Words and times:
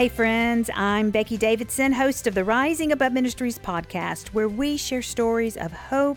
Hey, 0.00 0.08
friends, 0.08 0.70
I'm 0.74 1.10
Becky 1.10 1.36
Davidson, 1.36 1.92
host 1.92 2.26
of 2.26 2.34
the 2.34 2.42
Rising 2.42 2.90
Above 2.90 3.12
Ministries 3.12 3.58
podcast, 3.58 4.28
where 4.28 4.48
we 4.48 4.78
share 4.78 5.02
stories 5.02 5.58
of 5.58 5.72
hope, 5.72 6.16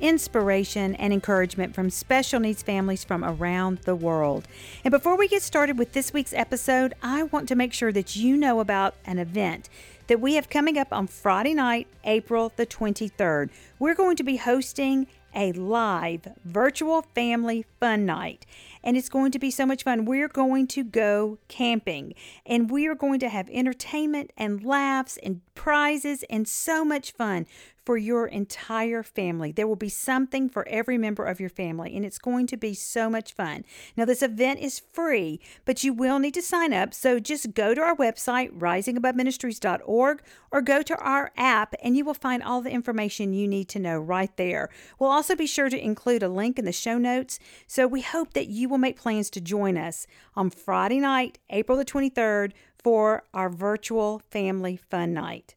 inspiration, 0.00 0.94
and 0.94 1.12
encouragement 1.12 1.74
from 1.74 1.90
special 1.90 2.40
needs 2.40 2.62
families 2.62 3.04
from 3.04 3.22
around 3.22 3.80
the 3.80 3.94
world. 3.94 4.48
And 4.82 4.90
before 4.90 5.14
we 5.14 5.28
get 5.28 5.42
started 5.42 5.76
with 5.76 5.92
this 5.92 6.10
week's 6.10 6.32
episode, 6.32 6.94
I 7.02 7.24
want 7.24 7.48
to 7.48 7.54
make 7.54 7.74
sure 7.74 7.92
that 7.92 8.16
you 8.16 8.34
know 8.34 8.60
about 8.60 8.94
an 9.04 9.18
event 9.18 9.68
that 10.06 10.22
we 10.22 10.36
have 10.36 10.48
coming 10.48 10.78
up 10.78 10.90
on 10.90 11.06
Friday 11.06 11.52
night, 11.52 11.86
April 12.04 12.50
the 12.56 12.64
23rd. 12.64 13.50
We're 13.78 13.94
going 13.94 14.16
to 14.16 14.24
be 14.24 14.38
hosting 14.38 15.06
a 15.34 15.52
live 15.52 16.28
virtual 16.46 17.02
family 17.14 17.66
fun 17.78 18.06
night 18.06 18.46
and 18.82 18.96
it's 18.96 19.08
going 19.08 19.30
to 19.32 19.38
be 19.38 19.50
so 19.50 19.66
much 19.66 19.82
fun. 19.82 20.04
We're 20.04 20.28
going 20.28 20.66
to 20.68 20.84
go 20.84 21.38
camping 21.48 22.14
and 22.46 22.70
we 22.70 22.86
are 22.86 22.94
going 22.94 23.20
to 23.20 23.28
have 23.28 23.48
entertainment 23.50 24.32
and 24.36 24.64
laughs 24.64 25.18
and 25.22 25.40
prizes 25.54 26.24
and 26.30 26.46
so 26.46 26.84
much 26.84 27.12
fun 27.12 27.46
for 27.88 27.96
your 27.96 28.26
entire 28.26 29.02
family. 29.02 29.50
There 29.50 29.66
will 29.66 29.74
be 29.74 29.88
something 29.88 30.50
for 30.50 30.68
every 30.68 30.98
member 30.98 31.24
of 31.24 31.40
your 31.40 31.48
family, 31.48 31.96
and 31.96 32.04
it's 32.04 32.18
going 32.18 32.46
to 32.48 32.56
be 32.58 32.74
so 32.74 33.08
much 33.08 33.32
fun. 33.32 33.64
Now, 33.96 34.04
this 34.04 34.22
event 34.22 34.60
is 34.60 34.78
free, 34.78 35.40
but 35.64 35.82
you 35.82 35.94
will 35.94 36.18
need 36.18 36.34
to 36.34 36.42
sign 36.42 36.74
up. 36.74 36.92
So 36.92 37.18
just 37.18 37.54
go 37.54 37.72
to 37.72 37.80
our 37.80 37.96
website, 37.96 38.52
risingaboveministries.org, 38.52 40.22
or 40.52 40.60
go 40.60 40.82
to 40.82 40.96
our 40.98 41.32
app, 41.38 41.74
and 41.82 41.96
you 41.96 42.04
will 42.04 42.12
find 42.12 42.42
all 42.42 42.60
the 42.60 42.68
information 42.68 43.32
you 43.32 43.48
need 43.48 43.70
to 43.70 43.78
know 43.78 43.96
right 43.96 44.36
there. 44.36 44.68
We'll 44.98 45.08
also 45.08 45.34
be 45.34 45.46
sure 45.46 45.70
to 45.70 45.82
include 45.82 46.22
a 46.22 46.28
link 46.28 46.58
in 46.58 46.66
the 46.66 46.72
show 46.72 46.98
notes. 46.98 47.38
So 47.66 47.86
we 47.86 48.02
hope 48.02 48.34
that 48.34 48.48
you 48.48 48.68
will 48.68 48.76
make 48.76 49.00
plans 49.00 49.30
to 49.30 49.40
join 49.40 49.78
us 49.78 50.06
on 50.36 50.50
Friday 50.50 51.00
night, 51.00 51.38
April 51.48 51.78
the 51.78 51.86
23rd, 51.86 52.52
for 52.76 53.22
our 53.32 53.48
virtual 53.48 54.20
family 54.30 54.76
fun 54.76 55.14
night. 55.14 55.54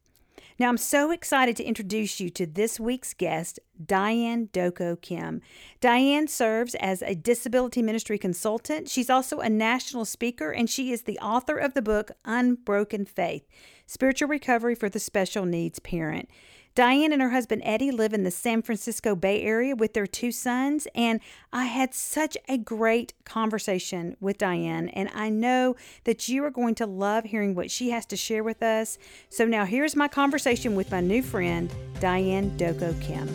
Now, 0.62 0.70
I'm 0.70 0.78
so 0.78 1.10
excited 1.10 1.56
to 1.56 1.64
introduce 1.64 2.20
you 2.20 2.30
to 2.30 2.46
this 2.46 2.80
week's 2.80 3.16
guest, 3.16 3.60
Diane 3.84 4.48
Dokko 4.54 5.02
Kim. 5.02 5.42
Diane 5.80 6.28
serves 6.28 6.76
as 6.76 7.02
a 7.02 7.16
disability 7.16 7.82
ministry 7.82 8.20
consultant. 8.20 8.88
She's 8.88 9.10
also 9.10 9.40
a 9.40 9.50
national 9.50 10.06
speaker, 10.06 10.52
and 10.52 10.70
she 10.70 10.92
is 10.92 11.02
the 11.02 11.18
author 11.18 11.58
of 11.58 11.74
the 11.74 11.82
book 11.82 12.12
Unbroken 12.26 13.06
Faith 13.06 13.42
Spiritual 13.88 14.28
Recovery 14.28 14.76
for 14.76 14.88
the 14.88 15.00
Special 15.00 15.48
Needs 15.48 15.80
Parent. 15.80 16.30
Diane 16.74 17.12
and 17.12 17.22
her 17.22 17.32
husband 17.32 17.62
Eddie 17.66 17.92
live 17.92 18.14
in 18.14 18.24
the 18.24 18.32
San 18.32 18.62
Francisco 18.62 19.14
Bay 19.14 19.42
Area 19.42 19.76
with 19.76 19.94
their 19.94 20.08
two 20.08 20.32
sons, 20.32 20.88
and 20.96 21.20
I 21.52 21.66
had 21.66 21.94
such 21.94 22.38
a 22.48 22.58
great 22.58 23.14
conversation 23.26 24.16
with 24.22 24.38
Diane, 24.38 24.88
and 24.90 25.10
I 25.14 25.30
know 25.30 25.76
that 26.06 26.30
you 26.30 26.46
are 26.46 26.50
going 26.50 26.76
to 26.76 26.86
love 26.86 27.26
hearing 27.26 27.56
what 27.56 27.70
she 27.70 27.90
has 27.90 28.06
to 28.06 28.16
share 28.16 28.42
with 28.42 28.64
us. 28.64 28.98
So 29.30 29.46
now 29.46 29.66
here's 29.66 29.98
my 29.98 30.08
conversation 30.08 30.76
with 30.76 30.92
my 30.92 31.02
new 31.02 31.22
friend, 31.22 31.74
Diane 32.00 32.58
Dokko 32.58 33.00
Kim. 33.02 33.28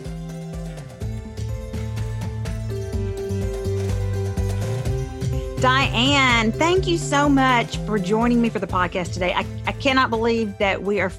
Diane, 5.61 6.51
thank 6.53 6.87
you 6.87 6.97
so 6.97 7.29
much 7.29 7.77
for 7.77 7.99
joining 7.99 8.41
me 8.41 8.49
for 8.49 8.57
the 8.57 8.67
podcast 8.67 9.13
today. 9.13 9.33
I, 9.33 9.45
I 9.67 9.73
cannot 9.73 10.09
believe 10.09 10.57
that 10.57 10.81
we 10.81 10.99
are 10.99 11.11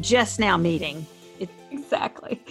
just 0.00 0.40
now 0.40 0.56
meeting 0.56 1.06
exactly. 1.70 2.42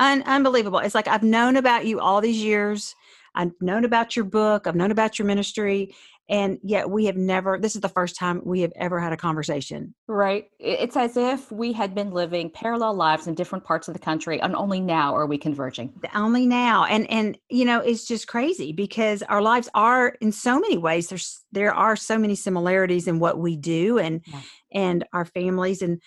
Un- 0.00 0.22
unbelievable. 0.22 0.78
It's 0.78 0.94
like 0.94 1.08
I've 1.08 1.22
known 1.22 1.56
about 1.56 1.86
you 1.86 2.00
all 2.00 2.20
these 2.20 2.42
years. 2.42 2.94
I've 3.34 3.52
known 3.60 3.84
about 3.84 4.16
your 4.16 4.24
book. 4.24 4.66
I've 4.66 4.74
known 4.74 4.90
about 4.90 5.18
your 5.18 5.26
ministry. 5.26 5.94
And 6.28 6.58
yet 6.62 6.88
we 6.88 7.06
have 7.06 7.16
never, 7.16 7.58
this 7.58 7.74
is 7.74 7.82
the 7.82 7.88
first 7.88 8.16
time 8.16 8.40
we 8.44 8.60
have 8.60 8.72
ever 8.76 9.00
had 9.00 9.12
a 9.12 9.16
conversation. 9.16 9.92
Right. 10.06 10.46
It's 10.58 10.96
as 10.96 11.16
if 11.16 11.50
we 11.50 11.72
had 11.72 11.94
been 11.94 12.10
living 12.10 12.48
parallel 12.48 12.94
lives 12.94 13.26
in 13.26 13.34
different 13.34 13.64
parts 13.64 13.88
of 13.88 13.94
the 13.94 14.00
country 14.00 14.40
and 14.40 14.54
only 14.54 14.80
now 14.80 15.14
are 15.14 15.26
we 15.26 15.36
converging. 15.36 15.92
Only 16.14 16.46
now. 16.46 16.84
And, 16.84 17.10
and, 17.10 17.36
you 17.50 17.64
know, 17.64 17.80
it's 17.80 18.06
just 18.06 18.28
crazy 18.28 18.72
because 18.72 19.22
our 19.24 19.42
lives 19.42 19.68
are 19.74 20.16
in 20.20 20.32
so 20.32 20.58
many 20.60 20.78
ways, 20.78 21.08
there's, 21.08 21.42
there 21.50 21.74
are 21.74 21.96
so 21.96 22.16
many 22.16 22.36
similarities 22.36 23.08
in 23.08 23.18
what 23.18 23.38
we 23.38 23.56
do 23.56 23.98
and, 23.98 24.22
yeah. 24.24 24.40
and 24.72 25.04
our 25.12 25.24
families. 25.24 25.82
And 25.82 26.00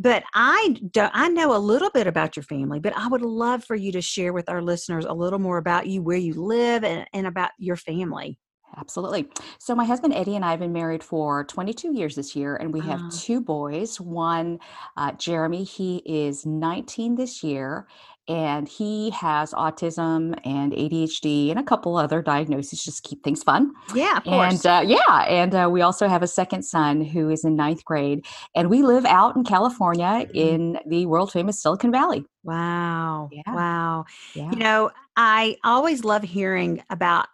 but 0.00 0.24
I 0.34 0.76
don't, 0.92 1.12
I 1.14 1.28
know 1.28 1.54
a 1.54 1.58
little 1.58 1.90
bit 1.90 2.06
about 2.06 2.34
your 2.34 2.42
family, 2.42 2.80
but 2.80 2.96
I 2.96 3.06
would 3.06 3.20
love 3.20 3.64
for 3.64 3.76
you 3.76 3.92
to 3.92 4.00
share 4.00 4.32
with 4.32 4.48
our 4.48 4.62
listeners 4.62 5.04
a 5.04 5.12
little 5.12 5.38
more 5.38 5.58
about 5.58 5.86
you, 5.86 6.00
where 6.00 6.16
you 6.16 6.32
live, 6.32 6.84
and, 6.84 7.06
and 7.12 7.26
about 7.26 7.50
your 7.58 7.76
family. 7.76 8.38
Absolutely. 8.78 9.28
So, 9.58 9.74
my 9.74 9.84
husband 9.84 10.14
Eddie 10.14 10.36
and 10.36 10.44
I 10.44 10.52
have 10.52 10.60
been 10.60 10.72
married 10.72 11.04
for 11.04 11.44
22 11.44 11.92
years 11.92 12.14
this 12.14 12.34
year, 12.34 12.56
and 12.56 12.72
we 12.72 12.80
have 12.80 13.00
uh, 13.00 13.10
two 13.12 13.40
boys. 13.40 14.00
One, 14.00 14.58
uh, 14.96 15.12
Jeremy, 15.12 15.64
he 15.64 16.02
is 16.06 16.46
19 16.46 17.16
this 17.16 17.42
year, 17.42 17.88
and 18.30 18.68
he 18.68 19.10
has 19.10 19.52
autism 19.54 20.38
and 20.44 20.72
ADHD 20.72 21.50
and 21.50 21.58
a 21.58 21.64
couple 21.64 21.96
other 21.96 22.22
diagnoses 22.22 22.84
just 22.84 23.02
keep 23.02 23.24
things 23.24 23.42
fun. 23.42 23.72
Yeah, 23.92 24.20
and 24.24 24.64
uh, 24.64 24.84
yeah, 24.86 25.24
and 25.28 25.52
uh, 25.52 25.68
we 25.70 25.82
also 25.82 26.06
have 26.06 26.22
a 26.22 26.28
second 26.28 26.62
son 26.62 27.00
who 27.00 27.28
is 27.28 27.44
in 27.44 27.56
ninth 27.56 27.84
grade, 27.84 28.24
and 28.54 28.70
we 28.70 28.82
live 28.82 29.04
out 29.04 29.34
in 29.34 29.42
California 29.42 30.04
mm-hmm. 30.04 30.36
in 30.36 30.78
the 30.86 31.06
world 31.06 31.32
famous 31.32 31.60
Silicon 31.60 31.90
Valley. 31.90 32.24
Wow! 32.44 33.30
Yeah. 33.32 33.42
Wow! 33.48 34.04
Yeah. 34.34 34.50
You 34.52 34.58
know, 34.58 34.92
I 35.16 35.56
always 35.64 36.04
love 36.04 36.22
hearing 36.22 36.84
about 36.88 37.26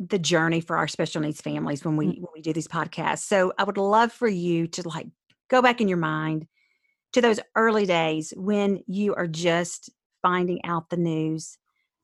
the 0.00 0.18
journey 0.18 0.60
for 0.60 0.76
our 0.76 0.88
special 0.88 1.20
needs 1.20 1.40
families 1.40 1.84
when 1.84 1.96
we 1.96 2.06
mm-hmm. 2.06 2.20
when 2.20 2.32
we 2.34 2.42
do 2.42 2.52
these 2.52 2.68
podcasts. 2.68 3.20
So 3.20 3.52
I 3.58 3.62
would 3.62 3.78
love 3.78 4.12
for 4.12 4.28
you 4.28 4.66
to 4.66 4.88
like 4.88 5.06
go 5.48 5.62
back 5.62 5.80
in 5.80 5.86
your 5.86 5.98
mind 5.98 6.48
to 7.12 7.20
those 7.20 7.38
early 7.54 7.86
days 7.86 8.34
when 8.36 8.82
you 8.88 9.14
are 9.14 9.28
just 9.28 9.90
finding 10.22 10.64
out 10.64 10.90
the 10.90 10.96
news 10.96 11.58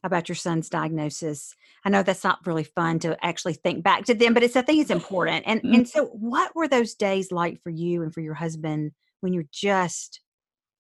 about 0.05 0.29
your 0.29 0.37
son's 0.37 0.69
diagnosis. 0.69 1.55
I 1.85 1.91
know 1.91 2.03
that's 2.03 2.25
not 2.25 2.47
really 2.47 2.65
fun 2.65 2.99
to 3.01 3.17
actually 3.25 3.55
think 3.55 3.83
back 3.83 4.05
to 4.07 4.15
them, 4.15 4.35
but 4.35 4.43
it's 4.43 4.57
I 4.57 4.63
think 4.63 4.81
it's 4.81 4.91
important. 4.91 5.45
And 5.47 5.61
mm-hmm. 5.61 5.75
and 5.75 5.89
so 5.89 6.07
what 6.07 6.55
were 6.55 6.69
those 6.69 6.95
days 6.95 7.33
like 7.33 7.63
for 7.63 7.71
you 7.71 8.03
and 8.03 8.13
for 8.13 8.21
your 8.21 8.35
husband 8.35 8.93
when 9.21 9.33
you're 9.33 9.45
just 9.51 10.21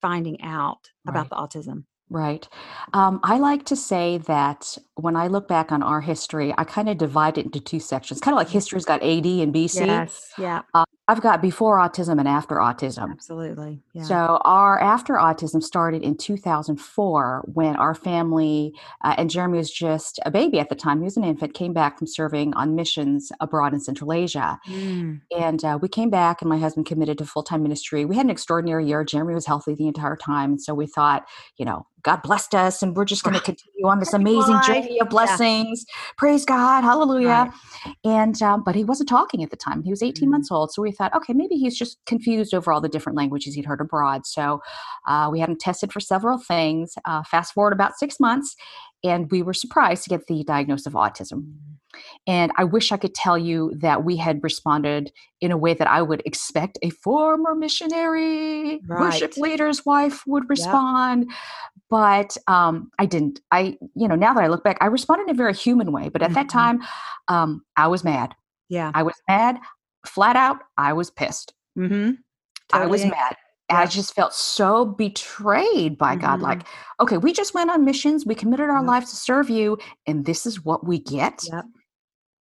finding 0.00 0.42
out 0.42 0.90
right. 1.04 1.12
about 1.12 1.30
the 1.30 1.36
autism? 1.36 1.84
Right. 2.10 2.48
Um, 2.94 3.20
I 3.22 3.38
like 3.38 3.66
to 3.66 3.76
say 3.76 4.18
that 4.18 4.78
when 4.94 5.14
I 5.14 5.26
look 5.26 5.46
back 5.46 5.72
on 5.72 5.82
our 5.82 6.00
history, 6.00 6.54
I 6.56 6.64
kind 6.64 6.88
of 6.88 6.96
divide 6.96 7.36
it 7.36 7.44
into 7.44 7.60
two 7.60 7.80
sections, 7.80 8.20
kind 8.20 8.34
of 8.34 8.38
like 8.38 8.46
mm-hmm. 8.46 8.54
history's 8.54 8.86
got 8.86 9.02
AD 9.02 9.26
and 9.26 9.54
BC. 9.54 9.86
Yes. 9.86 10.32
Yeah. 10.38 10.62
Uh, 10.72 10.84
I've 11.08 11.22
got 11.22 11.40
before 11.40 11.78
autism 11.78 12.18
and 12.18 12.28
after 12.28 12.56
autism. 12.56 13.12
Absolutely. 13.12 13.80
Yeah. 13.94 14.02
So 14.02 14.38
our 14.44 14.78
after 14.78 15.14
autism 15.14 15.62
started 15.62 16.02
in 16.02 16.18
2004 16.18 17.48
when 17.54 17.76
our 17.76 17.94
family 17.94 18.74
uh, 19.02 19.14
and 19.16 19.30
Jeremy 19.30 19.56
was 19.56 19.70
just 19.70 20.20
a 20.26 20.30
baby 20.30 20.60
at 20.60 20.68
the 20.68 20.74
time. 20.74 20.98
He 20.98 21.04
was 21.04 21.16
an 21.16 21.24
infant. 21.24 21.54
Came 21.54 21.72
back 21.72 21.96
from 21.96 22.06
serving 22.06 22.52
on 22.54 22.74
missions 22.74 23.32
abroad 23.40 23.72
in 23.72 23.80
Central 23.80 24.12
Asia, 24.12 24.58
mm. 24.68 25.20
and 25.36 25.64
uh, 25.64 25.78
we 25.80 25.88
came 25.88 26.10
back, 26.10 26.42
and 26.42 26.50
my 26.50 26.58
husband 26.58 26.86
committed 26.86 27.16
to 27.18 27.24
full 27.24 27.42
time 27.42 27.62
ministry. 27.62 28.04
We 28.04 28.16
had 28.16 28.26
an 28.26 28.30
extraordinary 28.30 28.86
year. 28.86 29.02
Jeremy 29.02 29.32
was 29.32 29.46
healthy 29.46 29.74
the 29.74 29.88
entire 29.88 30.16
time, 30.16 30.50
and 30.50 30.62
so 30.62 30.74
we 30.74 30.86
thought, 30.86 31.26
you 31.56 31.64
know, 31.64 31.86
God 32.02 32.22
blessed 32.22 32.54
us, 32.54 32.82
and 32.82 32.96
we're 32.96 33.04
just 33.04 33.24
going 33.24 33.34
to 33.38 33.40
continue 33.40 33.86
on 33.86 33.98
this 33.98 34.12
amazing 34.12 34.58
journey 34.66 35.00
of 35.00 35.08
blessings. 35.08 35.84
Yeah. 35.86 35.94
Praise 36.16 36.44
God, 36.44 36.82
Hallelujah! 36.82 37.52
Right. 37.86 37.94
And 38.04 38.40
um, 38.42 38.62
but 38.64 38.74
he 38.74 38.84
wasn't 38.84 39.08
talking 39.08 39.42
at 39.42 39.50
the 39.50 39.56
time. 39.56 39.82
He 39.82 39.90
was 39.90 40.02
18 40.02 40.28
mm. 40.28 40.32
months 40.32 40.50
old, 40.50 40.72
so 40.72 40.82
we 40.82 40.92
thought, 40.92 41.14
okay, 41.14 41.32
maybe 41.32 41.56
he's 41.56 41.76
just 41.76 41.98
confused 42.06 42.54
over 42.54 42.72
all 42.72 42.80
the 42.80 42.88
different 42.88 43.16
languages 43.16 43.54
he'd 43.54 43.64
heard 43.64 43.80
abroad. 43.80 44.26
So 44.26 44.60
uh, 45.06 45.28
we 45.30 45.40
had 45.40 45.48
him 45.48 45.56
tested 45.58 45.92
for 45.92 46.00
several 46.00 46.38
things. 46.38 46.94
Uh, 47.04 47.22
fast 47.24 47.52
forward 47.54 47.72
about 47.72 47.98
six 47.98 48.20
months, 48.20 48.56
and 49.04 49.30
we 49.30 49.42
were 49.42 49.54
surprised 49.54 50.04
to 50.04 50.10
get 50.10 50.26
the 50.26 50.44
diagnosis 50.44 50.86
of 50.86 50.94
autism. 50.94 51.40
Mm-hmm. 51.42 51.74
And 52.26 52.52
I 52.56 52.64
wish 52.64 52.92
I 52.92 52.96
could 52.96 53.14
tell 53.14 53.38
you 53.38 53.72
that 53.76 54.04
we 54.04 54.16
had 54.16 54.42
responded 54.42 55.12
in 55.40 55.50
a 55.50 55.56
way 55.56 55.74
that 55.74 55.88
I 55.88 56.02
would 56.02 56.22
expect 56.26 56.78
a 56.82 56.90
former 56.90 57.54
missionary 57.54 58.80
right. 58.86 59.00
worship 59.00 59.36
leader's 59.36 59.86
wife 59.86 60.22
would 60.26 60.48
respond. 60.48 61.26
Yep. 61.28 61.36
But 61.90 62.36
um, 62.46 62.90
I 62.98 63.06
didn't. 63.06 63.40
I, 63.50 63.78
you 63.94 64.08
know, 64.08 64.14
now 64.14 64.34
that 64.34 64.44
I 64.44 64.48
look 64.48 64.62
back, 64.62 64.76
I 64.80 64.86
responded 64.86 65.24
in 65.24 65.30
a 65.30 65.34
very 65.34 65.54
human 65.54 65.90
way. 65.92 66.08
But 66.08 66.22
at 66.22 66.26
mm-hmm. 66.26 66.34
that 66.34 66.48
time, 66.48 66.82
um, 67.28 67.62
I 67.76 67.88
was 67.88 68.04
mad. 68.04 68.34
Yeah. 68.68 68.90
I 68.94 69.02
was 69.02 69.14
mad 69.28 69.58
flat 70.08 70.36
out, 70.36 70.58
I 70.76 70.92
was 70.92 71.10
pissed. 71.10 71.52
Mm-hmm. 71.78 72.12
Totally. 72.68 72.86
I 72.86 72.86
was 72.86 73.04
mad. 73.04 73.36
I 73.70 73.84
just 73.86 74.14
felt 74.14 74.32
so 74.32 74.84
betrayed 74.86 75.98
by 75.98 76.14
mm-hmm. 76.14 76.22
God. 76.22 76.40
Like, 76.40 76.62
okay, 77.00 77.18
we 77.18 77.32
just 77.32 77.54
went 77.54 77.70
on 77.70 77.84
missions, 77.84 78.24
we 78.24 78.34
committed 78.34 78.70
our 78.70 78.78
yep. 78.78 78.86
lives 78.86 79.10
to 79.10 79.16
serve 79.16 79.50
you, 79.50 79.78
and 80.06 80.24
this 80.24 80.46
is 80.46 80.64
what 80.64 80.86
we 80.86 80.98
get. 80.98 81.44
Yep. 81.50 81.64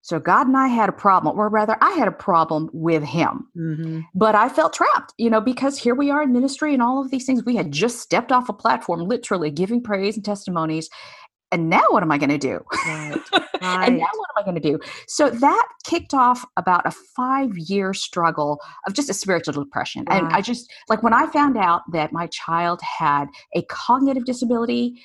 So 0.06 0.20
God 0.20 0.46
and 0.46 0.56
I 0.56 0.68
had 0.68 0.88
a 0.88 0.92
problem, 0.92 1.40
or 1.40 1.50
rather, 1.50 1.76
I 1.82 1.90
had 1.94 2.08
a 2.08 2.12
problem 2.12 2.70
with 2.74 3.02
him. 3.02 3.48
Mm-hmm. 3.58 4.02
But 4.14 4.36
I 4.36 4.50
felt 4.50 4.74
trapped, 4.74 5.16
you 5.18 5.32
know, 5.32 5.42
because 5.42 5.80
here 5.80 5.96
we 5.96 6.12
are 6.12 6.22
in 6.22 6.32
ministry 6.32 6.76
and 6.76 6.84
all 6.84 7.02
of 7.04 7.10
these 7.10 7.26
things. 7.26 7.44
We 7.44 7.56
had 7.56 7.72
just 7.72 8.02
stepped 8.02 8.32
off 8.32 8.48
a 8.48 8.54
platform, 8.54 9.00
literally 9.00 9.50
giving 9.50 9.82
praise 9.82 10.16
and 10.16 10.24
testimonies, 10.24 10.92
and 11.52 11.72
now 11.72 11.82
what 11.90 12.04
am 12.04 12.12
I 12.12 12.20
going 12.20 12.30
to 12.30 12.38
do? 12.38 12.60
Right. 12.86 13.20
and 13.62 13.98
now 13.98 14.10
what 14.14 14.30
am 14.30 14.38
I 14.38 14.44
going 14.44 14.54
to 14.54 14.62
do? 14.62 14.80
So 15.08 15.32
that 15.32 15.68
kicked 15.86 16.14
off 16.14 16.46
about 16.56 16.86
a 16.86 16.92
five 16.92 17.58
year 17.58 17.92
struggle 17.96 18.60
of 18.86 18.94
just 18.94 19.10
a 19.10 19.14
spiritual 19.14 19.64
depression. 19.64 20.06
And 20.12 20.28
I 20.28 20.42
just, 20.42 20.72
like, 20.88 21.02
when 21.02 21.14
I 21.14 21.26
found 21.32 21.58
out 21.58 21.82
that 21.94 22.14
my 22.14 22.28
child 22.28 22.80
had 22.82 23.26
a 23.56 23.64
cognitive 23.64 24.26
disability, 24.26 25.02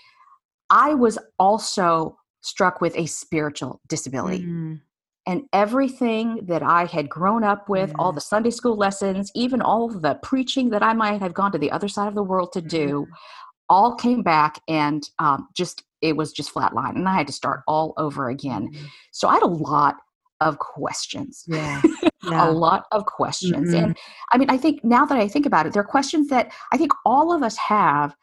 I 0.68 0.92
was 0.92 1.18
also 1.38 2.18
struck 2.42 2.82
with 2.82 2.96
a 2.98 3.06
spiritual 3.06 3.80
disability. 3.88 4.44
Mm, 4.44 4.80
And 5.30 5.38
everything 5.52 6.26
that 6.50 6.62
I 6.62 6.82
had 6.96 7.08
grown 7.08 7.42
up 7.44 7.68
with, 7.68 7.90
all 8.00 8.12
the 8.12 8.20
Sunday 8.32 8.50
school 8.50 8.76
lessons, 8.76 9.30
even 9.34 9.62
all 9.62 9.88
the 9.88 10.14
preaching 10.30 10.70
that 10.70 10.82
I 10.82 10.92
might 10.92 11.20
have 11.22 11.34
gone 11.34 11.52
to 11.52 11.58
the 11.58 11.70
other 11.70 11.88
side 11.88 12.08
of 12.08 12.14
the 12.16 12.22
world 12.32 12.50
to 12.52 12.60
do, 12.60 12.86
Mm-hmm. 13.06 13.12
all 13.76 13.94
came 13.94 14.22
back 14.22 14.52
and 14.66 15.00
um, 15.20 15.48
just, 15.60 15.84
it 16.08 16.16
was 16.16 16.32
just 16.32 16.52
flatline. 16.52 16.96
And 16.96 17.08
I 17.08 17.14
had 17.14 17.28
to 17.28 17.32
start 17.32 17.60
all 17.68 17.94
over 17.96 18.28
again. 18.28 18.62
mm, 18.72 18.86
So 19.12 19.28
I 19.28 19.34
had 19.34 19.44
a 19.44 19.56
lot 19.72 19.94
of 20.40 20.58
questions. 20.58 21.44
Yeah. 21.46 21.80
A 22.32 22.50
lot 22.52 22.82
of 22.92 23.06
questions. 23.06 23.72
Mhm. 23.72 23.78
And 23.82 23.98
I 24.32 24.36
mean, 24.38 24.50
I 24.50 24.58
think 24.58 24.84
now 24.84 25.04
that 25.06 25.18
I 25.18 25.26
think 25.26 25.46
about 25.46 25.64
it, 25.66 25.72
there 25.72 25.82
are 25.82 25.96
questions 25.98 26.28
that 26.28 26.52
I 26.72 26.76
think 26.76 26.92
all 27.06 27.32
of 27.34 27.42
us 27.42 27.56
have 27.56 28.14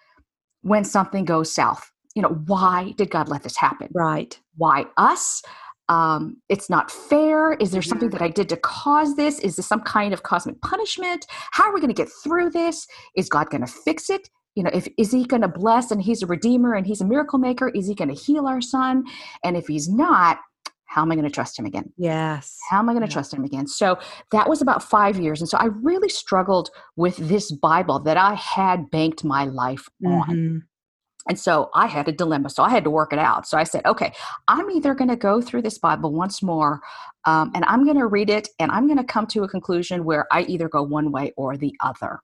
when 0.62 0.84
something 0.84 1.26
goes 1.26 1.52
south. 1.52 1.84
You 2.16 2.22
know, 2.22 2.36
why 2.46 2.94
did 2.98 3.10
God 3.10 3.28
let 3.28 3.42
this 3.44 3.58
happen? 3.58 3.90
Right. 3.94 4.40
Why 4.56 4.86
us? 4.98 5.42
Um, 5.90 6.38
it's 6.50 6.70
not 6.70 6.92
fair. 6.92 7.54
Is 7.54 7.72
there 7.72 7.82
something 7.82 8.10
Mhm. 8.10 8.14
that 8.14 8.22
I 8.22 8.30
did 8.30 8.50
to 8.50 8.58
cause 8.58 9.16
this? 9.16 9.40
Is 9.40 9.56
this 9.56 9.68
some 9.68 9.82
kind 9.82 10.14
of 10.14 10.24
cosmic 10.24 10.60
punishment? 10.62 11.26
How 11.52 11.64
are 11.66 11.74
we 11.74 11.80
going 11.80 11.94
to 11.94 12.02
get 12.04 12.10
through 12.24 12.50
this? 12.52 12.88
Is 13.16 13.30
God 13.30 13.50
going 13.50 13.66
to 13.66 13.72
fix 13.72 14.10
it? 14.10 14.30
You 14.56 14.64
know, 14.64 14.72
if 14.74 14.88
is 14.98 15.12
He 15.12 15.24
going 15.26 15.44
to 15.44 15.48
bless 15.48 15.92
and 15.92 16.02
He's 16.02 16.24
a 16.24 16.28
redeemer 16.28 16.74
and 16.74 16.86
He's 16.86 17.00
a 17.02 17.06
miracle 17.06 17.40
maker? 17.40 17.70
Is 17.70 17.88
He 17.88 17.96
going 17.96 18.10
to 18.10 18.16
heal 18.16 18.48
our 18.48 18.60
son? 18.62 19.06
And 19.44 19.56
if 19.56 19.68
He's 19.68 19.88
not, 19.88 20.40
how 20.86 21.04
am 21.04 21.12
I 21.12 21.16
going 21.16 21.26
to 21.28 21.32
trust 21.34 21.58
Him 21.60 21.66
again? 21.66 21.94
Yes. 21.98 22.58
How 22.70 22.80
am 22.80 22.90
I 22.90 22.94
going 22.94 23.04
to 23.04 23.08
Yeah. 23.10 23.14
trust 23.14 23.34
him 23.34 23.44
again? 23.46 23.68
So 23.68 23.98
that 24.32 24.50
was 24.50 24.62
about 24.62 24.84
five 24.84 25.18
years. 25.20 25.40
And 25.42 25.48
so 25.50 25.58
I 25.58 25.66
really 25.66 26.10
struggled 26.10 26.70
with 26.98 27.16
this 27.18 27.52
Bible 27.52 28.00
that 28.00 28.18
I 28.18 28.34
had 28.34 28.90
banked 28.92 29.24
my 29.24 29.46
life 29.46 29.88
on. 30.06 30.64
And 31.30 31.40
so 31.40 31.70
I 31.76 31.88
had 31.88 32.08
a 32.08 32.12
dilemma. 32.12 32.50
So 32.50 32.64
I 32.64 32.70
had 32.70 32.84
to 32.86 32.90
work 32.90 33.14
it 33.14 33.20
out. 33.20 33.48
So 33.48 33.58
I 33.58 33.64
said, 33.64 33.86
okay, 33.86 34.14
I'm 34.48 34.70
either 34.72 34.94
going 34.94 35.10
to 35.10 35.16
go 35.16 35.42
through 35.42 35.62
this 35.64 35.78
Bible 35.78 36.12
once 36.14 36.42
more 36.44 36.82
um, 37.26 37.52
and 37.54 37.66
I'm 37.66 37.84
going 37.84 37.98
to 37.98 38.08
read 38.08 38.30
it 38.30 38.48
and 38.60 38.72
I'm 38.72 38.88
going 38.88 38.98
to 38.98 39.04
come 39.04 39.28
to 39.28 39.44
a 39.44 39.48
conclusion 39.48 40.06
where 40.06 40.26
I 40.32 40.44
either 40.44 40.70
go 40.70 40.82
one 40.84 41.12
way 41.12 41.34
or 41.38 41.58
the 41.58 41.74
other. 41.82 42.20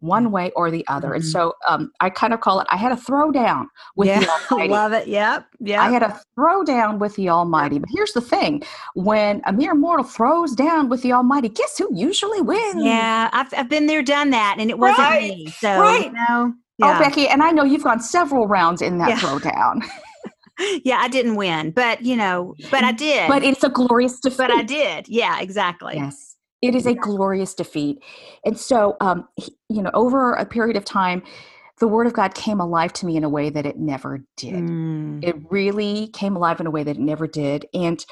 One 0.00 0.32
way 0.32 0.50
or 0.56 0.70
the 0.70 0.84
other. 0.88 1.12
And 1.14 1.22
Mhm. 1.22 1.28
so 1.30 1.54
um, 1.68 1.90
I 2.00 2.10
kind 2.10 2.32
of 2.34 2.40
call 2.40 2.58
it, 2.60 2.66
I 2.70 2.76
had 2.76 2.90
a 2.90 2.96
throwdown 2.96 3.66
with 3.94 4.08
yeah. 4.08 4.20
the 4.20 4.28
Almighty. 4.52 4.72
Love 4.72 4.92
it. 4.92 5.06
Yep. 5.06 5.46
Yep. 5.60 5.80
I 5.80 5.90
had 5.90 6.02
a 6.02 6.20
throwdown 6.36 6.98
with 6.98 7.14
the 7.14 7.28
Almighty. 7.28 7.78
But 7.78 7.88
here's 7.92 8.12
the 8.12 8.20
thing 8.20 8.64
when 8.94 9.42
a 9.46 9.52
mere 9.52 9.74
mortal 9.74 10.04
throws 10.04 10.54
down 10.54 10.88
with 10.88 11.02
the 11.02 11.12
Almighty, 11.12 11.48
guess 11.48 11.78
who 11.78 11.88
usually 11.94 12.40
wins? 12.40 12.82
yeah. 12.82 13.30
I've, 13.32 13.54
I've 13.56 13.68
been 13.68 13.86
there, 13.86 14.02
done 14.02 14.30
that, 14.30 14.56
and 14.58 14.70
it 14.70 14.78
wasn't 14.78 15.08
Right, 15.08 15.20
me. 15.30 15.46
So, 15.50 15.68
right. 15.68 16.04
you 16.06 16.12
know, 16.12 16.54
Oh. 16.80 16.98
Becky, 16.98 17.28
and 17.28 17.42
I 17.42 17.50
know 17.50 17.64
you've 17.64 17.84
gone 17.84 18.00
several 18.00 18.46
rounds 18.48 18.80
in 18.82 18.98
that 18.98 19.10
Yeah. 19.10 19.18
throwdown, 19.18 19.84
yeah, 20.84 20.98
I 20.98 21.08
didn't 21.08 21.36
win, 21.36 21.70
but, 21.70 22.02
you 22.02 22.16
know, 22.16 22.54
but 22.70 22.84
I 22.84 22.92
did. 22.92 23.28
but 23.28 23.42
it's 23.42 23.64
a 23.64 23.68
glorious 23.68 24.18
defeat. 24.20 24.38
but 24.38 24.50
I 24.50 24.62
did. 24.62 25.08
Yeah, 25.08 25.40
exactly. 25.40 25.94
Yes, 25.96 26.36
it 26.60 26.74
is 26.74 26.86
a 26.86 26.94
glorious 26.94 27.54
defeat. 27.54 27.98
And 28.44 28.58
so, 28.58 28.96
um, 29.00 29.28
he- 29.36 29.56
you 29.68 29.82
know, 29.82 29.90
over 29.94 30.32
a 30.34 30.44
period 30.46 30.76
of 30.76 30.84
time, 30.84 31.22
the 31.80 31.88
Word 31.88 32.06
of 32.06 32.12
God 32.12 32.34
came 32.34 32.60
alive 32.60 32.92
to 32.94 33.06
me 33.06 33.16
in 33.16 33.24
a 33.24 33.28
way 33.28 33.50
that 33.50 33.66
it 33.66 33.78
never 33.78 34.20
did. 34.36 34.54
Mm. 34.54 35.24
It 35.24 35.36
really 35.50 36.08
came 36.08 36.36
alive 36.36 36.60
in 36.60 36.66
a 36.66 36.70
way 36.70 36.84
that 36.84 36.96
it 36.96 37.00
never 37.02 37.26
did. 37.26 37.66
And 37.74 38.04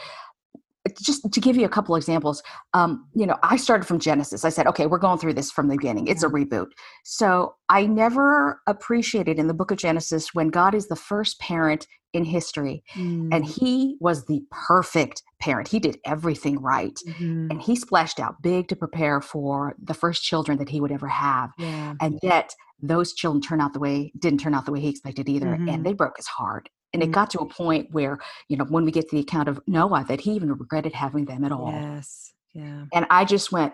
just 1.02 1.30
to 1.32 1.40
give 1.40 1.56
you 1.56 1.64
a 1.64 1.68
couple 1.68 1.94
examples, 1.94 2.42
um, 2.74 3.06
you 3.14 3.26
know, 3.26 3.36
I 3.42 3.56
started 3.56 3.84
from 3.86 3.98
Genesis. 3.98 4.44
I 4.44 4.48
said, 4.48 4.66
okay, 4.66 4.86
we're 4.86 4.98
going 4.98 5.18
through 5.18 5.34
this 5.34 5.50
from 5.50 5.68
the 5.68 5.76
beginning. 5.76 6.06
It's 6.06 6.22
a 6.22 6.28
reboot. 6.28 6.68
So 7.04 7.54
I 7.68 7.86
never 7.86 8.60
appreciated 8.66 9.38
in 9.38 9.46
the 9.46 9.54
book 9.54 9.70
of 9.70 9.78
Genesis 9.78 10.34
when 10.34 10.48
God 10.48 10.74
is 10.74 10.88
the 10.88 10.96
first 10.96 11.38
parent 11.38 11.86
in 12.12 12.24
history 12.24 12.82
and 12.96 13.30
Mm. 13.32 13.44
he 13.44 13.96
was 14.00 14.24
the 14.26 14.42
perfect 14.50 15.22
parent. 15.40 15.68
He 15.68 15.78
did 15.78 15.96
everything 16.04 16.58
right. 16.60 16.98
Mhm. 17.06 17.48
And 17.50 17.62
he 17.62 17.76
splashed 17.76 18.18
out 18.18 18.42
big 18.42 18.66
to 18.68 18.74
prepare 18.74 19.20
for 19.20 19.76
the 19.80 19.94
first 19.94 20.24
children 20.24 20.58
that 20.58 20.68
he 20.68 20.80
would 20.80 20.90
ever 20.90 21.06
have. 21.06 21.50
Yeah. 21.56 21.94
And 22.00 22.18
yet 22.20 22.52
those 22.82 23.12
children 23.12 23.40
turned 23.40 23.62
out 23.62 23.74
the 23.74 23.78
way 23.78 24.10
didn't 24.18 24.40
turn 24.40 24.54
out 24.54 24.64
the 24.66 24.72
way 24.72 24.80
he 24.80 24.88
expected 24.88 25.28
either. 25.28 25.56
Mhm. 25.56 25.70
And 25.72 25.86
they 25.86 25.92
broke 25.92 26.16
his 26.16 26.26
heart. 26.26 26.68
And 26.92 27.02
it 27.02 27.10
Mhm. 27.10 27.12
got 27.12 27.30
to 27.30 27.40
a 27.40 27.46
point 27.46 27.88
where, 27.92 28.18
you 28.48 28.56
know, 28.56 28.64
when 28.64 28.84
we 28.84 28.90
get 28.90 29.08
to 29.08 29.16
the 29.16 29.22
account 29.22 29.48
of 29.48 29.60
Noah, 29.66 30.04
that 30.08 30.20
he 30.20 30.32
even 30.32 30.50
regretted 30.50 30.92
having 30.92 31.24
them 31.26 31.44
at 31.44 31.52
all. 31.52 31.72
Yes. 31.72 32.32
Yeah. 32.52 32.86
And 32.92 33.06
I 33.10 33.24
just 33.24 33.52
went, 33.52 33.72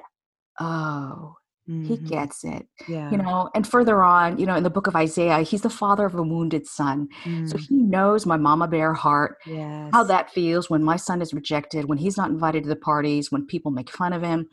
oh, 0.60 1.36
he 1.66 1.96
Mhm. 1.96 2.08
gets 2.08 2.44
it. 2.44 2.66
Yeah. 2.88 3.10
You 3.10 3.18
know, 3.18 3.50
and 3.54 3.66
further 3.66 4.02
on, 4.02 4.38
you 4.38 4.46
know, 4.46 4.54
in 4.56 4.62
the 4.64 4.70
book 4.70 4.86
of 4.86 4.96
Isaiah, 4.96 5.40
he's 5.42 5.62
the 5.62 5.70
father 5.70 6.04
of 6.06 6.14
a 6.14 6.22
wounded 6.22 6.66
son. 6.66 7.08
So 7.46 7.56
Mm. 7.56 7.66
he 7.68 7.76
knows 7.76 8.26
my 8.26 8.36
mama 8.36 8.68
bear 8.68 8.92
heart, 8.94 9.38
yes. 9.46 9.92
how 9.92 10.04
that 10.04 10.30
feels 10.30 10.68
when 10.68 10.82
my 10.82 10.96
son 10.96 11.22
is 11.22 11.32
rejected, 11.32 11.86
when 11.88 11.98
he's 11.98 12.16
not 12.16 12.30
invited 12.30 12.64
to 12.64 12.68
the 12.68 12.76
parties, 12.76 13.32
when 13.32 13.46
people 13.46 13.70
make 13.70 13.90
fun 13.90 14.12
of 14.12 14.22
him. 14.22 14.48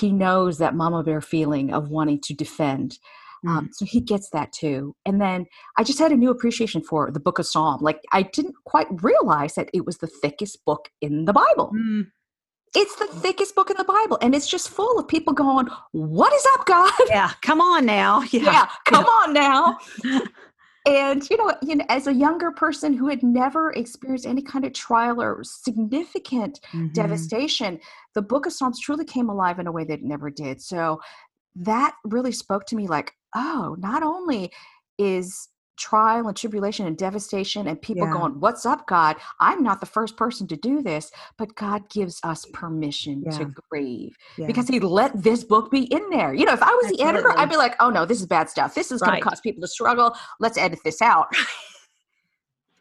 He 0.00 0.12
knows 0.12 0.58
that 0.58 0.74
mama 0.74 1.02
bear 1.04 1.20
feeling 1.20 1.72
of 1.72 1.88
wanting 1.88 2.20
to 2.22 2.34
defend. 2.34 2.98
Um, 3.46 3.66
Mm. 3.66 3.68
so 3.74 3.84
he 3.84 4.00
gets 4.00 4.30
that 4.30 4.52
too. 4.52 4.94
And 5.04 5.20
then 5.20 5.46
I 5.78 5.84
just 5.84 5.98
had 5.98 6.12
a 6.12 6.16
new 6.16 6.30
appreciation 6.30 6.82
for 6.82 7.10
the 7.10 7.20
book 7.20 7.38
of 7.38 7.46
Psalm. 7.46 7.80
Like 7.82 8.00
I 8.12 8.22
didn't 8.22 8.54
quite 8.64 8.86
realize 9.02 9.54
that 9.54 9.68
it 9.74 9.84
was 9.84 9.98
the 9.98 10.06
thickest 10.06 10.64
book 10.64 10.88
in 11.00 11.24
the 11.26 11.32
Bible. 11.32 11.72
Mm. 11.76 12.06
It's 12.76 12.96
the 12.96 13.06
thickest 13.06 13.54
book 13.54 13.70
in 13.70 13.76
the 13.76 13.84
Bible. 13.84 14.18
And 14.20 14.34
it's 14.34 14.48
just 14.48 14.68
full 14.68 14.98
of 14.98 15.06
people 15.06 15.32
going, 15.32 15.68
What 15.92 16.32
is 16.32 16.46
up, 16.54 16.66
God? 16.66 16.92
Yeah. 17.08 17.30
Come 17.42 17.60
on 17.60 17.86
now. 17.86 18.22
Yeah. 18.32 18.42
yeah, 18.44 18.66
come 18.86 19.04
on 19.04 19.32
now. 19.32 19.78
And 20.86 21.28
you 21.30 21.38
know, 21.38 21.54
you 21.62 21.76
know, 21.76 21.84
as 21.88 22.06
a 22.08 22.12
younger 22.12 22.50
person 22.50 22.92
who 22.92 23.08
had 23.08 23.22
never 23.22 23.72
experienced 23.72 24.26
any 24.26 24.42
kind 24.42 24.66
of 24.66 24.74
trial 24.74 25.22
or 25.22 25.42
significant 25.42 26.60
Mhm. 26.74 26.92
devastation, 26.92 27.80
the 28.14 28.20
book 28.20 28.44
of 28.44 28.52
Psalms 28.52 28.78
truly 28.78 29.06
came 29.06 29.30
alive 29.30 29.58
in 29.58 29.66
a 29.66 29.72
way 29.72 29.84
that 29.84 30.00
it 30.00 30.04
never 30.04 30.28
did. 30.28 30.60
So 30.60 31.00
that 31.56 31.94
really 32.04 32.32
spoke 32.32 32.66
to 32.66 32.76
me 32.76 32.86
like, 32.86 33.12
oh, 33.34 33.76
not 33.78 34.02
only 34.02 34.52
is 34.98 35.48
trial 35.76 36.28
and 36.28 36.36
tribulation 36.36 36.86
and 36.86 36.96
devastation 36.96 37.66
and 37.66 37.82
people 37.82 38.06
Yeah. 38.06 38.12
going, 38.12 38.38
What's 38.40 38.64
up, 38.64 38.86
God? 38.86 39.16
I'm 39.40 39.62
not 39.62 39.80
the 39.80 39.86
first 39.86 40.16
person 40.16 40.46
to 40.48 40.56
do 40.56 40.82
this, 40.82 41.10
but 41.36 41.54
God 41.56 41.88
gives 41.90 42.20
us 42.22 42.44
permission 42.52 43.24
Yeah. 43.26 43.38
to 43.38 43.52
grieve 43.70 44.16
Yeah. 44.38 44.46
because 44.46 44.68
He 44.68 44.78
let 44.78 45.20
this 45.20 45.42
book 45.42 45.72
be 45.72 45.82
in 45.92 46.10
there. 46.10 46.32
You 46.32 46.44
know, 46.44 46.52
if 46.52 46.62
I 46.62 46.72
was 46.72 46.86
the 46.96 47.02
editor, 47.02 47.28
I'd 47.38 47.50
be 47.50 47.56
like, 47.56 47.74
Oh 47.80 47.90
no, 47.90 48.06
this 48.06 48.20
is 48.20 48.26
bad 48.26 48.48
stuff. 48.48 48.74
This 48.74 48.92
is 48.92 49.00
going 49.00 49.16
to 49.16 49.20
cause 49.20 49.40
people 49.40 49.62
to 49.62 49.68
struggle. 49.68 50.14
Let's 50.38 50.58
edit 50.58 50.78
this 50.84 51.02
out. 51.02 51.26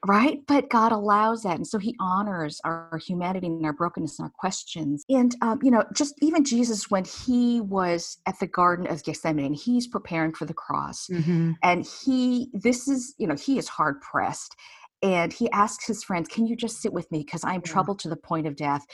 right? 0.05 0.39
But 0.47 0.69
God 0.69 0.91
allows 0.91 1.43
that. 1.43 1.55
And 1.55 1.67
so 1.67 1.77
he 1.79 1.95
honors 1.99 2.59
our 2.65 2.99
humanity 3.05 3.47
and 3.47 3.65
our 3.65 3.73
brokenness 3.73 4.19
and 4.19 4.25
our 4.25 4.31
questions. 4.37 5.03
And, 5.09 5.35
um, 5.41 5.59
you 5.63 5.71
know, 5.71 5.83
just 5.95 6.15
even 6.21 6.43
Jesus, 6.43 6.89
when 6.91 7.05
he 7.05 7.61
was 7.61 8.17
at 8.25 8.39
the 8.39 8.47
Garden 8.47 8.87
of 8.87 9.03
Gethsemane, 9.03 9.45
and 9.45 9.55
he's 9.55 9.87
preparing 9.87 10.33
for 10.33 10.45
the 10.45 10.53
cross, 10.53 11.07
Mhm. 11.09 11.55
and 11.63 11.85
he, 11.85 12.49
this 12.53 12.87
is, 12.87 13.15
you 13.17 13.27
know, 13.27 13.35
he 13.35 13.57
is 13.57 13.67
hard 13.69 14.01
pressed. 14.01 14.55
And 15.01 15.33
he 15.33 15.49
asks 15.51 15.85
his 15.85 16.03
friends, 16.03 16.29
Can 16.29 16.47
you 16.47 16.55
just 16.55 16.81
sit 16.81 16.93
with 16.93 17.11
me? 17.11 17.19
Because 17.19 17.43
I'm 17.43 17.61
Yeah. 17.65 17.71
troubled 17.71 17.99
to 17.99 18.09
the 18.09 18.15
point 18.15 18.47
of 18.47 18.55
death. 18.55 18.85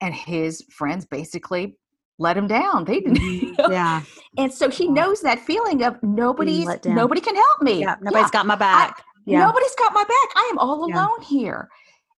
And 0.00 0.14
his 0.14 0.62
friends 0.70 1.06
basically 1.06 1.76
let 2.18 2.36
him 2.36 2.46
down. 2.46 2.84
They 2.84 3.00
didn't. 3.00 3.18
Mhm. 3.18 3.54
Yeah. 3.70 4.02
And 4.36 4.52
so 4.52 4.68
he 4.68 4.88
knows 4.88 5.22
that 5.22 5.38
feeling 5.38 5.82
of 5.82 6.02
nobody's 6.02 6.66
nobody 6.84 7.20
can 7.20 7.34
help 7.34 7.62
me. 7.62 7.80
Yeah. 7.80 7.96
Nobody's 8.02 8.30
got 8.30 8.46
my 8.46 8.56
back. 8.56 9.02
Yeah. 9.26 9.40
Nobody's 9.46 9.74
got 9.76 9.92
my 9.94 10.04
back. 10.04 10.28
I 10.36 10.48
am 10.52 10.58
all 10.58 10.88
Yeah. 10.88 10.96
alone 10.96 11.22
here. 11.22 11.68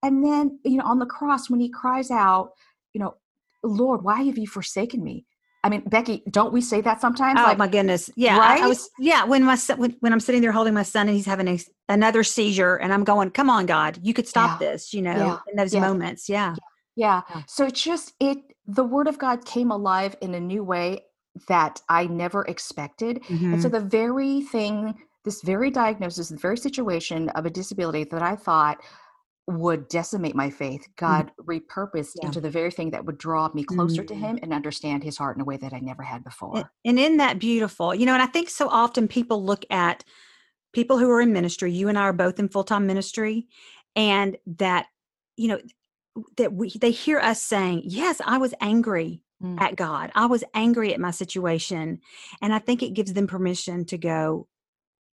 And 0.03 0.23
then, 0.23 0.59
you 0.63 0.77
know, 0.77 0.85
on 0.85 0.99
the 0.99 1.05
cross, 1.05 1.49
when 1.49 1.59
he 1.59 1.69
cries 1.69 2.11
out, 2.11 2.51
you 2.93 2.99
know, 2.99 3.15
Lord, 3.63 4.03
why 4.03 4.21
have 4.23 4.37
you 4.37 4.47
forsaken 4.47 5.03
me? 5.03 5.25
I 5.63 5.69
mean, 5.69 5.81
Becky, 5.81 6.21
don't 6.29 6.53
we 6.53 6.61
say 6.61 6.81
that 6.81 7.01
sometimes? 7.01 7.39
Oh 7.39 7.43
like, 7.45 7.57
my 7.57 7.67
goodness! 7.67 8.11
Yeah, 8.15 8.37
I, 8.37 8.57
I 8.57 8.59
Right? 8.59 8.67
was. 8.67 8.87
Yeah, 8.99 9.23
when 9.25 9.43
my 9.43 9.55
son, 9.55 9.79
when, 9.79 9.95
when 9.99 10.13
I'm 10.13 10.19
sitting 10.19 10.41
there 10.41 10.51
holding 10.51 10.75
my 10.75 10.83
son 10.83 11.07
and 11.07 11.15
he's 11.15 11.25
having 11.25 11.47
a, 11.47 11.59
another 11.89 12.23
seizure, 12.23 12.75
and 12.75 12.93
I'm 12.93 13.03
going, 13.03 13.31
"Come 13.31 13.49
on, 13.49 13.65
God, 13.65 13.97
you 14.03 14.13
could 14.13 14.27
stop 14.27 14.51
Yeah. 14.51 14.57
this." 14.59 14.93
You 14.93 15.01
know, 15.01 15.17
Yeah. 15.17 15.37
in 15.49 15.55
those 15.55 15.73
Yeah. 15.73 15.79
moments. 15.79 16.29
Yeah. 16.29 16.55
yeah. 16.95 17.21
So 17.47 17.65
it's 17.65 17.81
just 17.81 18.13
it 18.19 18.37
the 18.67 18.83
word 18.83 19.07
of 19.07 19.17
God 19.17 19.43
came 19.43 19.71
alive 19.71 20.15
in 20.21 20.35
a 20.35 20.39
new 20.39 20.63
way 20.63 21.05
that 21.47 21.81
I 21.89 22.05
never 22.05 22.43
expected. 22.45 23.23
And 23.27 23.59
so 23.59 23.67
Mhm. 23.69 23.71
the 23.71 23.79
very 23.81 24.41
thing, 24.41 24.95
this 25.25 25.41
very 25.41 25.69
diagnosis, 25.71 26.29
the 26.29 26.37
very 26.37 26.57
situation 26.57 27.29
of 27.29 27.45
a 27.45 27.49
disability 27.49 28.03
that 28.05 28.21
I 28.21 28.35
thought 28.35 28.77
would 29.47 29.87
decimate 29.89 30.35
my 30.35 30.49
faith, 30.49 30.87
God 30.95 31.31
repurposed 31.41 31.91
Mm-hmm. 31.91 32.19
Yeah. 32.21 32.27
into 32.27 32.41
the 32.41 32.49
very 32.49 32.71
thing 32.71 32.91
that 32.91 33.05
would 33.05 33.17
draw 33.17 33.49
me 33.53 33.63
closer 33.63 34.03
to 34.03 34.13
Mhm. 34.13 34.19
Him 34.19 34.39
and 34.41 34.53
understand 34.53 35.03
His 35.03 35.17
heart 35.17 35.37
in 35.37 35.41
a 35.41 35.45
way 35.45 35.57
that 35.57 35.73
I 35.73 35.79
never 35.79 36.01
had 36.01 36.23
before. 36.23 36.57
And, 36.57 36.65
and 36.85 36.99
in 36.99 37.17
that 37.17 37.37
beautiful, 37.39 37.93
you 37.93 38.05
know, 38.05 38.13
and 38.13 38.23
I 38.23 38.27
think 38.27 38.49
so 38.49 38.67
often 38.69 39.07
people 39.07 39.43
look 39.43 39.65
at 39.69 40.03
people 40.73 40.97
who 40.97 41.09
are 41.11 41.21
in 41.21 41.31
ministry, 41.31 41.71
you 41.71 41.89
and 41.89 41.97
I 41.97 42.03
are 42.03 42.13
both 42.13 42.39
in 42.39 42.49
full 42.49 42.63
time 42.63 42.87
ministry, 42.87 43.47
and 43.95 44.35
that, 44.57 44.87
you 45.37 45.47
know, 45.49 45.59
that 46.37 46.53
we 46.53 46.69
they 46.71 46.91
hear 46.91 47.19
us 47.19 47.41
saying, 47.41 47.83
Yes, 47.85 48.21
I 48.25 48.37
was 48.39 48.53
angry 48.61 49.21
mm. 49.43 49.61
at 49.61 49.75
God. 49.75 50.11
I 50.15 50.25
was 50.25 50.43
angry 50.55 50.93
at 50.93 50.99
my 50.99 51.11
situation. 51.11 51.99
And 52.41 52.53
I 52.53 52.59
think 52.59 52.81
it 52.81 52.93
gives 52.93 53.13
them 53.13 53.27
permission 53.27 53.85
to 53.85 53.97
go, 53.97 54.47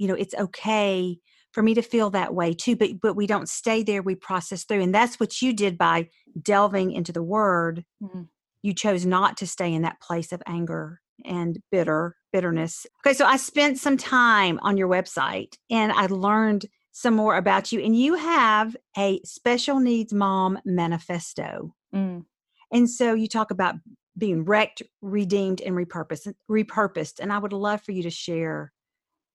you 0.02 0.08
know, 0.08 0.14
it's 0.14 0.34
okay 0.34 1.16
for 1.52 1.62
me 1.62 1.74
to 1.74 1.82
feel 1.82 2.10
that 2.10 2.34
way 2.34 2.52
too. 2.52 2.74
But 2.74 3.00
but 3.00 3.14
we 3.14 3.28
don't 3.28 3.48
stay 3.48 3.84
there, 3.84 4.02
we 4.02 4.16
process 4.16 4.64
through. 4.64 4.80
And 4.80 4.92
that's 4.92 5.20
what 5.20 5.40
you 5.40 5.52
did 5.52 5.78
by 5.78 6.08
delving 6.42 6.90
into 6.90 7.12
the 7.12 7.22
word. 7.22 7.84
Mm. 8.02 8.26
You 8.62 8.74
chose 8.74 9.06
not 9.06 9.36
to 9.36 9.46
stay 9.46 9.72
in 9.72 9.82
that 9.82 10.00
place 10.00 10.32
of 10.32 10.42
anger 10.44 11.00
and 11.24 11.60
bitter 11.70 12.16
bitterness. 12.32 12.84
Okay, 13.06 13.14
so 13.14 13.26
I 13.26 13.36
spent 13.36 13.78
some 13.78 13.96
time 13.96 14.58
on 14.62 14.76
your 14.76 14.88
website 14.88 15.54
and 15.70 15.92
I 15.92 16.06
learned 16.06 16.66
some 16.90 17.14
more 17.14 17.36
about 17.36 17.70
you 17.70 17.80
and 17.80 17.96
you 17.96 18.14
have 18.14 18.76
a 18.98 19.20
special 19.24 19.78
needs 19.78 20.12
mom 20.12 20.58
manifesto. 20.64 21.76
Mm. 21.94 22.24
And 22.72 22.90
so 22.90 23.14
you 23.14 23.28
talk 23.28 23.52
about 23.52 23.76
being 24.18 24.44
wrecked, 24.44 24.82
redeemed, 25.00 25.60
and 25.60 25.76
repurposed. 25.76 26.32
Repurposed, 26.50 27.20
and 27.20 27.32
I 27.32 27.38
would 27.38 27.52
love 27.52 27.82
for 27.82 27.92
you 27.92 28.02
to 28.02 28.10
share 28.10 28.72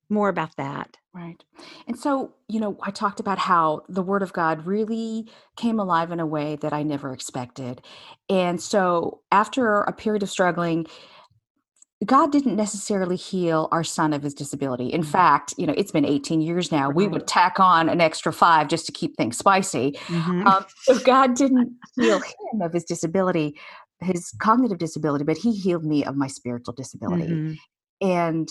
more 0.09 0.29
about 0.29 0.55
that. 0.57 0.97
Right. 1.13 1.43
And 1.87 1.97
so, 1.97 2.33
you 2.47 2.59
know, 2.59 2.77
I 2.83 2.91
talked 2.91 3.19
about 3.19 3.39
how 3.39 3.83
the 3.89 4.03
word 4.03 4.21
of 4.21 4.33
God 4.33 4.65
really 4.65 5.29
came 5.57 5.79
alive 5.79 6.11
in 6.11 6.19
a 6.19 6.25
way 6.25 6.57
that 6.57 6.73
I 6.73 6.83
never 6.83 7.11
expected. 7.11 7.81
And 8.29 8.61
so, 8.61 9.21
after 9.31 9.81
a 9.81 9.91
period 9.91 10.21
of 10.21 10.29
struggling, 10.29 10.85
God 12.05 12.31
didn't 12.31 12.55
necessarily 12.55 13.15
heal 13.15 13.67
our 13.71 13.83
son 13.83 14.13
of 14.13 14.21
his 14.21 14.35
disability. 14.35 14.89
In 14.89 15.01
mm-hmm. 15.01 15.09
fact, 15.09 15.55
you 15.57 15.65
know, 15.65 15.73
it's 15.75 15.91
been 15.91 16.05
18 16.05 16.41
years 16.41 16.71
now. 16.71 16.87
Right. 16.87 16.95
We 16.95 17.07
would 17.07 17.25
tack 17.25 17.59
on 17.59 17.89
an 17.89 17.99
extra 17.99 18.31
five 18.31 18.67
just 18.67 18.85
to 18.85 18.91
keep 18.91 19.17
things 19.17 19.37
spicy. 19.37 19.93
Mm-hmm. 20.05 20.45
Um, 20.45 20.65
so 20.83 20.99
God 21.05 21.33
didn't 21.33 21.75
heal 21.95 22.19
him 22.19 22.61
of 22.61 22.73
his 22.73 22.83
disability, 22.83 23.59
his 24.01 24.31
cognitive 24.39 24.77
disability, 24.77 25.23
but 25.23 25.37
he 25.37 25.53
healed 25.53 25.83
me 25.83 26.05
of 26.05 26.15
my 26.15 26.27
spiritual 26.27 26.75
disability. 26.75 27.27
Mm-hmm. 27.27 28.07
And 28.07 28.49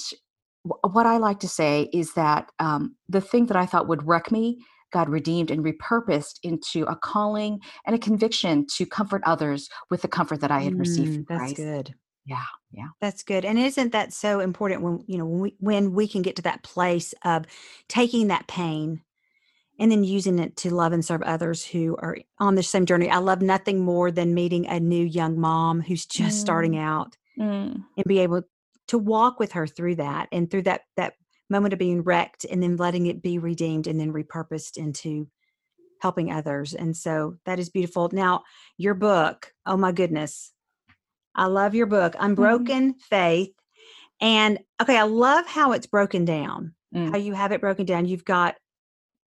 what 0.83 1.07
I 1.07 1.19
like 1.19 1.41
to 1.41 1.49
say 1.49 1.89
is 1.93 2.15
that 2.15 2.51
um, 2.59 2.97
the 3.09 3.21
thing 3.21 3.47
that 3.47 3.57
I 3.57 3.67
thought 3.67 3.89
would 3.89 4.07
wreck 4.07 4.31
me, 4.31 4.59
God 4.93 5.09
redeemed 5.09 5.51
and 5.51 5.65
repurposed 5.65 6.39
into 6.43 6.85
a 6.85 6.97
calling 6.97 7.61
and 7.85 7.95
a 7.95 7.99
conviction 7.99 8.67
to 8.77 8.87
comfort 8.87 9.23
others 9.25 9.69
with 9.91 10.03
the 10.03 10.09
comfort 10.09 10.41
that 10.41 10.51
I 10.51 10.61
had 10.61 10.79
received 10.79 11.15
from 11.15 11.25
mm, 11.25 11.29
That's 11.29 11.39
Christ. 11.39 11.57
good. 11.57 11.95
Yeah, 12.25 12.45
yeah. 12.73 12.89
That's 13.01 13.23
good. 13.23 13.45
And 13.45 13.59
isn't 13.59 13.93
that 13.93 14.13
so 14.13 14.41
important 14.41 14.83
when, 14.83 15.05
you 15.07 15.19
know, 15.19 15.27
when 15.27 15.41
we, 15.41 15.55
when 15.59 15.93
we 15.93 16.09
can 16.09 16.23
get 16.23 16.37
to 16.37 16.43
that 16.43 16.63
place 16.63 17.15
of 17.25 17.47
taking 17.89 18.29
that 18.29 18.49
pain 18.49 19.03
and 19.79 19.93
then 19.93 20.05
using 20.05 20.39
it 20.39 20.57
to 20.57 20.75
love 20.75 20.93
and 20.93 21.05
serve 21.05 21.23
others 21.23 21.65
who 21.65 21.97
are 21.99 22.17
on 22.39 22.55
the 22.55 22.63
same 22.63 22.87
journey. 22.87 23.11
I 23.11 23.19
love 23.19 23.43
nothing 23.43 23.81
more 23.85 24.11
than 24.11 24.35
meeting 24.35 24.67
a 24.67 24.81
new 24.81 25.05
young 25.05 25.39
mom 25.39 25.81
who's 25.83 26.07
just 26.07 26.39
mm. 26.39 26.41
starting 26.41 26.79
out 26.79 27.17
mm. 27.39 27.83
and 27.97 28.05
be 28.07 28.21
able 28.21 28.43
to 28.89 28.99
walk 28.99 29.39
with 29.39 29.53
her 29.53 29.67
through 29.67 29.97
that 29.97 30.29
and 30.33 30.51
through 30.51 30.63
that 30.63 30.83
that 30.97 31.15
moment 31.49 31.73
of 31.73 31.79
being 31.79 32.03
wrecked 32.03 32.45
and 32.45 32.63
then 32.63 32.77
letting 32.77 33.07
it 33.07 33.23
be 33.23 33.39
redeemed 33.39 33.87
and 33.87 34.01
then 34.01 34.13
repurposed 34.13 34.77
into 34.77 35.29
helping 36.01 36.31
others. 36.31 36.75
And 36.75 36.97
so 36.97 37.37
that 37.47 37.59
is 37.59 37.71
beautiful. 37.71 38.11
Now, 38.13 38.43
your 38.77 38.95
book, 38.95 39.53
oh 39.65 39.77
my 39.77 39.93
goodness. 39.93 40.53
I 41.35 41.47
love 41.47 41.75
your 41.75 41.87
book, 41.87 42.15
mm-hmm. 42.15 42.25
Unbroken 42.25 42.95
mm. 42.95 43.01
Faith. 43.01 43.53
And 44.21 44.59
okay, 44.81 44.97
I 44.97 45.03
love 45.05 45.47
how 45.47 45.73
it's 45.73 45.87
broken 45.87 46.25
down. 46.25 46.75
Mm. 46.95 47.11
How 47.11 47.19
you 47.19 47.35
have 47.35 47.53
it 47.53 47.61
broken 47.61 47.87
down. 47.87 48.07
You've 48.07 48.25
got 48.25 48.57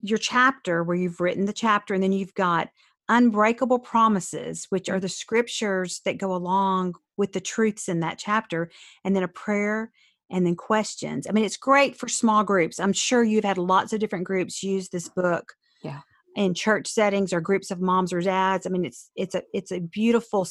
your 0.01 0.17
chapter 0.17 0.83
where 0.83 0.97
you've 0.97 1.19
written 1.19 1.45
the 1.45 1.53
chapter 1.53 1.93
and 1.93 2.01
then 2.01 2.11
you've 2.11 2.33
got 2.33 2.69
unbreakable 3.09 3.79
promises 3.79 4.67
which 4.69 4.87
are 4.87 4.99
the 4.99 5.09
scriptures 5.09 6.01
that 6.05 6.19
go 6.19 6.33
along 6.33 6.93
with 7.19 7.33
the 7.33 7.41
truths 7.41 7.88
in 7.88 7.99
that 7.99 8.17
chapter 8.17 8.71
and 9.03 9.15
then 9.15 9.23
a 9.23 9.27
prayer 9.27 9.91
and 10.31 10.45
then 10.45 10.55
questions. 10.55 11.27
I 11.27 11.31
mean 11.31 11.45
it's 11.45 11.57
great 11.57 11.95
for 11.95 12.07
small 12.07 12.43
groups. 12.43 12.79
I'm 12.79 12.93
sure 12.93 13.23
you've 13.23 13.43
had 13.43 13.57
lots 13.57 13.93
of 13.93 13.99
different 13.99 14.25
groups 14.25 14.63
use 14.63 14.89
this 14.89 15.09
book 15.09 15.53
yeah. 15.83 15.99
in 16.35 16.53
church 16.53 16.88
settings 16.88 17.33
or 17.33 17.41
groups 17.41 17.69
of 17.69 17.81
moms 17.81 18.13
or 18.13 18.21
dads. 18.21 18.65
I 18.65 18.69
mean 18.69 18.85
it's 18.85 19.11
it's 19.15 19.35
a 19.35 19.43
it's 19.53 19.71
a 19.71 19.79
beautiful 19.79 20.47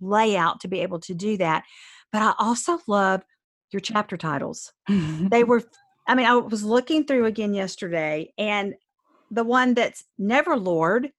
layout 0.00 0.60
to 0.60 0.68
be 0.68 0.80
able 0.80 1.00
to 1.00 1.14
do 1.14 1.38
that. 1.38 1.64
But 2.12 2.22
i 2.22 2.34
also 2.38 2.78
love 2.86 3.22
your 3.70 3.80
chapter 3.80 4.16
titles. 4.16 4.72
They 4.88 5.44
were 5.50 5.62
I 6.08 6.14
mean, 6.14 6.24
I 6.24 6.34
was 6.36 6.64
looking 6.64 7.04
through 7.04 7.26
again 7.26 7.52
yesterday, 7.52 8.32
and 8.38 8.74
the 9.30 9.44
one 9.44 9.74
that's 9.74 10.04
never 10.16 10.56
Lord 10.56 11.10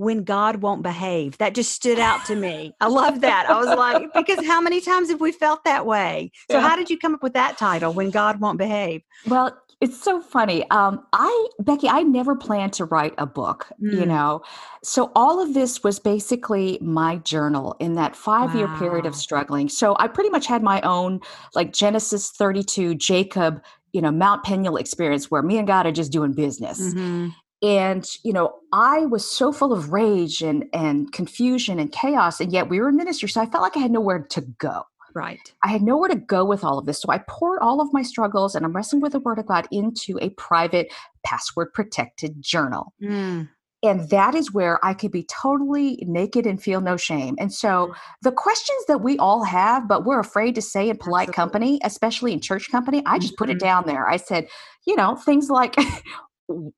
when 0.00 0.24
God 0.24 0.62
won't 0.62 0.82
behave. 0.82 1.36
That 1.36 1.54
just 1.54 1.72
stood 1.72 1.98
out 1.98 2.24
to 2.24 2.34
me. 2.34 2.74
I 2.80 2.88
love 2.88 3.20
that. 3.20 3.50
I 3.50 3.58
was 3.60 3.76
like, 3.76 4.10
because 4.14 4.46
how 4.46 4.58
many 4.58 4.80
times 4.80 5.10
have 5.10 5.20
we 5.20 5.30
felt 5.30 5.62
that 5.64 5.84
way? 5.84 6.32
So, 6.50 6.56
yeah. 6.56 6.66
how 6.66 6.74
did 6.74 6.88
you 6.88 6.98
come 6.98 7.14
up 7.14 7.22
with 7.22 7.34
that 7.34 7.58
title, 7.58 7.92
When 7.92 8.08
God 8.08 8.40
Won't 8.40 8.56
Behave? 8.56 9.02
Well, 9.26 9.54
it's 9.82 10.02
so 10.02 10.22
funny. 10.22 10.68
Um, 10.70 11.04
I, 11.12 11.48
Becky, 11.58 11.86
I 11.86 12.02
never 12.02 12.34
planned 12.34 12.72
to 12.74 12.86
write 12.86 13.12
a 13.18 13.26
book, 13.26 13.66
mm. 13.78 13.92
you 13.92 14.06
know. 14.06 14.40
So, 14.82 15.12
all 15.14 15.38
of 15.38 15.52
this 15.52 15.84
was 15.84 15.98
basically 15.98 16.78
my 16.80 17.16
journal 17.16 17.76
in 17.78 17.94
that 17.96 18.16
five 18.16 18.54
year 18.54 18.68
wow. 18.68 18.78
period 18.78 19.04
of 19.04 19.14
struggling. 19.14 19.68
So, 19.68 19.96
I 19.98 20.08
pretty 20.08 20.30
much 20.30 20.46
had 20.46 20.62
my 20.62 20.80
own, 20.80 21.20
like 21.54 21.74
Genesis 21.74 22.30
32, 22.30 22.94
Jacob 22.94 23.62
you 23.92 24.00
know 24.00 24.12
mount 24.12 24.44
peniel 24.44 24.76
experience 24.76 25.32
where 25.32 25.42
me 25.42 25.58
and 25.58 25.66
god 25.66 25.84
are 25.84 25.90
just 25.90 26.12
doing 26.12 26.32
business 26.32 26.94
mm-hmm. 26.94 27.30
And 27.62 28.06
you 28.22 28.32
know 28.32 28.54
i 28.72 29.00
was 29.06 29.28
so 29.28 29.52
full 29.52 29.72
of 29.72 29.92
rage 29.92 30.42
and 30.42 30.64
and 30.72 31.12
confusion 31.12 31.78
and 31.78 31.92
chaos 31.92 32.40
and 32.40 32.52
yet 32.52 32.68
we 32.68 32.80
were 32.80 32.88
in 32.88 32.96
ministry 32.96 33.28
so 33.28 33.40
i 33.40 33.46
felt 33.46 33.62
like 33.62 33.76
i 33.76 33.80
had 33.80 33.90
nowhere 33.90 34.20
to 34.20 34.40
go 34.58 34.82
right 35.14 35.52
i 35.62 35.68
had 35.68 35.82
nowhere 35.82 36.08
to 36.08 36.16
go 36.16 36.44
with 36.44 36.64
all 36.64 36.78
of 36.78 36.86
this 36.86 37.00
so 37.00 37.10
i 37.10 37.18
poured 37.28 37.58
all 37.60 37.80
of 37.80 37.92
my 37.92 38.02
struggles 38.02 38.54
and 38.54 38.64
i'm 38.64 38.72
wrestling 38.72 39.02
with 39.02 39.12
the 39.12 39.20
word 39.20 39.38
of 39.38 39.46
god 39.46 39.66
into 39.70 40.18
a 40.20 40.30
private 40.30 40.92
password 41.24 41.72
protected 41.72 42.40
journal 42.40 42.94
mm 43.02 43.48
and 43.82 44.10
that 44.10 44.34
is 44.34 44.52
where 44.52 44.84
I 44.84 44.92
could 44.92 45.10
be 45.10 45.24
totally 45.24 46.04
naked 46.06 46.46
and 46.46 46.62
feel 46.62 46.80
no 46.80 46.96
shame. 46.96 47.36
And 47.38 47.52
so 47.52 47.86
mm. 47.86 47.94
the 48.22 48.32
questions 48.32 48.84
that 48.88 48.98
we 48.98 49.16
all 49.18 49.42
have, 49.42 49.88
but 49.88 50.04
we're 50.04 50.20
afraid 50.20 50.54
to 50.56 50.62
say 50.62 50.90
in 50.90 50.98
polite 50.98 51.28
Absolutely. 51.28 51.34
company, 51.34 51.80
especially 51.82 52.32
in 52.32 52.40
church 52.40 52.70
company, 52.70 53.02
I 53.06 53.18
just 53.18 53.32
mm-hmm. 53.32 53.44
put 53.44 53.50
it 53.50 53.54
mm-hmm. 53.54 53.66
down 53.66 53.86
there. 53.86 54.06
I 54.08 54.16
said, 54.16 54.48
you 54.86 54.96
know, 54.96 55.16
things 55.16 55.48
like, 55.48 55.76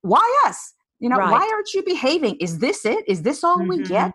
why 0.02 0.42
us? 0.46 0.74
You 1.00 1.08
know, 1.08 1.16
right. 1.16 1.32
why 1.32 1.50
aren't 1.52 1.74
you 1.74 1.82
behaving? 1.82 2.36
Is 2.36 2.58
this 2.58 2.84
it? 2.84 3.04
Is 3.08 3.22
this 3.22 3.42
all 3.42 3.58
mm-hmm. 3.58 3.68
we 3.68 3.82
get? 3.82 4.14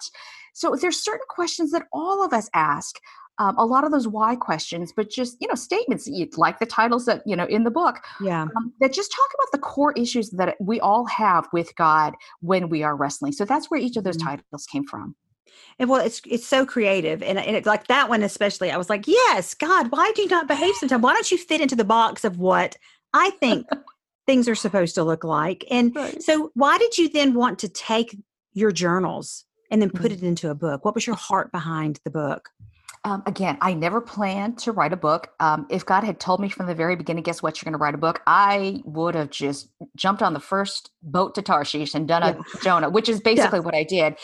So 0.54 0.76
there's 0.76 1.04
certain 1.04 1.26
questions 1.30 1.72
that 1.72 1.84
all 1.92 2.24
of 2.24 2.34
us 2.34 2.50
ask 2.54 2.98
um, 3.40 3.56
a 3.58 3.66
lot 3.66 3.84
of 3.84 3.92
those 3.92 4.08
why 4.08 4.36
questions, 4.36 4.92
but 4.96 5.10
just 5.10 5.38
you 5.40 5.48
know 5.48 5.56
statements 5.56 6.10
like 6.38 6.60
the 6.60 6.66
titles 6.66 7.06
that 7.06 7.22
you 7.26 7.36
know 7.36 7.46
in 7.46 7.64
the 7.64 7.72
book, 7.72 8.00
yeah, 8.22 8.44
um, 8.44 8.74
that 8.80 8.94
just 8.94 9.12
talk 9.12 9.28
about 9.36 9.52
the 9.52 9.60
core 9.60 9.94
issues 9.94 10.32
that 10.32 10.56
we 10.60 10.80
all 10.80 11.06
have 11.06 11.48
with 11.54 11.76
God 11.76 12.16
when 12.42 12.70
we 12.70 12.84
are 12.84 12.96
wrestling. 12.96 13.32
So 13.32 13.46
that's 13.46 13.70
where 13.70 13.80
each 13.80 13.98
of 13.98 14.04
those 14.04 14.18
mm-hmm. 14.18 14.38
titles 14.38 14.66
came 14.66 14.86
from. 14.86 15.16
And 15.78 15.90
well, 15.90 16.04
it's 16.04 16.22
it's 16.26 16.48
so 16.48 16.66
creative, 16.66 17.22
and 17.22 17.38
and 17.38 17.56
it's 17.56 17.68
like 17.68 17.88
that 17.88 18.10
one 18.10 18.24
especially. 18.24 18.72
I 18.72 18.78
was 18.78 18.90
like, 18.90 19.08
yes, 19.08 19.54
God, 19.54 19.92
why 19.92 20.12
do 20.16 20.24
you 20.24 20.30
not 20.30 20.48
behave 20.48 20.76
sometimes? 20.80 21.04
Why 21.04 21.14
don't 21.14 21.32
you 21.32 21.38
fit 21.38 21.62
into 21.62 21.76
the 21.76 21.84
box 21.84 22.24
of 22.24 22.40
what 22.40 22.76
I 23.14 23.30
think 23.32 23.68
things 24.28 24.48
are 24.48 24.56
supposed 24.56 24.94
to 24.96 25.04
look 25.04 25.24
like? 25.24 25.66
And 25.72 25.96
right. 25.96 26.22
so, 26.22 26.52
why 26.54 26.78
did 26.78 26.98
you 26.98 27.10
then 27.10 27.34
want 27.34 27.58
to 27.60 27.70
take 27.70 28.16
your 28.54 28.72
journals 28.72 29.46
and 29.72 29.82
then 29.82 29.90
put 29.90 30.12
mm-hmm. 30.12 30.24
it 30.26 30.28
into 30.28 30.52
a 30.52 30.56
book? 30.56 30.86
What 30.86 30.94
was 30.94 31.08
your 31.08 31.16
heart 31.16 31.52
behind 31.52 32.00
the 32.04 32.12
book? 32.12 32.50
Um, 33.08 33.24
again, 33.26 33.58
I 33.62 33.74
never 33.74 34.02
planned 34.02 34.58
to 34.60 34.74
write 34.74 34.92
a 34.92 34.98
book. 34.98 35.30
Um, 35.40 35.66
if 35.70 35.86
God 35.86 36.04
had 36.04 36.20
told 36.20 36.42
me 36.42 36.50
from 36.50 36.66
the 36.66 36.76
very 36.76 36.98
beginning, 36.98 37.24
guess 37.24 37.42
what, 37.42 37.56
you're 37.56 37.66
going 37.66 37.78
to 37.78 37.82
write 37.82 37.96
a 37.96 37.98
book, 37.98 38.22
I 38.28 38.82
would 38.84 39.16
have 39.16 39.30
just 39.30 39.70
jumped 39.96 40.22
on 40.22 40.34
the 40.34 40.42
first 40.42 40.92
boat 41.04 41.34
to 41.36 41.42
Tarshish 41.42 41.96
and 41.96 42.06
done 42.06 42.22
a 42.22 42.38
Jonah, 42.62 42.90
which 42.90 43.08
is 43.08 43.22
basically 43.22 43.60
yeah. 43.60 43.64
what 43.64 43.76
I 43.76 43.84
did. 43.84 44.16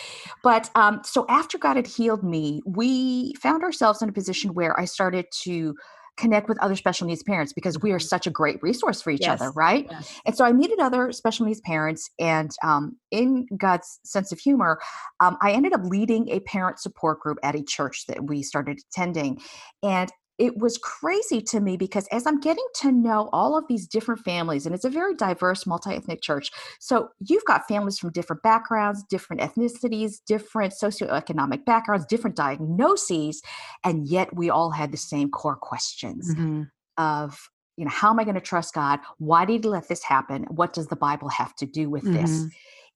But 0.43 0.69
um, 0.75 0.99
so 1.05 1.25
after 1.29 1.57
God 1.57 1.77
had 1.77 1.87
healed 1.87 2.23
me, 2.25 2.61
we 2.65 3.35
found 3.35 3.63
ourselves 3.63 4.01
in 4.01 4.09
a 4.09 4.11
position 4.11 4.53
where 4.53 4.77
I 4.77 4.83
started 4.83 5.27
to 5.43 5.75
connect 6.17 6.47
with 6.47 6.59
other 6.59 6.75
special 6.75 7.07
needs 7.07 7.23
parents 7.23 7.53
because 7.53 7.81
we 7.81 7.91
are 7.91 7.97
mm-hmm. 7.97 8.05
such 8.05 8.27
a 8.27 8.29
great 8.29 8.61
resource 8.61 9.01
for 9.01 9.11
each 9.11 9.21
yes. 9.21 9.41
other, 9.41 9.51
right? 9.51 9.87
Yes. 9.89 10.21
And 10.25 10.35
so 10.35 10.45
I 10.45 10.51
needed 10.51 10.79
other 10.79 11.11
special 11.11 11.45
needs 11.45 11.61
parents, 11.61 12.09
and 12.19 12.51
um, 12.63 12.97
in 13.11 13.47
God's 13.57 13.99
sense 14.03 14.31
of 14.31 14.39
humor, 14.39 14.79
um, 15.19 15.37
I 15.41 15.51
ended 15.51 15.73
up 15.73 15.81
leading 15.83 16.29
a 16.29 16.39
parent 16.41 16.79
support 16.79 17.19
group 17.19 17.37
at 17.43 17.55
a 17.55 17.63
church 17.63 18.05
that 18.07 18.25
we 18.25 18.43
started 18.43 18.79
attending. 18.91 19.41
And 19.81 20.11
it 20.43 20.57
was 20.57 20.77
crazy 20.77 21.39
to 21.39 21.61
me 21.61 21.77
because 21.77 22.05
as 22.07 22.27
I'm 22.27 22.41
getting 22.41 22.67
to 22.81 22.91
know 22.91 23.29
all 23.31 23.57
of 23.57 23.63
these 23.69 23.87
different 23.87 24.19
families, 24.25 24.65
and 24.65 24.75
it's 24.75 24.83
a 24.83 24.89
very 24.89 25.15
diverse, 25.15 25.65
multi 25.65 25.91
ethnic 25.91 26.21
church. 26.21 26.51
So 26.81 27.07
you've 27.21 27.45
got 27.45 27.65
families 27.65 27.97
from 27.97 28.11
different 28.11 28.43
backgrounds, 28.43 29.05
different 29.09 29.41
ethnicities, 29.41 30.15
different 30.27 30.73
socioeconomic 30.73 31.63
backgrounds, 31.63 32.05
different 32.07 32.35
diagnoses, 32.35 33.41
and 33.85 34.05
yet 34.05 34.35
we 34.35 34.49
all 34.49 34.71
had 34.71 34.91
the 34.91 34.97
same 34.97 35.31
core 35.31 35.55
questions 35.55 36.35
mm-hmm. 36.35 36.63
of 36.97 37.39
you 37.77 37.85
know, 37.85 37.91
how 37.91 38.09
am 38.11 38.19
I 38.19 38.23
going 38.23 38.35
to 38.35 38.41
trust 38.41 38.73
God? 38.75 38.99
Why 39.19 39.45
did 39.45 39.63
He 39.63 39.69
let 39.69 39.87
this 39.87 40.03
happen? 40.03 40.43
What 40.49 40.73
does 40.73 40.87
the 40.87 40.97
Bible 40.97 41.29
have 41.29 41.55
to 41.55 41.65
do 41.65 41.89
with 41.89 42.03
this? 42.03 42.43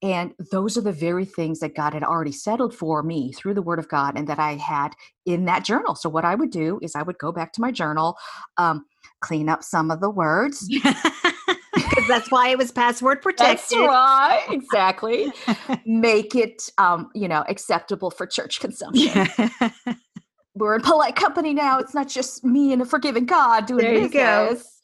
And 0.00 0.32
those 0.52 0.76
are 0.76 0.80
the 0.80 0.92
very 0.92 1.24
things 1.24 1.58
that 1.58 1.74
God 1.74 1.92
had 1.92 2.04
already 2.04 2.30
settled 2.30 2.72
for 2.74 3.02
me 3.02 3.32
through 3.32 3.54
the 3.54 3.62
Word 3.62 3.80
of 3.80 3.88
God 3.88 4.16
and 4.16 4.28
that 4.28 4.38
I 4.38 4.52
had 4.54 4.94
in 5.26 5.44
that 5.46 5.64
journal. 5.64 5.96
So, 5.96 6.08
what 6.08 6.24
I 6.24 6.36
would 6.36 6.50
do 6.50 6.78
is 6.82 6.94
I 6.94 7.02
would 7.02 7.18
go 7.18 7.32
back 7.32 7.52
to 7.54 7.60
my 7.60 7.72
journal, 7.72 8.16
um, 8.58 8.84
clean 9.20 9.48
up 9.48 9.64
some 9.64 9.90
of 9.90 10.00
the 10.00 10.08
words. 10.10 10.68
Because 10.68 12.06
that's 12.06 12.30
why 12.30 12.50
it 12.50 12.58
was 12.58 12.70
password 12.70 13.18
That's 13.36 13.68
protected. 13.68 13.78
right, 13.78 14.46
exactly. 14.50 15.32
Make 15.84 16.36
it, 16.36 16.70
um, 16.78 17.10
you 17.14 17.26
know, 17.26 17.44
acceptable 17.48 18.10
for 18.12 18.24
church 18.26 18.60
consumption. 18.60 19.28
Yeah. 19.60 19.70
We're 20.54 20.74
in 20.76 20.82
polite 20.82 21.14
company 21.16 21.54
now. 21.54 21.78
It's 21.78 21.94
not 21.94 22.08
just 22.08 22.44
me 22.44 22.72
and 22.72 22.82
a 22.82 22.84
forgiving 22.84 23.26
God 23.26 23.66
doing 23.66 23.84
There 23.84 23.94
you 23.94 24.08
go. 24.08 24.50
business. 24.50 24.77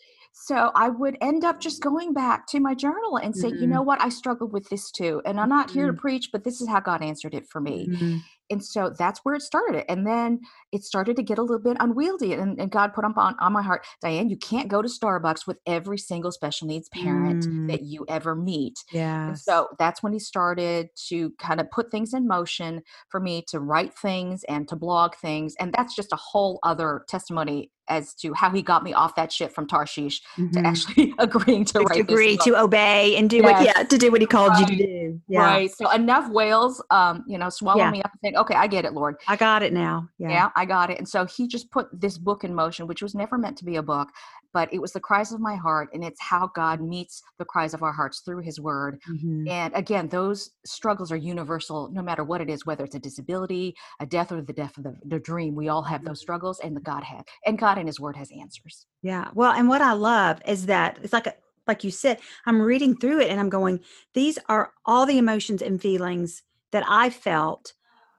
So 0.47 0.71
I 0.75 0.91
would 0.91 1.17
end 1.23 1.43
up 1.43 1.59
just 1.59 1.81
going 1.83 2.13
back 2.13 2.47
to 2.49 2.61
my 2.61 2.75
journal 2.75 3.17
and 3.17 3.35
say, 3.35 3.49
you 3.49 3.67
Mhm. 3.67 3.71
know 3.71 3.83
what, 3.83 4.03
I 4.03 4.11
struggled 4.11 4.53
with 4.53 4.69
this 4.69 4.91
too. 4.91 5.23
And 5.25 5.41
I'm 5.41 5.49
not 5.49 5.71
here 5.71 5.87
to 5.87 5.95
Mhm. 5.95 5.99
preach, 5.99 6.29
but 6.33 6.45
this 6.45 6.61
is 6.61 6.69
how 6.69 6.81
God 6.81 7.03
answered 7.03 7.35
it 7.35 7.49
for 7.49 7.63
me. 7.63 7.89
Mhm. 7.89 8.21
And 8.51 8.63
so 8.65 8.93
that's 8.99 9.21
where 9.23 9.35
it 9.35 9.43
started. 9.43 9.91
And 9.91 10.07
then 10.07 10.41
it 10.73 10.83
started 10.85 11.17
to 11.17 11.23
get 11.23 11.39
a 11.39 11.43
little 11.43 11.59
bit 11.59 11.77
unwieldy. 11.81 12.35
And, 12.35 12.61
and 12.61 12.71
God 12.71 12.93
put 12.95 13.05
up 13.05 13.17
on, 13.17 13.35
on 13.41 13.53
my 13.53 13.63
heart, 13.63 13.87
Diane, 14.03 14.29
you 14.29 14.37
can't 14.37 14.69
go 14.69 14.83
to 14.83 14.89
Starbucks 14.89 15.47
with 15.47 15.59
every 15.67 15.99
single 15.99 16.31
special 16.31 16.67
needs 16.69 16.89
parent 16.91 17.47
Mm. 17.47 17.69
that 17.69 17.83
you 17.83 18.05
ever 18.09 18.35
meet. 18.37 18.75
Yes. 18.93 19.45
so 19.45 19.69
that's 19.79 20.03
when 20.03 20.13
he 20.13 20.19
started 20.19 20.89
to 21.09 21.31
kind 21.39 21.61
of 21.61 21.71
put 21.71 21.91
things 21.91 22.13
in 22.15 22.27
motion 22.29 22.83
for 23.09 23.19
me 23.21 23.43
to 23.49 23.61
write 23.61 23.95
things 23.95 24.45
and 24.45 24.69
to 24.69 24.77
blog 24.77 25.15
things. 25.17 25.55
And 25.59 25.73
that's 25.73 25.95
just 25.97 26.13
a 26.13 26.17
whole 26.17 26.59
other 26.63 27.05
testimony 27.09 27.71
as 27.89 28.15
to 28.15 28.33
how 28.33 28.49
he 28.51 28.63
got 28.63 28.83
me 28.83 28.95
off 28.95 29.15
that 29.15 29.31
shit 29.31 29.53
from 29.53 29.67
Tarshish 29.67 30.23
to 30.37 30.43
Mhm. 30.43 30.65
actually 30.65 31.15
agreeing 31.19 31.65
to 31.67 31.73
to 31.75 31.81
write 31.81 32.01
agree 32.01 32.37
to 32.39 32.59
obey 32.59 33.15
and 33.17 33.29
do 33.29 33.43
what 33.43 33.63
yeah 33.63 33.83
to 33.83 33.99
do 33.99 34.11
what 34.11 34.23
he 34.23 34.27
called 34.27 34.57
you 34.59 34.65
to 34.65 34.77
do 34.77 35.21
yeah 35.29 35.41
Right. 35.43 35.71
So 35.71 35.91
enough 35.91 36.31
whales, 36.31 36.83
um, 36.91 37.25
you 37.29 37.37
know, 37.37 37.51
swallow 37.51 37.81
Yeah. 37.81 37.91
me 37.91 38.03
up 38.03 38.11
and 38.23 38.34
saying, 38.35 38.41
okay, 38.43 38.55
I 38.55 38.67
get 38.67 38.85
it, 38.85 38.93
Lord. 38.93 39.17
i 39.29 39.37
got 39.37 39.63
it 39.63 39.73
now 39.73 40.09
yeah, 40.19 40.29
Yeah. 40.29 40.51
I 40.57 40.65
got 40.65 40.91
it. 40.91 40.99
And 40.99 41.09
so 41.09 41.25
he 41.25 41.47
just 41.49 41.71
put 41.71 41.89
this 41.93 42.19
book 42.19 42.45
in 42.45 42.55
motion, 42.55 42.87
which 42.87 43.03
was 43.03 43.15
never 43.15 43.39
meant 43.39 43.57
to 43.59 43.65
be 43.65 43.77
a 43.77 43.83
book, 43.83 44.09
but 44.53 44.73
it 44.73 44.81
was 44.81 44.93
the 44.93 45.01
cries 45.01 45.33
of 45.33 45.41
my 45.41 45.57
heart. 45.57 45.89
And 45.93 46.05
it's 46.05 46.21
how 46.21 46.51
God 46.55 46.81
meets 46.81 47.23
the 47.39 47.45
cries 47.45 47.75
of 47.75 47.83
our 47.83 47.93
hearts 47.93 48.21
through 48.21 48.41
his 48.41 48.61
word. 48.61 49.01
Mhm. 49.09 49.49
And 49.49 49.75
again, 49.75 50.09
those 50.09 50.51
struggles 50.65 51.11
are 51.11 51.17
universal, 51.17 51.91
no 51.93 52.03
matter 52.03 52.25
what 52.25 52.41
it 52.41 52.49
is, 52.49 52.65
whether 52.67 52.85
it's 52.85 52.95
a 52.95 53.01
disability, 53.01 53.75
a 54.01 54.07
death, 54.07 54.33
or 54.33 54.41
the 54.43 54.53
death 54.53 54.77
of 54.79 54.85
the, 54.85 54.97
the 55.05 55.19
dream. 55.19 55.55
We 55.55 55.69
all 55.69 55.83
have 55.83 56.05
those 56.05 56.21
struggles, 56.21 56.61
and 56.61 56.77
the 56.77 56.81
God 56.81 57.03
had, 57.03 57.25
and 57.47 57.59
God 57.59 57.79
in 57.79 57.87
His 57.87 58.01
Word 58.01 58.17
has 58.17 58.31
answers. 58.39 58.87
Yeah. 59.03 59.31
Well, 59.35 59.53
and 59.53 59.69
what 59.69 59.81
I 59.83 59.93
love 59.93 60.41
is 60.47 60.67
that 60.67 60.99
it's 61.03 61.13
like 61.13 61.27
a, 61.27 61.35
like 61.67 61.83
you 61.85 61.91
said, 61.91 62.19
I'm 62.47 62.61
reading 62.61 62.97
through 62.97 63.21
it 63.21 63.31
and 63.31 63.41
I'm 63.41 63.49
going, 63.49 63.81
these 64.13 64.39
are 64.49 64.73
all 64.85 65.07
the 65.07 65.17
emotions 65.19 65.63
and 65.63 65.81
feelings 65.81 66.43
that 66.73 66.85
I 66.87 67.09
felt 67.09 67.73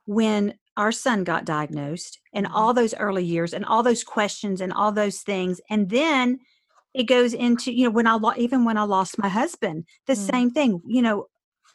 when 0.05 0.57
our 0.77 0.91
son 0.91 1.23
got 1.23 1.45
diagnosed 1.45 2.19
and 2.33 2.47
Mhm. 2.47 2.51
all 2.53 2.73
those 2.73 2.93
early 2.95 3.23
years 3.23 3.53
and 3.53 3.65
all 3.65 3.83
those 3.83 4.03
questions 4.03 4.61
and 4.61 4.73
all 4.73 4.91
those 4.91 5.21
things. 5.21 5.61
And 5.69 5.89
then 5.89 6.39
it 6.93 7.03
goes 7.05 7.33
into, 7.33 7.73
you 7.73 7.85
know, 7.85 7.91
when 7.91 8.07
I 8.07 8.13
lo- 8.13 8.33
even 8.37 8.65
when 8.65 8.77
I 8.77 8.83
lost 8.83 9.17
my 9.17 9.29
husband, 9.29 9.85
the 10.07 10.15
Mm. 10.15 10.15
same 10.15 10.51
thing, 10.51 10.81
you 10.85 11.01
know, 11.01 11.27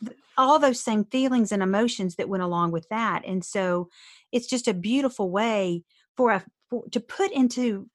th- 0.04 0.16
all 0.36 0.58
those 0.58 0.80
same 0.80 1.04
feelings 1.06 1.52
and 1.52 1.62
emotions 1.62 2.16
that 2.16 2.28
went 2.28 2.42
along 2.42 2.72
with 2.72 2.88
that. 2.88 3.24
And 3.26 3.44
so 3.44 3.88
it's 4.32 4.46
just 4.46 4.68
a 4.68 4.74
beautiful 4.74 5.30
way 5.30 5.84
for 6.16 6.32
a 6.32 6.44
for, 6.68 6.88
to 6.90 7.00
put 7.00 7.32
into 7.32 7.90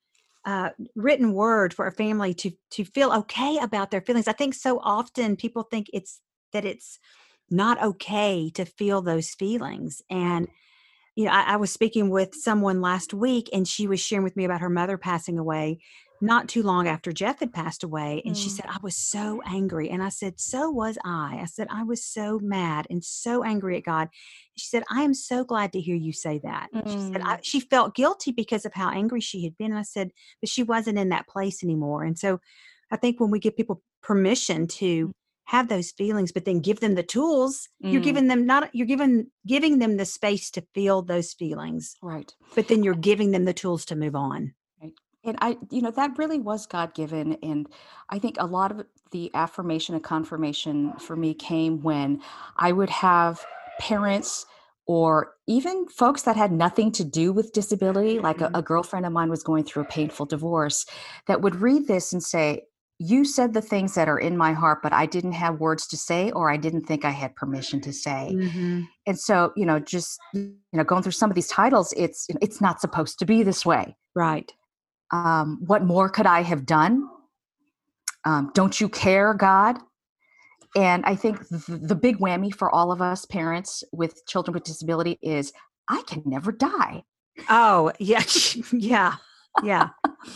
uh, 0.46 0.70
written 0.96 1.34
word 1.34 1.74
for 1.74 1.88
a 1.88 1.92
family 1.92 2.34
to 2.36 2.52
to 2.72 2.86
feel 2.86 3.12
okay 3.12 3.58
about 3.58 3.90
their 3.92 4.02
feelings. 4.02 4.28
I 4.28 4.34
think 4.34 4.54
so 4.54 4.80
often 4.80 5.36
people 5.36 5.64
think 5.64 5.88
it's 5.94 6.22
that 6.54 6.66
it's 6.66 7.00
not 7.50 7.82
okay 7.82 8.50
to 8.56 8.66
feel 8.66 9.02
those 9.02 9.30
feelings. 9.30 10.02
And 10.10 10.48
you 11.16 11.26
know, 11.26 11.32
I, 11.32 11.54
I 11.54 11.56
was 11.56 11.72
speaking 11.72 12.10
with 12.10 12.36
someone 12.36 12.82
last 12.82 13.14
week, 13.14 13.50
and 13.54 13.68
she 13.68 13.88
was 13.88 14.02
sharing 14.02 14.24
with 14.24 14.36
me 14.36 14.46
about 14.46 14.62
her 14.62 14.70
mother 14.70 14.98
passing 14.98 15.38
away 15.38 15.80
not 16.22 16.48
too 16.48 16.64
long 16.64 16.88
after 16.88 17.12
Jeff 17.12 17.40
had 17.40 17.54
passed 17.54 17.84
away. 17.84 18.22
And 18.26 18.36
she 18.38 18.50
Mm. 18.50 18.54
said, 18.54 18.66
I 18.70 18.78
was 18.82 18.96
so 18.96 19.42
angry. 19.46 19.90
And 19.90 20.02
I 20.02 20.10
said, 20.10 20.40
So 20.40 20.70
was 20.72 20.98
I. 21.04 21.40
I 21.42 21.46
said, 21.46 21.68
I 21.70 21.84
was 21.84 22.04
so 22.04 22.40
mad 22.42 22.88
and 22.90 23.04
so 23.04 23.44
angry 23.44 23.78
at 23.78 23.84
God. 23.84 24.10
She 24.56 24.68
said, 24.68 24.84
I 24.90 25.04
am 25.04 25.14
so 25.14 25.44
glad 25.44 25.74
to 25.74 25.82
hear 25.82 25.96
you 25.96 26.14
say 26.14 26.40
that. 26.44 26.70
She 26.88 27.00
said, 27.14 27.22
I, 27.26 27.36
Mm. 27.36 27.40
she 27.44 27.60
felt 27.60 27.96
guilty 27.96 28.32
because 28.32 28.66
of 28.66 28.74
how 28.74 28.90
angry 28.90 29.20
she 29.22 29.44
had 29.44 29.58
been. 29.58 29.72
And 29.72 29.80
I 29.80 29.84
said, 29.84 30.12
But 30.42 30.50
she 30.50 30.64
wasn't 30.64 30.98
in 30.98 31.10
that 31.10 31.28
place 31.28 31.64
anymore. 31.64 32.04
And 32.04 32.18
so 32.18 32.40
I 32.92 32.98
think 32.98 33.20
when 33.20 33.32
we 33.32 33.40
give 33.40 33.58
people 33.58 33.84
permission 34.02 34.68
to 34.68 35.12
have 35.46 35.68
those 35.70 35.92
feelings, 35.92 36.32
but 36.32 36.46
then 36.46 36.60
give 36.60 36.80
them 36.80 36.96
the 36.96 37.04
tools, 37.04 37.70
you're 37.80 38.02
Mm. 38.02 38.04
giving 38.04 38.28
them 38.28 38.46
not, 38.46 38.70
you're 38.74 38.88
giving, 38.88 39.28
giving 39.46 39.80
them 39.80 39.98
the 39.98 40.06
space 40.06 40.50
to 40.52 40.62
feel 40.74 41.02
those 41.02 41.34
feelings, 41.34 41.96
Right. 42.02 42.34
but 42.56 42.68
then 42.68 42.84
you're 42.84 42.96
giving 42.96 43.32
them 43.32 43.46
the 43.46 43.54
tools 43.54 43.86
to 43.86 43.96
move 43.96 44.16
on. 44.16 44.54
right 44.82 44.94
And 45.24 45.38
I, 45.42 45.58
you 45.72 45.82
know, 45.82 45.92
that 45.92 46.18
really 46.18 46.40
was 46.40 46.66
God 46.68 46.94
given. 46.94 47.34
And 47.42 47.68
I 48.10 48.20
think 48.20 48.36
a 48.40 48.46
lot 48.46 48.72
of 48.72 48.86
the 49.12 49.32
affirmation 49.34 49.96
and 49.96 50.04
confirmation 50.04 50.94
for 51.00 51.16
me 51.16 51.34
came 51.34 51.82
when 51.82 52.22
I 52.58 52.72
would 52.72 52.90
have 52.90 53.44
parents 53.80 54.46
or 54.88 55.34
even 55.48 55.88
folks 55.88 56.22
that 56.24 56.36
had 56.36 56.52
nothing 56.52 56.92
to 56.92 57.04
do 57.04 57.34
with 57.34 57.54
disability, 57.54 58.20
like 58.20 58.40
a, 58.42 58.50
Mhm. 58.50 58.58
a 58.60 58.62
girlfriend 58.62 59.06
of 59.06 59.14
mine 59.14 59.30
was 59.32 59.44
going 59.44 59.64
through 59.64 59.84
a 59.84 59.88
painful 59.88 60.26
divorce, 60.28 60.86
that 61.28 61.42
would 61.42 61.56
read 61.56 61.88
this 61.88 62.14
and 62.14 62.24
say, 62.24 62.66
You 62.98 63.26
said 63.26 63.54
the 63.54 63.62
things 63.62 63.94
that 63.96 64.08
are 64.08 64.18
in 64.20 64.38
my 64.38 64.54
heart, 64.54 64.80
but 64.82 64.94
I 64.94 65.06
didn't 65.06 65.34
have 65.34 65.60
words 65.60 65.86
to 65.88 65.98
say, 65.98 66.32
or 66.32 66.50
I 66.50 66.56
didn't 66.56 66.86
think 66.86 67.04
I 67.04 67.10
had 67.10 67.36
permission 67.36 67.82
to 67.82 67.92
say. 67.92 68.32
Mhm. 68.34 68.88
And 69.06 69.20
so, 69.20 69.52
you 69.58 69.66
know, 69.66 69.80
just 69.80 70.18
you 70.34 70.56
know, 70.72 70.84
going 70.86 71.04
through 71.04 71.12
some 71.12 71.30
of 71.30 71.36
these 71.36 71.48
titles, 71.50 71.94
it's 71.98 72.28
it's 72.42 72.62
not 72.62 72.80
supposed 72.80 73.20
to 73.20 73.26
be 73.26 73.44
this 73.44 73.66
way 73.66 73.96
Right. 74.16 74.52
um, 75.12 75.60
what 75.66 75.84
more 75.84 76.10
could 76.10 76.26
I 76.26 76.42
have 76.42 76.66
done? 76.66 77.08
Um, 78.24 78.52
don't 78.54 78.80
you 78.80 78.90
care, 78.90 79.34
God? 79.34 79.78
And 80.76 81.06
I 81.06 81.16
think 81.16 81.38
th- 81.50 81.64
the 81.68 81.96
big 81.96 82.18
whammy 82.20 82.54
for 82.54 82.70
all 82.74 82.92
of 82.92 83.02
us 83.02 83.26
parents 83.26 83.84
with 83.92 84.26
children 84.26 84.54
with 84.54 84.64
disability 84.64 85.20
is 85.22 85.54
I 85.90 86.02
can 86.08 86.24
never 86.26 86.52
die. 86.52 87.04
Oh, 87.50 87.92
yeah. 88.00 88.24
yeah. 88.72 89.16
Yeah. 89.64 89.90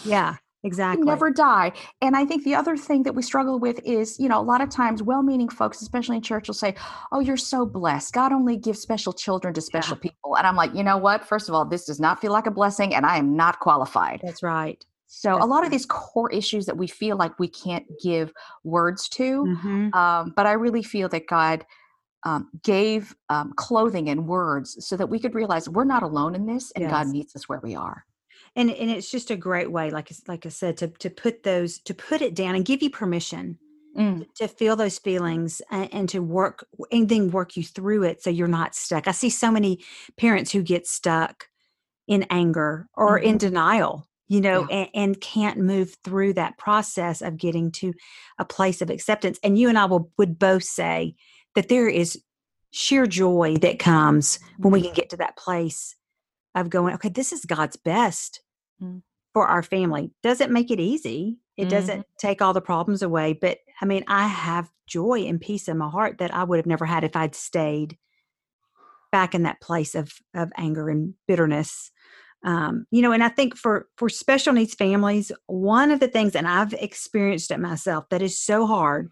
Yeah. 0.06 0.36
Exactly. 0.64 1.06
never 1.06 1.32
die. 1.32 1.72
And 2.02 2.16
I 2.16 2.26
think 2.26 2.44
the 2.44 2.56
other 2.56 2.76
thing 2.76 3.04
that 3.04 3.16
we 3.16 3.22
struggle 3.22 3.60
with 3.60 3.80
is, 3.86 4.20
you 4.20 4.28
know, 4.28 4.40
a 4.40 4.44
lot 4.44 4.60
of 4.62 4.70
times 4.70 5.02
well 5.02 5.24
meaning 5.24 5.48
folks, 5.50 5.82
especially 5.82 6.18
in 6.18 6.22
church, 6.22 6.48
will 6.48 6.54
say, 6.54 6.76
Oh, 7.12 7.20
you're 7.22 7.38
so 7.38 7.66
blessed. 7.66 8.14
God 8.14 8.32
only 8.34 8.58
gives 8.58 8.80
special 8.82 9.14
children 9.14 9.54
to 9.54 9.62
special 9.62 9.96
people. 9.96 10.36
And 10.38 10.46
I'm 10.46 10.56
like, 10.56 10.74
you 10.76 10.84
know 10.84 10.98
what? 10.98 11.24
First 11.26 11.48
of 11.48 11.56
all, 11.56 11.64
this 11.66 11.86
does 11.86 12.00
not 12.00 12.20
feel 12.20 12.32
like 12.34 12.46
a 12.48 12.52
blessing, 12.52 12.94
and 12.94 13.06
I 13.06 13.18
am 13.18 13.36
not 13.36 13.60
qualified. 13.60 14.20
That's 14.24 14.44
right. 14.44 14.84
So 15.08 15.36
a 15.38 15.46
lot 15.46 15.60
right. 15.60 15.66
of 15.66 15.72
these 15.72 15.86
core 15.88 16.30
issues 16.32 16.66
that 16.68 16.78
we 16.78 16.86
feel 16.88 17.16
like 17.18 17.40
we 17.40 17.48
can't 17.48 17.86
give 18.04 18.32
words 18.64 19.10
to, 19.10 19.44
Mhm. 19.46 19.96
um, 19.96 20.34
but 20.36 20.46
I 20.46 20.52
really 20.52 20.84
feel 20.84 21.10
that 21.10 21.26
God 21.28 21.66
um, 22.24 22.50
gave 22.64 23.16
um, 23.30 23.54
clothing 23.56 24.10
and 24.10 24.28
words 24.28 24.86
so 24.86 24.98
that 24.98 25.08
we 25.08 25.20
could 25.20 25.34
realize 25.34 25.70
we're 25.70 25.86
not 25.86 26.04
alone 26.04 26.36
in 26.36 26.46
this, 26.46 26.70
and 26.72 26.90
God 26.90 27.06
Yes. 27.08 27.14
meets 27.14 27.36
us 27.36 27.48
where 27.48 27.62
we 27.64 27.76
are. 27.76 28.06
And 28.56 28.70
and 28.72 28.90
it's 28.90 29.10
just 29.12 29.32
a 29.32 29.36
great 29.38 29.72
way, 29.72 29.90
like 29.92 30.10
like 30.28 30.46
I 30.46 30.50
said, 30.50 30.78
to 30.78 30.88
to 30.90 31.10
put 31.10 31.44
those 31.44 31.80
to 31.82 31.94
put 31.94 32.22
it 32.22 32.36
down 32.36 32.56
and 32.56 32.66
give 32.66 32.82
you 32.82 32.90
permission 32.90 33.60
Mm, 33.98 34.26
to 34.36 34.48
feel 34.48 34.76
those 34.76 35.00
feelings 35.00 35.62
and, 35.72 35.94
and 35.94 36.10
to 36.10 36.20
work 36.22 36.66
and 36.92 37.10
then 37.10 37.32
work 37.32 37.58
you 37.58 37.64
through 37.64 38.04
it 38.04 38.24
so 38.24 38.30
you're 38.30 38.48
not 38.48 38.76
stuck. 38.76 39.08
I 39.08 39.12
see 39.12 39.30
so 39.30 39.52
many 39.52 39.84
parents 40.18 40.52
who 40.52 40.62
get 40.64 40.88
stuck 40.88 41.48
in 42.08 42.24
anger 42.30 42.88
or 42.96 43.18
in 43.20 43.38
Mhm. 43.38 43.40
denial, 43.40 44.08
you 44.28 44.42
know, 44.42 44.64
Yeah. 44.64 44.70
and, 44.70 44.90
and 44.94 45.22
can't 45.22 45.60
move 45.60 45.96
through 46.04 46.34
that 46.34 46.58
process 46.58 47.22
of 47.22 47.38
getting 47.38 47.72
to 47.74 47.94
a 48.40 48.46
place 48.46 48.82
of 48.82 48.90
acceptance. 48.90 49.40
And 49.44 49.58
you 49.58 49.70
and 49.70 49.78
I 49.78 49.86
will 49.86 50.12
would 50.18 50.40
both 50.40 50.64
say 50.64 51.16
that 51.56 51.70
there 51.70 51.88
is 51.88 52.22
sheer 52.72 53.08
joy 53.08 53.58
that 53.62 53.80
comes 53.80 54.40
when 54.62 54.72
we 54.74 54.82
Mhm. 54.82 54.84
can 54.84 54.94
get 54.94 55.10
to 55.12 55.18
that 55.18 55.38
place 55.38 55.96
of 56.62 56.70
going, 56.70 56.94
okay, 56.96 57.10
this 57.10 57.32
is 57.34 57.46
God's 57.46 57.76
best 57.78 58.42
Mm. 58.82 59.02
for 59.34 59.48
our 59.48 59.64
family. 59.64 60.12
Doesn't 60.24 60.52
make 60.52 60.72
it 60.72 60.80
easy. 60.80 61.40
It 61.58 61.66
Mhm. 61.66 61.70
doesn't 61.70 62.06
take 62.18 62.42
all 62.42 62.54
the 62.54 62.62
problems 62.62 63.02
away. 63.02 63.34
But 63.34 63.60
I 63.82 63.86
mean, 63.86 64.04
I 64.08 64.28
have 64.28 64.72
joy 64.88 65.22
and 65.22 65.40
peace 65.42 65.68
in 65.68 65.78
my 65.78 65.90
heart 65.90 66.18
that 66.20 66.34
I 66.34 66.44
would 66.44 66.58
have 66.58 66.66
never 66.66 66.86
had 66.86 67.04
if 67.04 67.16
I'd 67.16 67.36
stayed 67.36 67.98
back 69.12 69.34
in 69.34 69.44
that 69.44 69.62
place 69.62 69.96
of 69.96 70.14
of 70.34 70.52
anger 70.58 70.90
and 70.90 71.14
bitterness. 71.28 71.92
Um, 72.44 72.86
you 72.92 73.02
know, 73.02 73.12
and 73.12 73.24
I 73.24 73.30
think 73.30 73.58
for 73.58 73.88
for 73.98 74.08
special 74.08 74.54
needs 74.54 74.74
families, 74.74 75.32
one 75.48 75.92
of 75.92 76.00
the 76.00 76.08
things, 76.08 76.36
and 76.36 76.48
I've 76.48 76.74
experienced 76.74 77.52
it 77.52 77.60
myself, 77.60 78.08
that 78.10 78.22
is 78.22 78.40
so 78.40 78.66
hard 78.66 79.12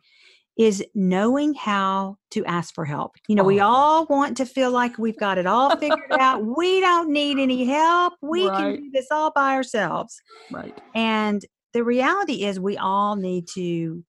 is 0.57 0.83
knowing 0.95 1.53
how 1.53 2.17
to 2.31 2.43
ask 2.45 2.73
for 2.73 2.83
help. 2.85 3.15
You 3.27 3.35
know, 3.35 3.43
we 3.43 3.61
Oh. 3.61 3.65
all 3.67 4.05
want 4.07 4.37
to 4.37 4.45
feel 4.45 4.71
like 4.71 4.97
we've 4.97 5.17
got 5.17 5.37
it 5.37 5.45
all 5.45 5.75
figured 5.77 5.99
out. 6.13 6.43
We 6.57 6.79
don't 6.81 7.11
need 7.11 7.37
any 7.37 7.65
help. 7.65 8.13
We 8.21 8.47
can 8.49 8.75
do 8.77 8.91
this 8.91 9.07
all 9.11 9.31
by 9.35 9.53
ourselves. 9.53 10.19
Right. 10.49 10.73
And 10.95 11.45
the 11.73 11.83
reality 11.83 12.43
is 12.43 12.59
we 12.59 12.75
all 12.77 13.15
need 13.15 13.47
to 13.53 14.03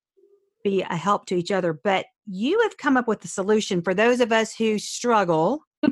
be 0.65 0.83
a 0.83 0.97
help 0.97 1.27
to 1.27 1.37
each 1.37 1.51
other. 1.51 1.73
But 1.75 2.07
you 2.27 2.61
have 2.63 2.77
come 2.79 2.97
up 2.97 3.07
with 3.09 3.21
the 3.21 3.29
solution 3.29 3.83
for 3.83 3.93
those 3.95 4.21
of 4.21 4.33
us 4.33 4.55
who 4.55 4.79
struggle 4.79 5.61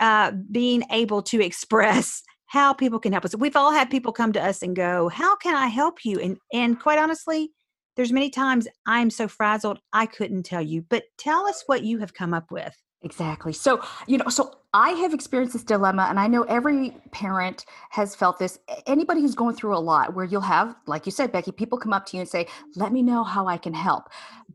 uh, 0.00 0.32
being 0.50 0.82
able 0.90 1.22
to 1.22 1.40
express 1.44 2.22
how 2.46 2.72
people 2.72 2.98
can 2.98 3.12
help 3.12 3.24
us. 3.24 3.34
We've 3.36 3.56
all 3.56 3.72
had 3.72 3.90
people 3.90 4.12
come 4.12 4.32
to 4.34 4.42
us 4.42 4.62
and 4.62 4.76
go, 4.76 5.08
"How 5.08 5.36
can 5.36 5.54
I 5.54 5.66
help 5.68 6.04
you?" 6.04 6.18
And 6.20 6.36
and 6.52 6.78
quite 6.80 6.98
honestly, 6.98 7.50
there's 7.96 8.12
many 8.12 8.30
times 8.30 8.68
I'm 8.86 9.10
so 9.10 9.28
frazzled 9.28 9.80
I 9.92 10.06
couldn't 10.06 10.44
tell 10.44 10.62
you. 10.62 10.82
But 10.88 11.04
tell 11.18 11.46
us 11.46 11.64
what 11.66 11.82
you 11.82 11.98
have 11.98 12.14
come 12.14 12.34
up 12.34 12.50
with. 12.50 12.76
Exactly. 13.02 13.52
So, 13.52 13.82
you 14.06 14.18
know, 14.18 14.28
so 14.28 14.58
I 14.74 14.90
have 14.90 15.12
experienced 15.12 15.54
this 15.54 15.64
dilemma, 15.64 16.06
and 16.08 16.20
I 16.20 16.28
know 16.28 16.44
every 16.44 16.96
parent 17.10 17.64
has 17.90 18.14
felt 18.14 18.38
this. 18.38 18.58
Anybody 18.86 19.20
who's 19.20 19.34
going 19.34 19.56
through 19.56 19.76
a 19.76 19.80
lot, 19.80 20.14
where 20.14 20.24
you'll 20.24 20.40
have, 20.40 20.76
like 20.86 21.04
you 21.04 21.12
said, 21.12 21.32
Becky, 21.32 21.50
people 21.50 21.78
come 21.78 21.92
up 21.92 22.06
to 22.06 22.16
you 22.16 22.20
and 22.20 22.28
say, 22.28 22.46
Let 22.76 22.92
me 22.92 23.02
know 23.02 23.24
how 23.24 23.48
I 23.48 23.58
can 23.58 23.74
help. 23.74 24.04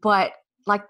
But 0.02 0.32
like 0.65 0.84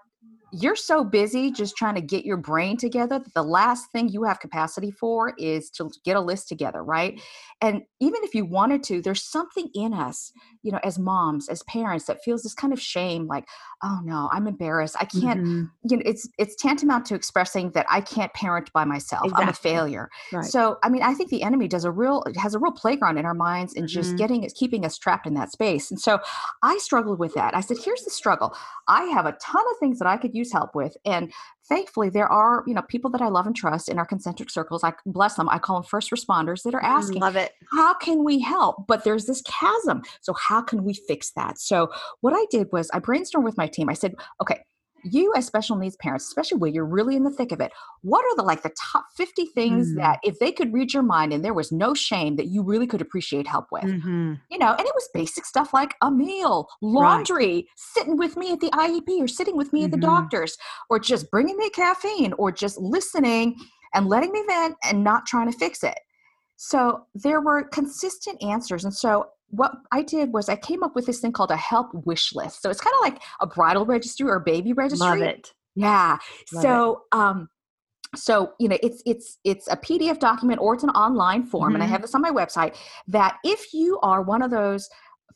you're 0.52 0.76
so 0.76 1.04
busy 1.04 1.50
just 1.50 1.76
trying 1.76 1.94
to 1.94 2.00
get 2.00 2.24
your 2.24 2.36
brain 2.36 2.76
together 2.76 3.18
that 3.18 3.34
the 3.34 3.42
last 3.42 3.90
thing 3.92 4.08
you 4.08 4.24
have 4.24 4.40
capacity 4.40 4.90
for 4.90 5.34
is 5.38 5.70
to 5.70 5.90
get 6.04 6.16
a 6.16 6.20
list 6.20 6.48
together, 6.48 6.82
right? 6.82 7.20
And 7.60 7.82
even 8.00 8.22
if 8.22 8.34
you 8.34 8.44
wanted 8.44 8.82
to, 8.84 9.02
there's 9.02 9.22
something 9.22 9.68
in 9.74 9.92
us, 9.92 10.32
you 10.62 10.72
know, 10.72 10.80
as 10.84 10.98
moms, 10.98 11.48
as 11.48 11.62
parents, 11.64 12.06
that 12.06 12.22
feels 12.24 12.42
this 12.42 12.54
kind 12.54 12.72
of 12.72 12.80
shame, 12.80 13.26
like, 13.26 13.46
oh 13.82 14.00
no, 14.04 14.28
I'm 14.32 14.46
embarrassed. 14.46 14.96
I 14.98 15.04
can't, 15.04 15.40
mm-hmm. 15.40 15.64
you 15.88 15.96
know, 15.96 16.02
it's 16.06 16.28
it's 16.38 16.56
tantamount 16.56 17.06
to 17.06 17.14
expressing 17.14 17.70
that 17.72 17.86
I 17.90 18.00
can't 18.00 18.32
parent 18.32 18.72
by 18.72 18.84
myself. 18.84 19.24
Exactly. 19.24 19.42
I'm 19.42 19.48
a 19.50 19.54
failure. 19.54 20.08
Right. 20.32 20.44
So 20.44 20.78
I 20.82 20.88
mean, 20.88 21.02
I 21.02 21.14
think 21.14 21.30
the 21.30 21.42
enemy 21.42 21.68
does 21.68 21.84
a 21.84 21.90
real 21.90 22.24
has 22.36 22.54
a 22.54 22.58
real 22.58 22.72
playground 22.72 23.18
in 23.18 23.26
our 23.26 23.34
minds 23.34 23.74
and 23.74 23.86
mm-hmm. 23.86 24.00
just 24.00 24.16
getting 24.16 24.44
it, 24.44 24.54
keeping 24.54 24.84
us 24.84 24.96
trapped 24.96 25.26
in 25.26 25.34
that 25.34 25.52
space. 25.52 25.90
And 25.90 26.00
so 26.00 26.20
I 26.62 26.78
struggled 26.78 27.18
with 27.18 27.34
that. 27.34 27.54
I 27.54 27.60
said, 27.60 27.78
here's 27.84 28.04
the 28.04 28.10
struggle. 28.10 28.56
I 28.86 29.04
have 29.04 29.26
a 29.26 29.32
ton 29.32 29.64
of 29.70 29.78
things 29.78 29.98
that 29.98 30.08
I 30.08 30.16
could 30.16 30.34
use 30.38 30.52
help 30.52 30.74
with. 30.74 30.96
And 31.04 31.32
thankfully 31.68 32.08
there 32.08 32.30
are 32.30 32.64
you 32.66 32.74
know 32.74 32.82
people 32.82 33.10
that 33.10 33.20
i 33.20 33.28
love 33.28 33.46
and 33.46 33.54
trust 33.54 33.88
in 33.88 33.98
our 33.98 34.06
concentric 34.06 34.50
circles 34.50 34.82
i 34.82 34.92
bless 35.06 35.34
them 35.34 35.48
i 35.48 35.58
call 35.58 35.76
them 35.76 35.88
first 35.88 36.10
responders 36.10 36.62
that 36.62 36.74
are 36.74 36.82
asking 36.82 37.20
love 37.20 37.36
it 37.36 37.52
how 37.72 37.94
can 37.94 38.24
we 38.24 38.40
help 38.40 38.86
but 38.86 39.04
there's 39.04 39.26
this 39.26 39.42
chasm 39.42 40.02
so 40.20 40.32
how 40.32 40.62
can 40.62 40.82
we 40.82 40.94
fix 40.94 41.32
that 41.32 41.58
so 41.58 41.90
what 42.20 42.32
i 42.32 42.44
did 42.50 42.68
was 42.72 42.90
i 42.94 42.98
brainstormed 42.98 43.44
with 43.44 43.56
my 43.56 43.66
team 43.66 43.88
i 43.88 43.92
said 43.92 44.14
okay 44.40 44.62
you 45.04 45.32
as 45.36 45.46
special 45.46 45.76
needs 45.76 45.96
parents 45.96 46.26
especially 46.26 46.58
when 46.58 46.74
you're 46.74 46.84
really 46.84 47.16
in 47.16 47.24
the 47.24 47.30
thick 47.30 47.52
of 47.52 47.60
it 47.60 47.72
what 48.02 48.24
are 48.24 48.36
the 48.36 48.42
like 48.42 48.62
the 48.62 48.72
top 48.92 49.06
50 49.16 49.46
things 49.46 49.92
mm. 49.92 49.96
that 49.96 50.18
if 50.22 50.38
they 50.38 50.52
could 50.52 50.72
read 50.72 50.92
your 50.92 51.02
mind 51.02 51.32
and 51.32 51.44
there 51.44 51.54
was 51.54 51.72
no 51.72 51.94
shame 51.94 52.36
that 52.36 52.46
you 52.46 52.62
really 52.62 52.86
could 52.86 53.00
appreciate 53.00 53.46
help 53.46 53.66
with 53.70 53.84
mm-hmm. 53.84 54.34
you 54.50 54.58
know 54.58 54.72
and 54.72 54.86
it 54.86 54.94
was 54.94 55.08
basic 55.14 55.44
stuff 55.44 55.72
like 55.72 55.94
a 56.02 56.10
meal 56.10 56.68
laundry 56.80 57.54
right. 57.54 57.64
sitting 57.76 58.16
with 58.16 58.36
me 58.36 58.52
at 58.52 58.60
the 58.60 58.70
iep 58.70 59.08
or 59.08 59.28
sitting 59.28 59.56
with 59.56 59.72
me 59.72 59.80
mm-hmm. 59.80 59.86
at 59.86 59.90
the 59.92 59.96
mm-hmm. 59.96 60.14
doctor's 60.14 60.56
or 60.90 60.98
just 60.98 61.30
bringing 61.30 61.56
me 61.56 61.70
caffeine 61.70 62.32
or 62.34 62.50
just 62.52 62.78
listening 62.78 63.56
and 63.94 64.06
letting 64.06 64.32
me 64.32 64.42
vent 64.46 64.76
and 64.84 65.02
not 65.02 65.26
trying 65.26 65.50
to 65.50 65.58
fix 65.58 65.82
it 65.82 65.98
so 66.56 67.04
there 67.14 67.40
were 67.40 67.62
consistent 67.62 68.42
answers 68.42 68.84
and 68.84 68.92
so 68.92 69.26
what 69.50 69.72
I 69.92 70.02
did 70.02 70.32
was 70.32 70.48
I 70.48 70.56
came 70.56 70.82
up 70.82 70.94
with 70.94 71.06
this 71.06 71.20
thing 71.20 71.32
called 71.32 71.50
a 71.50 71.56
help 71.56 71.88
wish 71.92 72.34
list. 72.34 72.62
So 72.62 72.70
it's 72.70 72.80
kind 72.80 72.94
of 72.94 73.00
like 73.00 73.22
a 73.40 73.46
bridal 73.46 73.86
registry 73.86 74.28
or 74.28 74.36
a 74.36 74.40
baby 74.40 74.72
registry. 74.72 75.08
Love 75.08 75.22
it. 75.22 75.52
Yeah. 75.74 76.18
Love 76.52 76.62
so 76.62 77.02
it. 77.12 77.16
um 77.16 77.48
so 78.16 78.52
you 78.58 78.68
know 78.68 78.78
it's 78.82 79.02
it's 79.04 79.38
it's 79.44 79.68
a 79.68 79.76
pdf 79.76 80.18
document 80.18 80.60
or 80.60 80.74
it's 80.74 80.82
an 80.82 80.90
online 80.90 81.44
form 81.44 81.64
mm-hmm. 81.64 81.74
and 81.74 81.82
i 81.82 81.86
mm-hmm. 81.86 81.92
have 81.92 82.02
this 82.02 82.14
on 82.14 82.22
my 82.22 82.30
website 82.30 82.74
that 83.06 83.36
if 83.44 83.74
you 83.74 83.98
are 84.02 84.22
one 84.22 84.40
of 84.40 84.50
those 84.50 84.88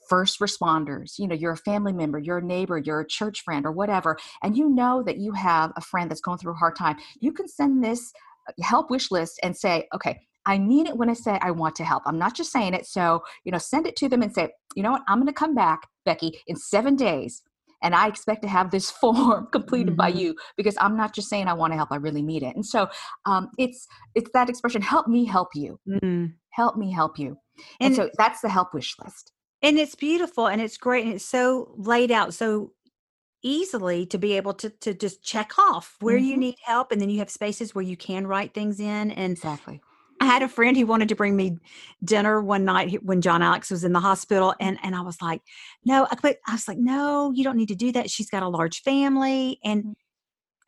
first 0.09 0.41
responders 0.41 1.19
you 1.19 1.29
know 1.29 1.35
you're 1.35 1.53
a 1.53 1.57
family 1.57 1.93
member 1.93 2.19
you're 2.19 2.39
a 2.39 2.43
neighbor 2.43 2.79
you're 2.79 3.01
a 3.01 3.07
church 3.07 3.43
friend 3.43 3.67
or 3.67 3.73
whatever 3.73 4.17
and 4.43 4.57
you 4.57 4.69
know 4.71 5.03
that 5.03 5.19
you 5.19 5.33
have 5.33 5.71
a 5.77 5.81
friend 5.81 6.11
that's 6.11 6.21
going 6.23 6.39
through 6.39 6.53
a 6.53 6.57
hard 6.57 6.75
time 6.75 6.97
you 7.21 7.31
can 7.31 7.47
send 7.47 7.85
this 7.85 8.13
uh, 8.49 8.53
help 8.63 8.91
wish 8.91 9.11
list 9.11 9.39
and 9.43 9.55
say 9.57 9.87
okay 9.95 10.19
I 10.47 10.59
mean 10.59 10.87
it 10.87 10.97
when 10.97 11.11
I 11.11 11.15
say 11.15 11.39
I 11.41 11.51
want 11.51 11.77
to 11.77 11.85
help. 11.85 12.03
I'm 12.07 12.19
not 12.19 12.35
just 12.35 12.53
saying 12.53 12.75
it. 12.75 12.87
So, 12.87 13.23
you 13.45 13.53
know, 13.53 13.59
send 13.59 13.87
it 13.87 13.97
to 13.97 14.09
them 14.09 14.23
and 14.23 14.35
say, 14.35 14.51
you 14.75 14.83
know 14.83 14.93
what, 14.93 15.03
I'm 15.09 15.19
going 15.19 15.27
to 15.29 15.33
come 15.33 15.55
back, 15.55 15.89
Becky, 16.05 16.41
in 16.47 16.57
seven 16.57 16.97
days. 16.97 17.43
And 17.83 17.95
I 17.95 18.07
expect 18.07 18.43
to 18.43 18.49
have 18.49 18.71
this 18.71 18.91
form 19.03 19.49
completed 19.53 19.89
mm-hmm. 19.89 19.97
by 19.97 20.09
you 20.09 20.35
because 20.57 20.77
I'm 20.81 20.97
not 20.97 21.15
just 21.15 21.29
saying 21.29 21.49
I 21.49 21.55
want 21.55 21.73
to 21.73 21.77
help. 21.77 21.91
I 21.93 21.97
really 21.97 22.23
mean 22.23 22.45
it. 22.45 22.55
And 22.55 22.67
so 22.67 22.89
um, 23.27 23.51
it's 23.59 23.87
it's 24.15 24.31
that 24.35 24.49
expression, 24.49 24.83
help 24.83 25.09
me 25.09 25.25
help 25.25 25.49
you. 25.55 25.79
Mm-hmm. 25.89 26.27
Help 26.51 26.77
me 26.77 26.93
help 26.93 27.19
you. 27.19 27.37
And, 27.81 27.89
and 27.89 27.97
so 27.97 28.11
that's 28.19 28.41
the 28.41 28.49
help 28.49 28.75
wish 28.75 28.95
list. 29.03 29.33
And 29.63 29.79
it's 29.79 29.95
beautiful 29.95 30.49
and 30.49 30.61
it's 30.61 30.77
great 30.77 31.05
and 31.05 31.15
it's 31.15 31.25
so 31.25 31.73
laid 31.77 32.11
out 32.11 32.35
so 32.35 32.73
easily 33.45 34.07
to 34.07 34.19
be 34.19 34.35
able 34.35 34.55
to 34.55 34.71
to 34.71 34.95
just 34.95 35.23
check 35.23 35.59
off 35.59 35.97
where 36.01 36.17
mm-hmm. 36.17 36.25
you 36.25 36.37
need 36.37 36.55
help 36.65 36.93
and 36.93 37.01
then 37.01 37.11
you 37.11 37.19
have 37.19 37.31
spaces 37.31 37.75
where 37.75 37.83
you 37.83 37.97
can 37.97 38.27
write 38.27 38.55
things 38.55 38.79
in 38.79 39.11
and 39.11 39.33
exactly 39.33 39.81
I 40.23 40.25
had 40.25 40.45
a 40.45 40.49
friend 40.49 40.77
who 40.77 40.87
wanted 40.87 41.09
to 41.09 41.17
bring 41.17 41.35
me 41.35 41.59
dinner 42.05 42.41
one 42.41 42.65
night 42.65 43.03
when 43.03 43.21
John 43.21 43.43
Alex 43.43 43.73
was 43.73 43.83
in 43.83 43.93
the 43.93 43.99
hospital, 43.99 44.55
and 44.61 44.79
and 44.85 44.95
I 44.95 45.01
was 45.01 45.21
like, 45.21 45.43
no, 45.85 46.07
I, 46.09 46.37
I 46.47 46.53
was 46.53 46.69
like, 46.69 46.79
no, 46.79 47.33
you 47.35 47.43
don't 47.43 47.57
need 47.57 47.71
to 47.71 47.75
do 47.75 47.91
that. 47.91 48.09
She's 48.09 48.31
got 48.31 48.45
a 48.45 48.49
large 48.49 48.83
family, 48.83 49.59
and 49.65 49.83
mm. 49.83 49.95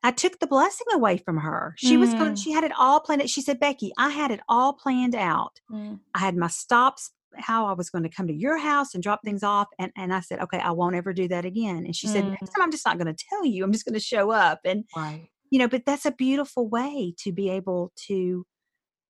I 0.03 0.11
took 0.11 0.41
the 0.41 0.49
blessing 0.49 0.89
away 0.93 1.19
from 1.19 1.37
her. 1.37 1.77
She 1.79 1.97
mm. 1.97 2.01
was 2.01 2.15
going. 2.15 2.35
She 2.35 2.51
had 2.51 2.65
it 2.65 2.73
all 2.77 2.99
planned. 2.99 3.23
Out. 3.23 3.31
She 3.31 3.43
said, 3.43 3.61
Becky, 3.61 3.93
I 3.97 4.11
had 4.11 4.33
it 4.33 4.41
all 4.49 4.73
planned 4.73 5.15
out. 5.15 5.61
Mm. 5.71 6.01
I 6.17 6.19
had 6.19 6.37
my 6.37 6.49
stops, 6.49 7.13
how 7.37 7.67
I 7.67 7.75
was 7.75 7.91
going 7.91 8.03
to 8.03 8.11
come 8.11 8.27
to 8.27 8.35
your 8.35 8.59
house 8.59 8.93
and 8.93 9.05
drop 9.05 9.21
things 9.25 9.45
off, 9.45 9.69
and 9.79 9.93
and 9.97 10.13
I 10.13 10.19
said, 10.19 10.41
okay, 10.41 10.59
I 10.59 10.73
won't 10.73 10.97
ever 10.97 11.13
do 11.13 11.29
that 11.29 11.45
again. 11.45 11.85
And 11.85 11.95
she 11.95 12.09
said, 12.09 12.25
next 12.25 12.51
mm. 12.51 12.55
time 12.57 12.63
I'm 12.65 12.73
just 12.73 12.85
not 12.85 12.99
going 12.99 13.15
to 13.15 13.25
tell 13.31 13.45
you. 13.47 13.63
I'm 13.63 13.71
just 13.71 13.85
going 13.85 13.95
to 13.95 14.01
show 14.01 14.33
up, 14.33 14.59
and 14.65 14.83
right. 14.97 15.29
you 15.51 15.61
know, 15.61 15.69
but 15.69 15.85
that's 15.87 16.07
a 16.07 16.11
beautiful 16.11 16.69
way 16.69 17.15
to 17.19 17.31
be 17.31 17.51
able 17.51 17.93
to 18.09 18.45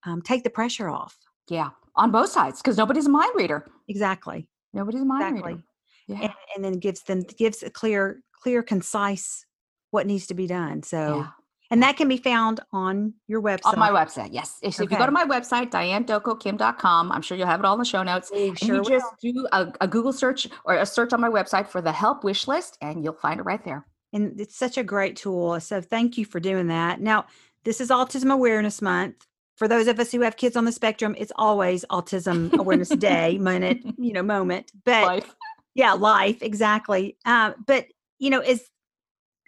um, 0.05 0.23
take 0.23 0.45
the 0.45 0.51
pressure 0.51 0.89
off. 0.89 1.17
Yeah, 1.49 1.71
on 1.97 2.11
both 2.11 2.31
sides 2.31 2.61
because 2.61 2.77
nobody's 2.77 3.07
a 3.07 3.11
mind 3.11 3.33
reader. 3.35 3.67
Exactly. 3.89 4.49
Nobody's 4.73 5.03
a 5.03 5.05
mind 5.05 5.37
exactly. 5.37 5.53
reader. 5.53 5.65
Yeah. 6.07 6.19
And, 6.23 6.33
and, 6.55 6.65
then 6.65 6.73
gives 6.75 7.03
them 7.03 7.23
gives 7.39 7.63
a 7.63 7.71
clear, 7.71 8.21
clear, 8.33 8.63
concise 8.63 9.47
what 9.91 10.07
needs 10.07 10.27
to 10.29 10.35
be 10.35 10.47
done. 10.47 10.83
So. 10.83 11.17
Yeah. 11.17 11.27
And 11.71 11.83
that 11.83 11.97
can 11.97 12.09
be 12.09 12.19
found 12.19 12.61
on 12.73 13.15
your 13.27 13.41
website. 13.41 13.73
On 13.73 13.79
my 13.79 13.89
website, 13.89 14.29
yes. 14.33 14.59
If, 14.63 14.75
okay. 14.75 14.85
if 14.85 14.91
you 14.93 14.99
go 14.99 15.07
to 15.07 15.11
my 15.11 15.25
website, 15.25 15.71
dianedokkokim.com, 15.71 17.11
I'm 17.11 17.23
sure 17.23 17.39
you'll 17.39 17.47
have 17.47 17.59
it 17.59 17.67
all 17.67 17.73
in 17.73 17.79
the 17.79 17.87
show 17.87 18.03
notes. 18.03 18.31
You 18.33 18.49
and 18.49 18.59
sure 18.59 18.77
you 18.77 18.85
just 18.85 19.07
do 19.21 19.49
a, 19.51 19.73
a 19.81 19.89
Google 19.89 20.13
search 20.13 20.47
or 20.67 20.77
a 20.77 20.87
search 20.87 21.15
on 21.15 21.23
my 21.23 21.31
website 21.31 21.67
for 21.67 21.81
the 21.81 21.91
help 21.91 22.23
wish 22.23 22.47
list, 22.47 22.77
and 22.83 23.03
you'll 23.03 23.15
find 23.15 23.41
it 23.41 23.45
right 23.45 23.65
there. 23.65 23.87
And 24.13 24.39
it's 24.39 24.57
such 24.57 24.77
a 24.77 24.85
great 24.85 25.17
tool. 25.17 25.59
So 25.59 25.81
thank 25.81 26.19
you 26.19 26.27
for 26.27 26.39
doing 26.39 26.69
that. 26.69 27.01
Now, 27.01 27.25
this 27.65 27.81
is 27.81 27.89
Autism 27.89 28.31
Awareness 28.31 28.83
Month 28.83 29.27
for 29.57 29.69
those 29.69 29.87
of 29.87 30.01
us 30.01 30.11
who 30.11 30.21
have 30.23 30.37
kids 30.37 30.57
on 30.57 30.65
the 30.65 30.73
spectrum, 30.73 31.15
it's 31.19 31.33
always 31.37 31.85
Autism 31.91 32.53
Awareness 32.59 32.89
Day, 32.99 33.39
minute, 33.39 33.79
you 33.99 34.13
know, 34.13 34.23
moment. 34.23 34.73
But 34.85 35.05
life. 35.05 35.35
yeah, 35.75 35.93
life 35.93 36.43
exactly. 36.43 37.17
Uh, 37.25 37.53
but 37.67 37.87
you 38.19 38.31
know, 38.31 38.41
is 38.41 38.69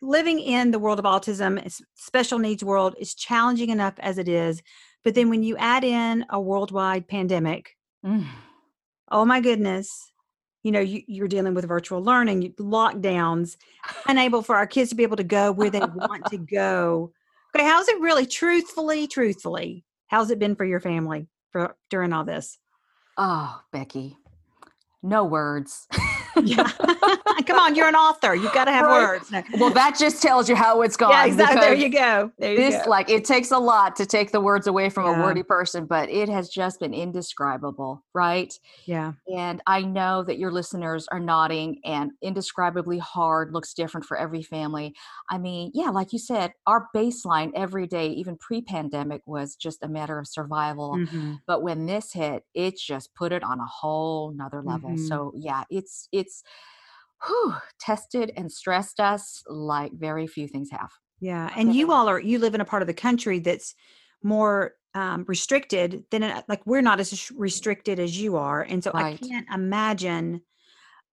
living 0.02 0.38
in 0.38 0.70
the 0.70 0.78
world 0.78 0.98
of 0.98 1.04
autism, 1.04 1.80
special 1.94 2.38
needs 2.38 2.62
world, 2.62 2.94
is 2.98 3.14
challenging 3.14 3.70
enough 3.70 3.94
as 3.98 4.18
it 4.18 4.28
is. 4.28 4.62
But 5.04 5.14
then 5.14 5.30
when 5.30 5.42
you 5.42 5.56
add 5.56 5.84
in 5.84 6.26
a 6.30 6.40
worldwide 6.40 7.08
pandemic, 7.08 7.76
mm. 8.04 8.26
oh 9.10 9.24
my 9.24 9.40
goodness, 9.40 10.12
you 10.62 10.72
know, 10.72 10.80
you, 10.80 11.24
are 11.24 11.28
dealing 11.28 11.54
with 11.54 11.64
virtual 11.64 12.02
learning, 12.02 12.52
lockdowns, 12.58 13.56
unable 14.06 14.42
for 14.42 14.56
our 14.56 14.66
kids 14.66 14.90
to 14.90 14.96
be 14.96 15.04
able 15.04 15.16
to 15.16 15.24
go 15.24 15.52
where 15.52 15.70
they 15.70 15.78
want 15.78 16.26
to 16.26 16.38
go. 16.52 17.12
Okay, 17.54 17.64
how's 17.64 17.88
it 17.88 18.00
really, 18.00 18.26
truthfully, 18.26 19.06
truthfully? 19.06 19.85
How's 20.08 20.30
it 20.30 20.38
been 20.38 20.54
for 20.54 20.64
your 20.64 20.80
family 20.80 21.28
for 21.50 21.76
during 21.90 22.12
all 22.12 22.24
this? 22.24 22.58
Oh, 23.16 23.60
Becky, 23.72 24.16
no 25.02 25.24
words. 25.24 25.86
yeah. 26.42 26.70
Come 27.46 27.58
on, 27.58 27.74
you're 27.74 27.88
an 27.88 27.94
author. 27.94 28.34
You've 28.34 28.52
got 28.52 28.64
to 28.64 28.72
have 28.72 28.86
right. 28.86 29.02
words. 29.02 29.30
No. 29.30 29.42
Well, 29.58 29.70
that 29.70 29.96
just 29.98 30.22
tells 30.22 30.48
you 30.48 30.56
how 30.56 30.82
it's 30.82 30.96
gone. 30.96 31.10
Yeah, 31.10 31.26
exactly. 31.26 31.60
There 31.60 31.74
you 31.74 31.88
go. 31.88 32.32
There 32.38 32.52
you 32.52 32.56
this, 32.56 32.84
go. 32.84 32.90
like, 32.90 33.08
it 33.08 33.24
takes 33.24 33.50
a 33.52 33.58
lot 33.58 33.96
to 33.96 34.06
take 34.06 34.32
the 34.32 34.40
words 34.40 34.66
away 34.66 34.90
from 34.90 35.06
yeah. 35.06 35.20
a 35.20 35.22
wordy 35.22 35.42
person, 35.42 35.86
but 35.86 36.10
it 36.10 36.28
has 36.28 36.48
just 36.48 36.80
been 36.80 36.92
indescribable, 36.92 38.04
right? 38.14 38.52
Yeah. 38.84 39.12
And 39.34 39.62
I 39.66 39.82
know 39.82 40.24
that 40.24 40.38
your 40.38 40.50
listeners 40.50 41.06
are 41.12 41.20
nodding, 41.20 41.80
and 41.84 42.10
indescribably 42.22 42.98
hard 42.98 43.52
looks 43.52 43.74
different 43.74 44.04
for 44.04 44.16
every 44.16 44.42
family. 44.42 44.94
I 45.30 45.38
mean, 45.38 45.70
yeah, 45.74 45.90
like 45.90 46.12
you 46.12 46.18
said, 46.18 46.52
our 46.66 46.88
baseline 46.94 47.52
every 47.54 47.86
day, 47.86 48.08
even 48.08 48.36
pre 48.36 48.62
pandemic, 48.62 49.22
was 49.26 49.54
just 49.54 49.82
a 49.82 49.88
matter 49.88 50.18
of 50.18 50.26
survival. 50.26 50.96
Mm-hmm. 50.96 51.34
But 51.46 51.62
when 51.62 51.86
this 51.86 52.12
hit, 52.12 52.44
it 52.54 52.76
just 52.76 53.14
put 53.14 53.32
it 53.32 53.44
on 53.44 53.60
a 53.60 53.66
whole 53.66 54.32
nother 54.32 54.62
level. 54.62 54.90
Mm-hmm. 54.90 55.06
So, 55.06 55.32
yeah, 55.36 55.64
it's, 55.70 56.08
it's, 56.12 56.25
whew, 57.26 57.54
tested 57.80 58.32
and 58.36 58.52
stressed 58.52 59.00
us 59.00 59.42
like 59.48 59.92
very 59.94 60.26
few 60.26 60.48
things 60.48 60.70
have. 60.70 60.90
Yeah. 61.20 61.50
And 61.56 61.72
you 61.74 61.92
all 61.92 62.08
are, 62.08 62.20
you 62.20 62.38
live 62.38 62.54
in 62.54 62.60
a 62.60 62.64
part 62.64 62.82
of 62.82 62.86
the 62.88 62.94
country 62.94 63.38
that's 63.38 63.74
more 64.22 64.74
um, 64.94 65.24
restricted 65.28 66.04
than, 66.10 66.22
like, 66.48 66.64
we're 66.66 66.82
not 66.82 67.00
as 67.00 67.30
restricted 67.32 67.98
as 67.98 68.20
you 68.20 68.36
are. 68.36 68.62
And 68.62 68.82
so 68.84 68.92
right. 68.92 69.20
I 69.22 69.26
can't 69.28 69.46
imagine 69.52 70.42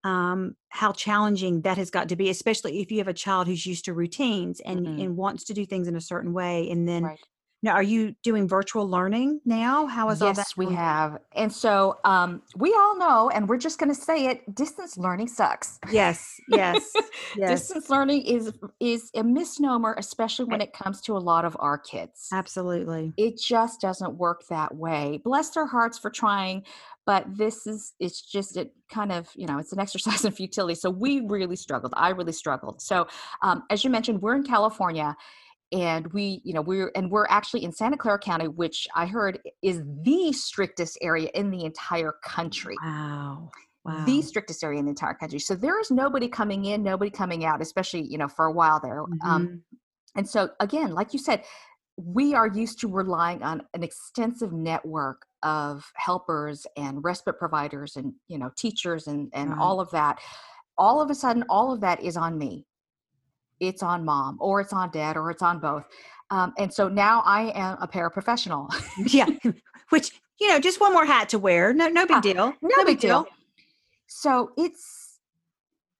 um, 0.04 0.56
how 0.70 0.92
challenging 0.92 1.62
that 1.62 1.78
has 1.78 1.90
got 1.90 2.08
to 2.10 2.16
be, 2.16 2.30
especially 2.30 2.80
if 2.80 2.92
you 2.92 2.98
have 2.98 3.08
a 3.08 3.14
child 3.14 3.48
who's 3.48 3.66
used 3.66 3.86
to 3.86 3.94
routines 3.94 4.60
and 4.60 4.92
Mhm. 4.94 4.94
and 4.98 5.16
wants 5.16 5.44
to 5.44 5.54
do 5.54 5.66
things 5.66 5.88
in 5.88 5.96
a 5.96 6.00
certain 6.02 6.32
way, 6.32 6.70
and 6.70 6.88
then 6.88 7.10
Right. 7.10 7.20
Now, 7.64 7.72
are 7.72 7.82
you 7.82 8.14
doing 8.22 8.46
virtual 8.46 8.86
learning 8.86 9.40
now? 9.46 9.86
How 9.86 10.10
is 10.10 10.20
all 10.20 10.34
that? 10.34 10.36
Yes, 10.36 10.54
we 10.54 10.74
have. 10.74 11.16
And 11.32 11.50
so 11.50 11.98
um, 12.04 12.42
we 12.56 12.74
all 12.74 12.98
know, 12.98 13.30
and 13.30 13.48
we're 13.48 13.56
just 13.56 13.78
going 13.78 13.88
to 13.88 13.94
say 13.94 14.26
it 14.26 14.54
distance 14.54 14.98
learning 14.98 15.28
sucks. 15.28 15.78
Yes, 15.90 16.38
yes, 16.48 16.92
yes, 17.36 17.48
Distance 17.48 17.88
learning 17.88 18.26
is 18.26 18.52
is 18.80 19.10
a 19.14 19.24
misnomer, 19.24 19.94
especially 19.96 20.44
when 20.44 20.60
it 20.60 20.74
comes 20.74 21.00
to 21.02 21.16
a 21.16 21.18
lot 21.18 21.46
of 21.46 21.56
our 21.58 21.78
kids. 21.78 22.28
absolutely. 22.34 23.14
It 23.16 23.38
just 23.38 23.80
doesn't 23.80 24.14
work 24.18 24.46
that 24.50 24.74
way. 24.74 25.22
Bless 25.24 25.48
their 25.48 25.66
hearts 25.66 25.98
for 25.98 26.10
trying, 26.10 26.64
but 27.06 27.24
this 27.34 27.66
is 27.66 27.94
it's 27.98 28.20
just 28.20 28.58
it 28.58 28.74
kind 28.90 29.10
of 29.10 29.30
you 29.36 29.46
know 29.46 29.56
it's 29.56 29.72
an 29.72 29.80
exercise 29.86 30.22
in 30.26 30.32
futility. 30.32 30.74
So 30.74 30.90
we 30.90 31.20
really 31.20 31.56
struggled. 31.56 31.94
I 31.96 32.10
really 32.10 32.32
struggled. 32.32 32.82
So 32.82 33.06
um, 33.40 33.62
as 33.70 33.84
you 33.84 33.88
mentioned, 33.88 34.20
we're 34.20 34.36
in 34.36 34.44
California, 34.44 35.16
and 35.74 36.12
we 36.14 36.40
you 36.44 36.54
know 36.54 36.62
we're 36.62 36.92
and 36.96 37.10
we're 37.10 37.26
actually 37.28 37.64
in 37.64 37.72
Santa 37.72 37.98
Clara 37.98 38.20
County, 38.20 38.48
which 38.48 38.88
I 38.96 39.06
heard 39.06 39.40
is 39.62 39.82
the 40.04 40.32
strictest 40.32 40.98
area 41.02 41.30
in 41.34 41.50
the 41.50 41.64
entire 41.66 42.14
country 42.24 42.84
Wow, 42.84 43.50
wow. 43.84 44.04
the 44.06 44.22
strictest 44.22 44.64
area 44.64 44.78
in 44.78 44.86
the 44.86 44.90
entire 44.90 45.14
country. 45.14 45.38
So 45.38 45.54
there 45.54 45.78
is 45.80 45.90
nobody 45.90 46.28
coming 46.28 46.64
in, 46.64 46.82
nobody 46.82 47.10
coming 47.10 47.44
out, 47.44 47.60
especially 47.60 48.02
you 48.02 48.18
know 48.18 48.28
for 48.28 48.46
a 48.46 48.52
while 48.52 48.80
there. 48.80 49.04
Um, 49.24 49.48
Mhm. 49.48 49.64
and 50.16 50.28
so 50.28 50.50
again, 50.60 50.92
like 50.94 51.12
you 51.12 51.18
said, 51.18 51.44
we 51.96 52.34
are 52.34 52.48
used 52.48 52.80
to 52.80 52.88
relying 52.88 53.42
on 53.42 53.62
an 53.74 53.82
extensive 53.84 54.52
network 54.52 55.26
of 55.42 55.84
helpers 55.96 56.66
and 56.76 57.04
respite 57.04 57.38
providers 57.38 57.96
and 57.96 58.14
you 58.28 58.38
know 58.38 58.50
teachers 58.58 59.06
and 59.08 59.30
and 59.34 59.54
Right. 59.54 59.58
all 59.58 59.80
of 59.80 59.90
that. 59.92 60.20
All 60.78 61.00
of 61.02 61.10
a 61.10 61.14
sudden, 61.14 61.44
all 61.50 61.72
of 61.72 61.80
that 61.82 62.02
is 62.02 62.16
on 62.16 62.38
me. 62.38 62.66
It's 63.68 63.82
on 63.82 64.04
mom, 64.04 64.36
or 64.40 64.60
it's 64.60 64.72
on 64.72 64.90
dad, 64.90 65.16
or 65.16 65.30
it's 65.30 65.42
on 65.42 65.58
both. 65.58 65.84
Um, 66.30 66.52
and 66.58 66.72
so 66.72 66.88
now 66.88 67.22
I 67.24 67.52
am 67.54 67.76
a 67.80 67.86
paraprofessional. 67.88 68.68
yeah, 69.12 69.26
which 69.90 70.12
you 70.40 70.48
know, 70.48 70.58
just 70.58 70.80
one 70.80 70.92
more 70.92 71.06
hat 71.06 71.28
to 71.30 71.38
wear. 71.38 71.72
No, 71.72 71.88
no 71.88 72.06
big 72.06 72.16
Yeah, 72.24 72.32
deal. 72.32 72.54
no 72.62 72.84
big 72.84 72.98
deal. 73.00 73.26
So 74.06 74.52
it's 74.56 75.18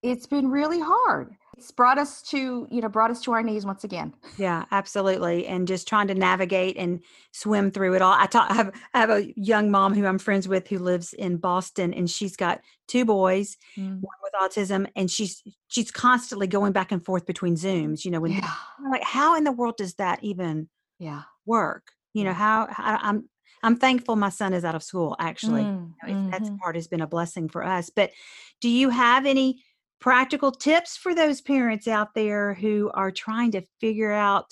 it's 0.02 0.26
been 0.26 0.50
really 0.50 0.80
hard. 0.80 1.34
It's 1.56 1.70
brought 1.70 1.98
us 1.98 2.20
to, 2.22 2.66
you 2.70 2.80
know, 2.80 2.88
brought 2.88 3.10
us 3.10 3.20
to 3.22 3.32
our 3.32 3.42
knees 3.42 3.64
once 3.64 3.84
again. 3.84 4.12
Yeah, 4.36 4.64
absolutely. 4.70 5.46
And 5.46 5.68
just 5.68 5.86
trying 5.86 6.08
to 6.08 6.14
navigate 6.14 6.76
and 6.76 7.00
swim 7.32 7.70
through 7.70 7.94
it 7.94 8.02
all. 8.02 8.12
I, 8.12 8.26
talk, 8.26 8.50
I, 8.50 8.54
have, 8.54 8.72
I 8.92 8.98
have 9.00 9.10
a 9.10 9.32
young 9.36 9.70
mom 9.70 9.94
who 9.94 10.04
I'm 10.06 10.18
friends 10.18 10.48
with 10.48 10.68
who 10.68 10.78
lives 10.78 11.12
in 11.12 11.36
Boston, 11.36 11.94
and 11.94 12.10
she's 12.10 12.36
got 12.36 12.60
two 12.88 13.04
boys, 13.04 13.56
one 13.76 14.00
with 14.22 14.32
autism, 14.40 14.88
and 14.96 15.10
she's 15.10 15.42
she's 15.68 15.90
constantly 15.90 16.46
going 16.46 16.72
back 16.72 16.92
and 16.92 17.04
forth 17.04 17.24
between 17.26 17.54
Zooms. 17.54 18.04
You 18.04 18.10
know, 18.10 18.20
when 18.20 18.32
Yeah. 18.32 18.50
Like, 18.90 19.02
how 19.04 19.36
in 19.36 19.44
the 19.44 19.52
world 19.52 19.76
does 19.76 19.94
that 19.94 20.22
even 20.22 20.68
Yeah. 20.98 21.22
work? 21.46 21.92
You 22.12 22.24
know, 22.24 22.32
how, 22.32 22.68
how 22.70 22.98
I'm 23.00 23.28
I'm 23.62 23.76
thankful 23.76 24.16
my 24.16 24.28
son 24.28 24.52
is 24.52 24.64
out 24.64 24.74
of 24.74 24.82
school. 24.82 25.16
Actually, 25.18 25.62
Mm, 25.62 25.94
you 26.02 26.08
know, 26.08 26.18
it's- 26.18 26.30
that's 26.30 26.50
part 26.62 26.74
has 26.74 26.86
been 26.88 27.00
a 27.00 27.06
blessing 27.06 27.48
for 27.48 27.64
us. 27.64 27.88
But 27.90 28.10
do 28.60 28.68
you 28.68 28.90
have 28.90 29.24
any 29.24 29.62
practical 30.04 30.52
tips 30.52 30.98
for 30.98 31.14
those 31.14 31.40
parents 31.40 31.88
out 31.88 32.12
there 32.14 32.52
who 32.52 32.90
are 32.92 33.10
trying 33.10 33.50
to 33.50 33.62
figure 33.80 34.12
out 34.12 34.44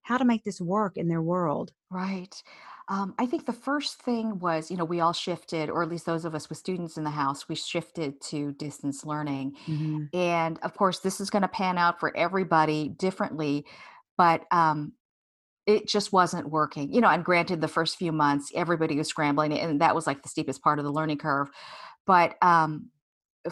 how 0.00 0.16
to 0.16 0.24
make 0.24 0.42
this 0.44 0.62
work 0.62 0.96
in 0.96 1.08
their 1.08 1.20
world? 1.20 1.72
Right. 1.90 2.34
Um, 2.88 3.14
I 3.18 3.26
think 3.26 3.44
the 3.44 3.52
first 3.52 4.00
thing 4.00 4.38
was, 4.38 4.70
you 4.70 4.78
know, 4.78 4.86
we 4.86 5.00
all 5.00 5.12
shifted, 5.12 5.68
or 5.68 5.82
at 5.82 5.90
least 5.90 6.06
those 6.06 6.24
of 6.24 6.34
us 6.34 6.48
with 6.48 6.56
students 6.56 6.96
in 6.96 7.04
the 7.04 7.10
house, 7.10 7.50
we 7.50 7.54
shifted 7.54 8.18
to 8.30 8.52
distance 8.52 9.04
learning. 9.04 9.56
Mhm. 9.66 10.08
And 10.14 10.58
of 10.62 10.74
course, 10.74 11.00
this 11.00 11.20
is 11.20 11.28
going 11.28 11.42
to 11.42 11.48
pan 11.48 11.76
out 11.76 12.00
for 12.00 12.16
everybody 12.16 12.88
differently, 12.88 13.66
but 14.16 14.46
um, 14.50 14.94
it 15.66 15.86
just 15.86 16.14
wasn't 16.14 16.48
working. 16.48 16.90
You 16.90 17.02
know, 17.02 17.10
and 17.10 17.22
granted, 17.22 17.60
the 17.60 17.68
first 17.68 17.98
few 17.98 18.10
months, 18.10 18.50
everybody 18.54 18.96
was 18.96 19.08
scrambling, 19.08 19.52
and 19.52 19.82
that 19.82 19.94
was 19.94 20.06
like 20.06 20.22
the 20.22 20.30
steepest 20.30 20.62
part 20.62 20.78
of 20.78 20.86
the 20.86 20.92
learning 20.92 21.18
curve. 21.18 21.50
But 22.06 22.36
um, 22.40 22.88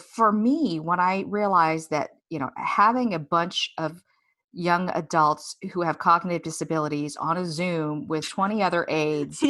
for 0.01 0.31
me, 0.31 0.79
when 0.79 0.99
I 0.99 1.23
realized 1.27 1.89
that, 1.91 2.11
you 2.29 2.39
know, 2.39 2.49
having 2.57 3.13
a 3.13 3.19
bunch 3.19 3.71
of 3.77 4.03
young 4.53 4.89
adults 4.95 5.55
who 5.71 5.81
have 5.81 5.99
cognitive 5.99 6.41
disabilities 6.43 7.15
on 7.17 7.37
a 7.37 7.45
Zoom 7.45 8.07
with 8.07 8.27
20 8.27 8.63
other 8.63 8.85
aides, 8.89 9.43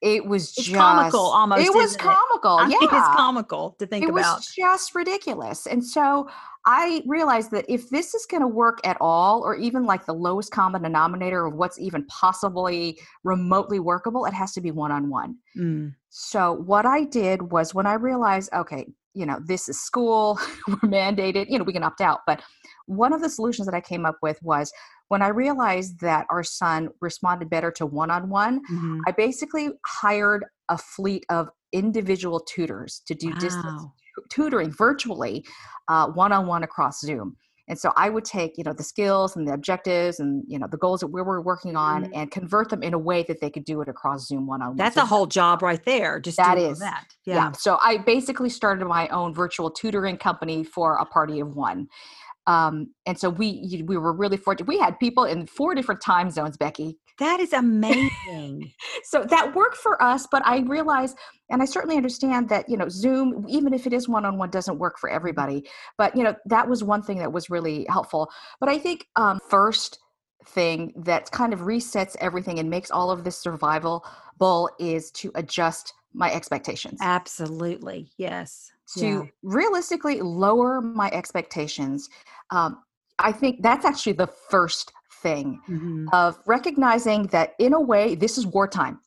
it 0.00 0.26
was 0.26 0.44
It's 0.48 0.54
just 0.66 0.74
comical 0.76 1.20
almost, 1.20 1.66
It 1.66 1.74
was 1.74 1.90
isn't 1.96 2.00
it? 2.00 2.04
comical. 2.04 2.68
Yeah 2.68 2.76
it's 2.82 3.16
comical 3.16 3.74
to 3.80 3.86
think 3.86 4.04
it 4.04 4.10
about. 4.10 4.18
It 4.20 4.36
was 4.36 4.46
just 4.54 4.94
ridiculous 4.94 5.66
and 5.66 5.84
so 5.84 6.28
i 6.66 7.02
realized 7.06 7.50
that 7.52 7.64
if 7.68 7.88
this 7.90 8.14
is 8.14 8.26
going 8.26 8.40
to 8.42 8.46
work 8.46 8.78
at 8.84 8.96
all 9.00 9.42
or 9.42 9.56
even 9.56 9.84
like 9.84 10.04
the 10.06 10.12
lowest 10.14 10.50
common 10.52 10.82
denominator 10.82 11.46
of 11.46 11.54
what's 11.54 11.78
even 11.80 12.04
possibly 12.06 12.98
remotely 13.24 13.78
workable 13.80 14.24
it 14.26 14.34
has 14.34 14.52
to 14.52 14.60
be 14.60 14.70
one-on-one 14.70 15.36
Mm. 15.56 15.94
so 16.10 16.52
what 16.52 16.84
i 16.86 17.04
did 17.04 17.50
was 17.50 17.74
when 17.74 17.86
i 17.86 17.94
realized 17.94 18.50
okay 18.52 18.86
you 19.14 19.26
know 19.26 19.38
this 19.46 19.68
is 19.68 19.80
school 19.80 20.38
we're 20.68 20.76
mandated 20.90 21.46
you 21.48 21.58
know 21.58 21.64
we 21.64 21.72
can 21.72 21.82
opt 21.84 22.00
out. 22.00 22.20
But 22.26 22.42
one 22.86 23.12
of 23.12 23.20
the 23.20 23.28
solutions 23.28 23.66
that 23.66 23.74
i 23.74 23.80
came 23.80 24.06
up 24.06 24.16
with 24.22 24.38
was 24.42 24.72
when 25.08 25.22
i 25.22 25.28
realized 25.28 26.00
that 26.00 26.26
our 26.30 26.42
son 26.42 26.88
responded 27.00 27.50
better 27.50 27.70
to 27.72 27.84
one-on-one 27.86 28.60
Mhm. 28.70 29.00
i 29.06 29.10
basically 29.12 29.70
hired 29.86 30.44
a 30.70 30.78
fleet 30.78 31.24
of 31.28 31.48
individual 31.72 32.40
tutors 32.40 33.02
to 33.06 33.14
do 33.14 33.32
distance 33.34 33.82
tutoring 34.30 34.70
virtually 34.72 35.44
uh, 35.88 36.06
one-on-one 36.08 36.62
across 36.62 37.00
zoom 37.00 37.36
and 37.68 37.78
so 37.78 37.92
i 37.96 38.08
would 38.08 38.24
take 38.24 38.56
you 38.58 38.64
know 38.64 38.72
the 38.72 38.82
skills 38.82 39.36
and 39.36 39.46
the 39.46 39.52
objectives 39.52 40.18
and 40.20 40.42
you 40.48 40.58
know 40.58 40.66
the 40.70 40.76
goals 40.76 41.00
that 41.00 41.06
we 41.08 41.22
were 41.22 41.40
working 41.40 41.76
on 41.76 42.04
Mhm. 42.06 42.10
and 42.14 42.30
convert 42.30 42.70
them 42.70 42.82
in 42.82 42.94
a 42.94 42.98
way 42.98 43.22
that 43.28 43.40
they 43.40 43.50
could 43.50 43.64
do 43.64 43.80
it 43.82 43.88
across 43.88 44.26
zoom 44.26 44.46
one-on-one 44.46 44.76
That's 44.76 44.94
So 44.96 45.02
a 45.02 45.06
whole 45.06 45.26
job 45.26 45.62
right 45.62 45.82
there. 45.84 46.18
Just 46.20 46.36
That 46.38 46.58
is. 46.58 46.78
that. 46.80 47.04
yeah. 47.24 47.34
Yeah. 47.34 47.52
so 47.52 47.78
i 47.82 47.98
basically 47.98 48.50
started 48.50 48.84
my 48.86 49.08
own 49.08 49.34
virtual 49.34 49.70
tutoring 49.70 50.16
company 50.16 50.64
for 50.64 50.96
a 50.96 51.04
party 51.04 51.40
of 51.40 51.54
one 51.54 51.86
um, 52.46 52.88
and 53.06 53.18
so 53.18 53.28
we 53.28 53.82
we 53.86 53.98
were 53.98 54.12
really 54.12 54.38
fortunate 54.38 54.66
we 54.66 54.78
had 54.78 54.98
people 54.98 55.24
in 55.24 55.46
four 55.46 55.74
different 55.74 56.00
time 56.00 56.30
zones 56.30 56.56
becky 56.56 56.96
That 57.18 57.40
is 57.40 57.52
amazing. 57.52 58.72
so 59.04 59.24
that 59.24 59.54
worked 59.54 59.76
for 59.76 60.00
us 60.02 60.26
but 60.30 60.42
i 60.46 60.60
realize, 60.60 61.14
and 61.50 61.62
i 61.62 61.64
certainly 61.64 61.96
understand 61.96 62.48
that 62.48 62.68
you 62.68 62.76
know 62.76 62.88
zoom 62.88 63.44
even 63.48 63.72
if 63.72 63.86
it 63.86 63.92
is 63.92 64.08
one-on-one 64.08 64.50
doesn't 64.50 64.78
work 64.78 64.98
for 64.98 65.08
everybody 65.10 65.68
but 65.96 66.14
you 66.16 66.22
know 66.22 66.34
that 66.46 66.68
was 66.68 66.84
one 66.84 67.02
thing 67.02 67.18
that 67.18 67.32
was 67.32 67.50
really 67.50 67.86
helpful 67.88 68.30
but 68.60 68.68
i 68.68 68.78
think 68.78 69.06
um, 69.16 69.38
first 69.48 69.98
thing 70.46 70.92
that 70.96 71.30
kind 71.30 71.52
of 71.52 71.60
resets 71.60 72.16
everything 72.20 72.58
and 72.58 72.70
makes 72.70 72.90
all 72.90 73.10
of 73.10 73.24
this 73.24 73.36
survival 73.36 74.04
survivable 74.38 74.68
is 74.78 75.10
to 75.12 75.32
adjust 75.34 75.94
my 76.14 76.32
expectations 76.32 76.98
Absolutely. 77.02 78.10
Yes. 78.16 78.72
to 78.96 79.06
Yeah. 79.06 79.22
realistically 79.42 80.20
lower 80.20 80.80
my 80.80 81.10
expectations 81.10 82.08
um, 82.50 82.82
i 83.18 83.32
think 83.32 83.62
that's 83.62 83.84
actually 83.84 84.12
the 84.14 84.28
first 84.50 84.92
thing 85.22 85.60
Mhm. 85.68 86.06
of 86.12 86.38
recognizing 86.46 87.26
that 87.28 87.54
in 87.58 87.72
a 87.72 87.80
way 87.80 88.14
this 88.14 88.38
is 88.38 88.46
wartime 88.46 89.00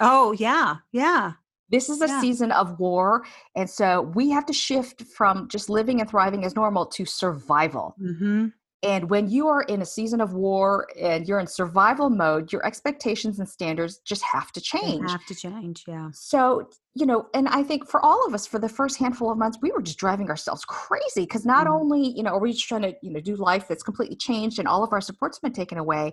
Oh, 0.00 0.32
yeah. 0.32 0.76
Yeah. 0.92 1.32
this 1.70 1.88
is 1.88 2.00
a 2.02 2.08
Yeah. 2.08 2.20
season 2.20 2.50
of 2.52 2.78
war 2.80 3.24
and 3.54 3.68
so 3.70 4.02
we 4.16 4.30
have 4.30 4.46
to 4.46 4.52
shift 4.52 5.02
from 5.16 5.46
just 5.48 5.68
living 5.68 6.00
and 6.00 6.08
thriving 6.10 6.44
as 6.44 6.56
normal 6.56 6.86
to 6.86 7.04
survival 7.04 7.94
hmm 7.98 8.46
and 8.82 9.10
when 9.10 9.28
you 9.28 9.46
are 9.48 9.62
in 9.62 9.82
a 9.82 9.84
season 9.84 10.20
of 10.22 10.32
war 10.32 10.86
and 10.98 11.28
you're 11.28 11.38
in 11.40 11.46
survival 11.46 12.08
mode 12.08 12.50
your 12.52 12.64
expectations 12.64 13.38
and 13.38 13.48
standards 13.48 13.98
just 14.04 14.22
have 14.22 14.50
to 14.52 14.60
They 14.60 14.78
change 14.78 15.10
have 15.10 15.26
to 15.26 15.34
change. 15.34 15.84
Yeah. 15.86 16.08
so 16.12 16.68
you 16.94 17.04
know 17.06 17.26
and 17.34 17.46
i 17.48 17.62
think 17.62 17.86
for 17.88 18.00
all 18.04 18.26
of 18.26 18.32
us 18.34 18.46
for 18.46 18.58
the 18.58 18.68
first 18.68 18.98
handful 18.98 19.30
of 19.30 19.36
months 19.38 19.58
we 19.60 19.70
were 19.70 19.82
just 19.82 19.98
driving 19.98 20.28
ourselves 20.30 20.64
crazy 20.64 21.22
because 21.22 21.44
not 21.44 21.66
Mm. 21.66 21.80
only 21.80 22.08
you 22.16 22.22
know 22.22 22.30
are 22.30 22.40
we 22.40 22.52
just 22.52 22.66
trying 22.68 22.82
to 22.82 22.94
you 23.02 23.10
know 23.12 23.20
do 23.20 23.36
life 23.36 23.68
that's 23.68 23.82
completely 23.82 24.16
changed 24.16 24.58
and 24.58 24.66
all 24.66 24.82
of 24.82 24.92
our 24.92 25.00
support's 25.00 25.38
been 25.38 25.52
taken 25.52 25.78
away 25.78 26.12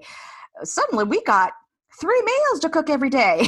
uh, 0.62 0.66
suddenly 0.66 1.04
we 1.06 1.24
got 1.24 1.54
three 2.02 2.22
meals 2.26 2.60
to 2.62 2.70
cook 2.70 2.90
every 2.90 3.10
day 3.10 3.46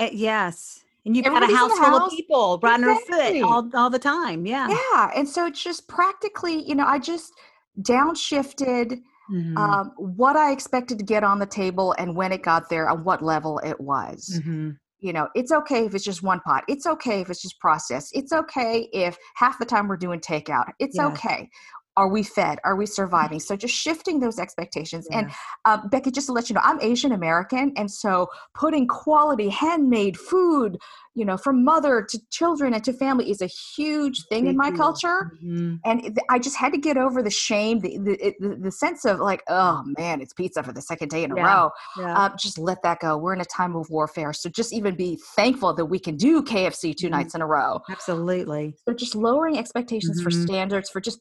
Eh, 0.00 0.10
yes. 0.12 0.84
And 1.04 1.14
you've 1.16 1.24
got 1.26 1.42
a 1.42 1.46
Everybody's 1.46 1.62
in 1.76 1.78
house 1.78 1.88
full 1.88 2.06
of 2.06 2.10
people 2.12 2.60
Exactly. 2.64 3.40
foot 3.40 3.42
all, 3.42 3.68
all 3.74 3.90
the 3.90 3.98
time. 3.98 4.46
Yeah. 4.46 4.68
yeah 4.68 5.10
and 5.14 5.28
so 5.28 5.46
it's 5.46 5.62
just 5.62 5.86
practically 5.88 6.62
you 6.66 6.74
know 6.74 6.86
i 6.86 6.98
just 6.98 7.32
downshifted 7.80 9.00
Mhm. 9.30 9.56
um, 9.56 9.92
what 9.96 10.36
i 10.36 10.50
expected 10.52 10.98
to 10.98 11.04
get 11.04 11.24
on 11.24 11.38
the 11.38 11.46
table 11.46 11.94
and 11.98 12.14
when 12.16 12.32
it 12.32 12.42
got 12.42 12.68
there 12.68 12.88
and 12.88 13.04
what 13.04 13.22
level 13.22 13.58
it 13.60 13.80
was 13.80 14.40
Mhm. 14.44 14.76
you 14.98 15.12
know 15.12 15.28
it's 15.34 15.52
okay 15.52 15.86
if 15.86 15.94
it's 15.94 16.04
just 16.04 16.22
one 16.22 16.40
pot 16.40 16.64
it's 16.68 16.86
okay 16.86 17.20
if 17.20 17.30
it's 17.30 17.40
just 17.42 17.58
processed 17.60 18.10
it's 18.14 18.32
okay 18.32 18.88
if 18.92 19.16
half 19.36 19.58
the 19.58 19.64
time 19.64 19.88
we're 19.88 19.96
doing 19.96 20.20
takeout 20.20 20.72
it's 20.78 20.96
Yes. 20.96 21.06
okay 21.12 21.48
are 21.96 22.08
we 22.08 22.22
fed 22.22 22.58
are 22.64 22.76
we 22.76 22.86
surviving 22.86 23.38
so 23.38 23.56
just 23.56 23.74
shifting 23.74 24.20
those 24.20 24.38
expectations 24.38 25.06
yeah. 25.10 25.18
and 25.20 25.30
um, 25.64 25.88
becky 25.88 26.10
just 26.10 26.26
to 26.26 26.32
let 26.32 26.48
you 26.48 26.54
know 26.54 26.60
i'm 26.64 26.80
asian 26.80 27.12
american 27.12 27.72
and 27.76 27.90
so 27.90 28.26
putting 28.54 28.86
quality 28.86 29.48
handmade 29.48 30.16
food 30.16 30.78
you 31.14 31.24
know 31.24 31.36
from 31.36 31.64
mother 31.64 32.02
to 32.02 32.18
children 32.30 32.72
and 32.72 32.82
to 32.84 32.92
family 32.92 33.30
is 33.30 33.42
a 33.42 33.46
huge 33.46 34.24
thing 34.26 34.46
in 34.46 34.56
my 34.56 34.70
culture 34.70 35.32
mm-hmm. 35.42 35.74
and 35.84 36.18
i 36.30 36.38
just 36.38 36.56
had 36.56 36.72
to 36.72 36.78
get 36.78 36.96
over 36.96 37.22
the 37.22 37.30
shame 37.30 37.80
the, 37.80 37.98
the, 37.98 38.34
the, 38.40 38.56
the, 38.56 38.72
sense 38.72 39.04
of 39.04 39.18
like 39.18 39.42
oh 39.48 39.82
man 39.98 40.20
it's 40.20 40.32
pizza 40.32 40.62
for 40.62 40.72
the 40.72 40.80
second 40.80 41.08
day 41.08 41.24
in 41.24 41.32
a 41.32 41.36
yeah. 41.36 41.42
row 41.42 41.70
yeah. 41.98 42.18
Uh, 42.18 42.30
just 42.36 42.58
let 42.58 42.82
that 42.82 42.98
go 43.00 43.16
we're 43.18 43.34
in 43.34 43.40
a 43.40 43.46
time 43.46 43.76
of 43.76 43.88
warfare 43.90 44.32
so 44.32 44.48
just 44.48 44.72
even 44.72 44.96
be 44.96 45.18
thankful 45.36 45.74
that 45.74 45.84
we 45.84 45.98
can 45.98 46.16
do 46.16 46.42
kfc 46.42 46.96
2 46.96 47.06
mm-hmm. 47.06 47.14
nights 47.14 47.34
in 47.34 47.42
a 47.42 47.46
row 47.46 47.78
absolutely 47.90 48.74
so 48.88 48.94
just 48.94 49.14
lowering 49.14 49.58
expectations 49.58 50.18
mm-hmm. 50.18 50.24
for 50.24 50.30
standards 50.30 50.88
for 50.88 51.00
just 51.00 51.20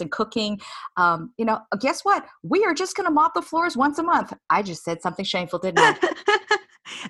and 0.00 0.10
cooking 0.10 0.60
um, 0.96 1.32
you 1.38 1.44
know 1.44 1.60
guess 1.80 2.04
what 2.04 2.24
we 2.42 2.64
are 2.64 2.74
just 2.74 2.96
going 2.96 3.06
to 3.06 3.12
mop 3.12 3.34
the 3.34 3.42
floors 3.42 3.76
once 3.76 3.98
a 3.98 4.02
month 4.02 4.32
i 4.50 4.62
just 4.62 4.84
said 4.84 5.00
something 5.02 5.24
shameful 5.24 5.58
didn't 5.58 5.78
i 5.78 6.38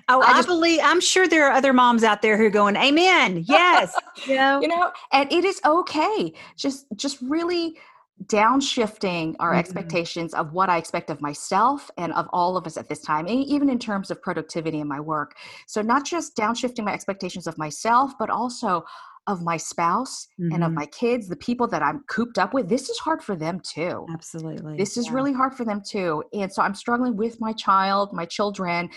Oh, 0.07 0.21
I, 0.21 0.33
just, 0.33 0.47
I, 0.47 0.51
believe. 0.51 0.79
I'm 0.83 1.01
sure 1.01 1.27
there 1.27 1.47
are 1.47 1.51
other 1.51 1.73
moms 1.73 2.03
out 2.03 2.21
there 2.21 2.37
who 2.37 2.45
are 2.45 2.49
going, 2.49 2.75
"Amen." 2.75 3.43
Yes, 3.55 3.93
you 4.25 4.35
know, 4.35 4.61
you 4.61 4.67
know, 4.67 4.91
and 5.11 5.31
it 5.31 5.43
is 5.43 5.59
okay. 5.65 6.33
Just, 6.57 6.85
just 6.95 7.21
really 7.21 7.77
downshifting 8.25 9.35
our 9.39 9.51
mm-hmm. 9.51 9.59
expectations 9.59 10.33
of 10.33 10.53
what 10.53 10.69
I 10.69 10.77
expect 10.77 11.09
of 11.09 11.21
myself 11.21 11.91
and 11.97 12.13
of 12.13 12.27
all 12.31 12.55
of 12.55 12.65
us 12.65 12.77
at 12.77 12.87
this 12.87 13.01
time, 13.01 13.27
even 13.27 13.69
in 13.69 13.77
terms 13.77 14.09
of 14.09 14.21
productivity 14.21 14.79
in 14.79 14.87
my 14.87 14.99
work. 14.99 15.35
So, 15.67 15.81
not 15.81 16.05
just 16.05 16.35
downshifting 16.35 16.85
my 16.85 16.93
expectations 16.93 17.47
of 17.47 17.57
myself, 17.57 18.13
but 18.17 18.29
also 18.29 18.85
of 19.27 19.41
my 19.41 19.57
spouse 19.57 20.27
mm-hmm. 20.39 20.53
and 20.53 20.63
of 20.63 20.69
mm-hmm. 20.69 20.79
my 20.79 20.85
kids, 20.87 21.27
the 21.27 21.35
people 21.35 21.67
that 21.67 21.81
I'm 21.81 22.03
cooped 22.07 22.37
up 22.37 22.53
with. 22.53 22.69
This 22.69 22.89
is 22.89 22.97
hard 22.99 23.23
for 23.23 23.35
them 23.35 23.59
too. 23.59 24.05
Absolutely. 24.13 24.77
This 24.77 24.97
is 24.97 25.07
yeah. 25.07 25.13
really 25.13 25.33
hard 25.33 25.53
for 25.53 25.65
them 25.65 25.81
too. 25.87 26.23
And 26.33 26.51
so, 26.51 26.61
I'm 26.61 26.75
struggling 26.75 27.15
with 27.15 27.39
my 27.39 27.53
child, 27.53 28.13
my 28.13 28.25
children 28.25 28.89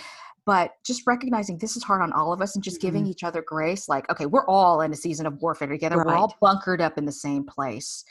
but 0.48 0.72
just 0.82 1.06
recognizing 1.06 1.58
this 1.58 1.76
is 1.76 1.82
hard 1.82 2.00
on 2.00 2.10
all 2.10 2.32
of 2.32 2.40
us 2.40 2.54
and 2.54 2.64
just 2.64 2.78
mm-hmm. 2.78 2.86
giving 2.86 3.06
each 3.06 3.22
other 3.22 3.42
grace 3.42 3.86
like 3.86 4.10
okay 4.10 4.24
we're 4.24 4.46
all 4.46 4.80
in 4.80 4.90
a 4.90 4.96
season 4.96 5.26
of 5.26 5.42
warfare 5.42 5.68
together 5.68 5.98
right. 5.98 6.06
we're 6.06 6.14
all 6.14 6.34
bunkered 6.40 6.80
up 6.80 6.96
in 6.96 7.04
the 7.04 7.12
same 7.12 7.44
place 7.44 8.02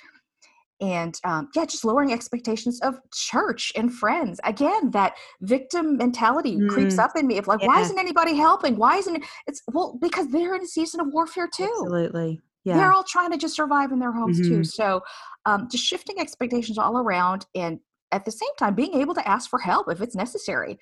and 0.80 1.20
um, 1.24 1.50
yeah 1.56 1.66
just 1.66 1.84
lowering 1.84 2.12
expectations 2.13 2.80
of 2.82 3.00
church 3.13 3.72
and 3.76 3.94
friends 3.94 4.40
again 4.44 4.92
that 4.92 5.13
victim 5.42 5.98
mentality 5.98 6.58
mm. 6.58 6.70
creeps 6.70 6.98
up 6.98 7.12
in 7.16 7.26
me 7.26 7.38
of 7.38 7.48
like 7.48 7.62
yeah. 7.62 7.68
why 7.68 7.82
isn't 7.82 7.98
anybody 7.98 8.36
helping 8.36 8.76
why 8.76 8.98
isn't 8.98 9.16
it 9.16 9.24
it's 9.48 9.62
well 9.72 9.98
because 10.02 10.28
they're 10.30 10.56
in 10.56 10.62
a 10.62 10.68
season 10.68 11.00
of 11.00 11.08
warfare 11.12 11.50
too 11.54 11.70
absolutely 11.82 12.40
yeah. 12.63 12.78
they're 12.78 12.94
all 12.94 13.04
trying 13.04 13.32
to 13.32 13.38
just 13.38 13.56
survive 13.56 13.92
in 13.92 14.00
their 14.00 14.12
homes 14.12 14.40
mm-hmm. 14.40 14.58
too 14.58 14.63
so 14.63 15.02
um, 15.46 15.68
just 15.72 15.84
shifting 15.84 16.20
expectations 16.20 16.78
all 16.78 16.98
around 16.98 17.46
and 17.56 17.80
at 18.12 18.26
the 18.26 18.32
same 18.32 18.50
time 18.58 18.76
being 18.76 18.94
able 18.94 19.13
to 19.13 19.28
ask 19.28 19.50
for 19.50 19.60
help 19.60 19.90
if 19.90 20.02
it's 20.02 20.16
necessary 20.16 20.78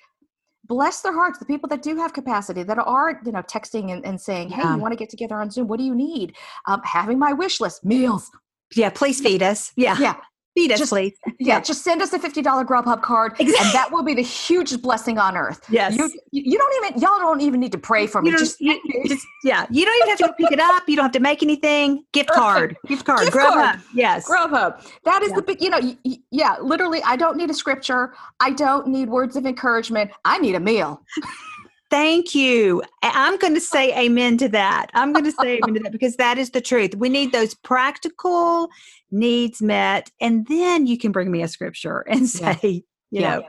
bless 0.64 1.00
their 1.00 1.14
hearts 1.14 1.38
the 1.38 1.46
people 1.46 1.68
that 1.68 1.82
do 1.82 1.96
have 1.96 2.12
capacity 2.12 2.62
that 2.62 2.78
are 2.78 3.20
you 3.24 3.32
know 3.32 3.42
texting 3.42 3.92
and, 3.92 4.04
and 4.04 4.20
saying 4.20 4.48
hey 4.48 4.62
yeah. 4.62 4.74
you 4.74 4.80
want 4.80 4.92
to 4.92 4.96
get 4.96 5.08
together 5.08 5.36
on 5.36 5.50
zoom 5.50 5.66
what 5.68 5.78
do 5.78 5.84
you 5.84 5.94
need 5.94 6.34
um, 6.66 6.80
having 6.84 7.18
my 7.18 7.32
wish 7.32 7.60
list 7.60 7.84
meals 7.84 8.30
yeah 8.74 8.90
please 8.90 9.20
feed 9.20 9.42
us 9.42 9.72
yeah 9.76 9.96
yeah 9.98 10.16
Feed 10.56 10.72
us, 10.72 10.78
just, 10.78 10.90
please. 10.90 11.12
Yeah, 11.38 11.60
just 11.60 11.84
send 11.84 12.00
us 12.00 12.14
a 12.14 12.18
fifty 12.18 12.40
dollar 12.40 12.64
Grubhub 12.64 13.02
card, 13.02 13.32
exactly. 13.32 13.54
and 13.58 13.74
that 13.74 13.92
will 13.92 14.02
be 14.02 14.14
the 14.14 14.22
hugest 14.22 14.80
blessing 14.80 15.18
on 15.18 15.36
earth. 15.36 15.60
Yes, 15.68 15.94
you, 15.94 16.10
you 16.30 16.56
don't 16.56 16.84
even 16.84 17.00
y'all 17.00 17.18
don't 17.18 17.42
even 17.42 17.60
need 17.60 17.72
to 17.72 17.78
pray 17.78 18.06
for 18.06 18.22
me. 18.22 18.30
Just, 18.30 18.58
you, 18.58 18.80
just, 19.06 19.26
yeah, 19.44 19.66
you 19.70 19.84
don't 19.84 19.94
even 19.96 20.08
have 20.08 20.18
to 20.18 20.32
pick 20.32 20.50
it 20.50 20.58
up. 20.58 20.84
You 20.88 20.96
don't 20.96 21.04
have 21.04 21.12
to 21.12 21.20
make 21.20 21.42
anything. 21.42 22.04
Gift 22.14 22.30
card, 22.30 22.74
gift 22.86 23.04
card, 23.04 23.20
gift 23.20 23.36
Grubhub. 23.36 23.52
Card. 23.52 23.80
Yes, 23.94 24.26
Grubhub. 24.26 24.82
That 25.04 25.22
is 25.22 25.28
yeah. 25.30 25.36
the 25.36 25.42
big. 25.42 25.60
You 25.60 25.70
know, 25.70 25.96
yeah, 26.30 26.56
literally. 26.62 27.02
I 27.02 27.16
don't 27.16 27.36
need 27.36 27.50
a 27.50 27.54
scripture. 27.54 28.14
I 28.40 28.50
don't 28.52 28.88
need 28.88 29.10
words 29.10 29.36
of 29.36 29.44
encouragement. 29.44 30.10
I 30.24 30.38
need 30.38 30.54
a 30.54 30.60
meal. 30.60 31.02
Thank 31.88 32.34
you. 32.34 32.82
I'm 33.02 33.38
going 33.38 33.54
to 33.54 33.60
say 33.60 33.96
amen 33.96 34.38
to 34.38 34.48
that. 34.48 34.90
I'm 34.94 35.12
going 35.12 35.24
to 35.24 35.32
say 35.32 35.58
amen 35.58 35.74
to 35.74 35.80
that 35.80 35.92
because 35.98 36.16
that 36.16 36.36
is 36.36 36.50
the 36.50 36.60
truth. 36.60 36.96
We 36.96 37.08
need 37.08 37.32
those 37.32 37.54
practical 37.54 38.68
needs 39.10 39.62
met. 39.62 40.10
And 40.20 40.46
then 40.48 40.86
you 40.86 40.98
can 40.98 41.12
bring 41.12 41.30
me 41.30 41.42
a 41.42 41.48
scripture 41.48 42.00
and 42.00 42.28
say, 42.28 42.58
yeah. 42.62 42.70
you 42.70 42.82
yeah. 43.10 43.36
know. 43.36 43.44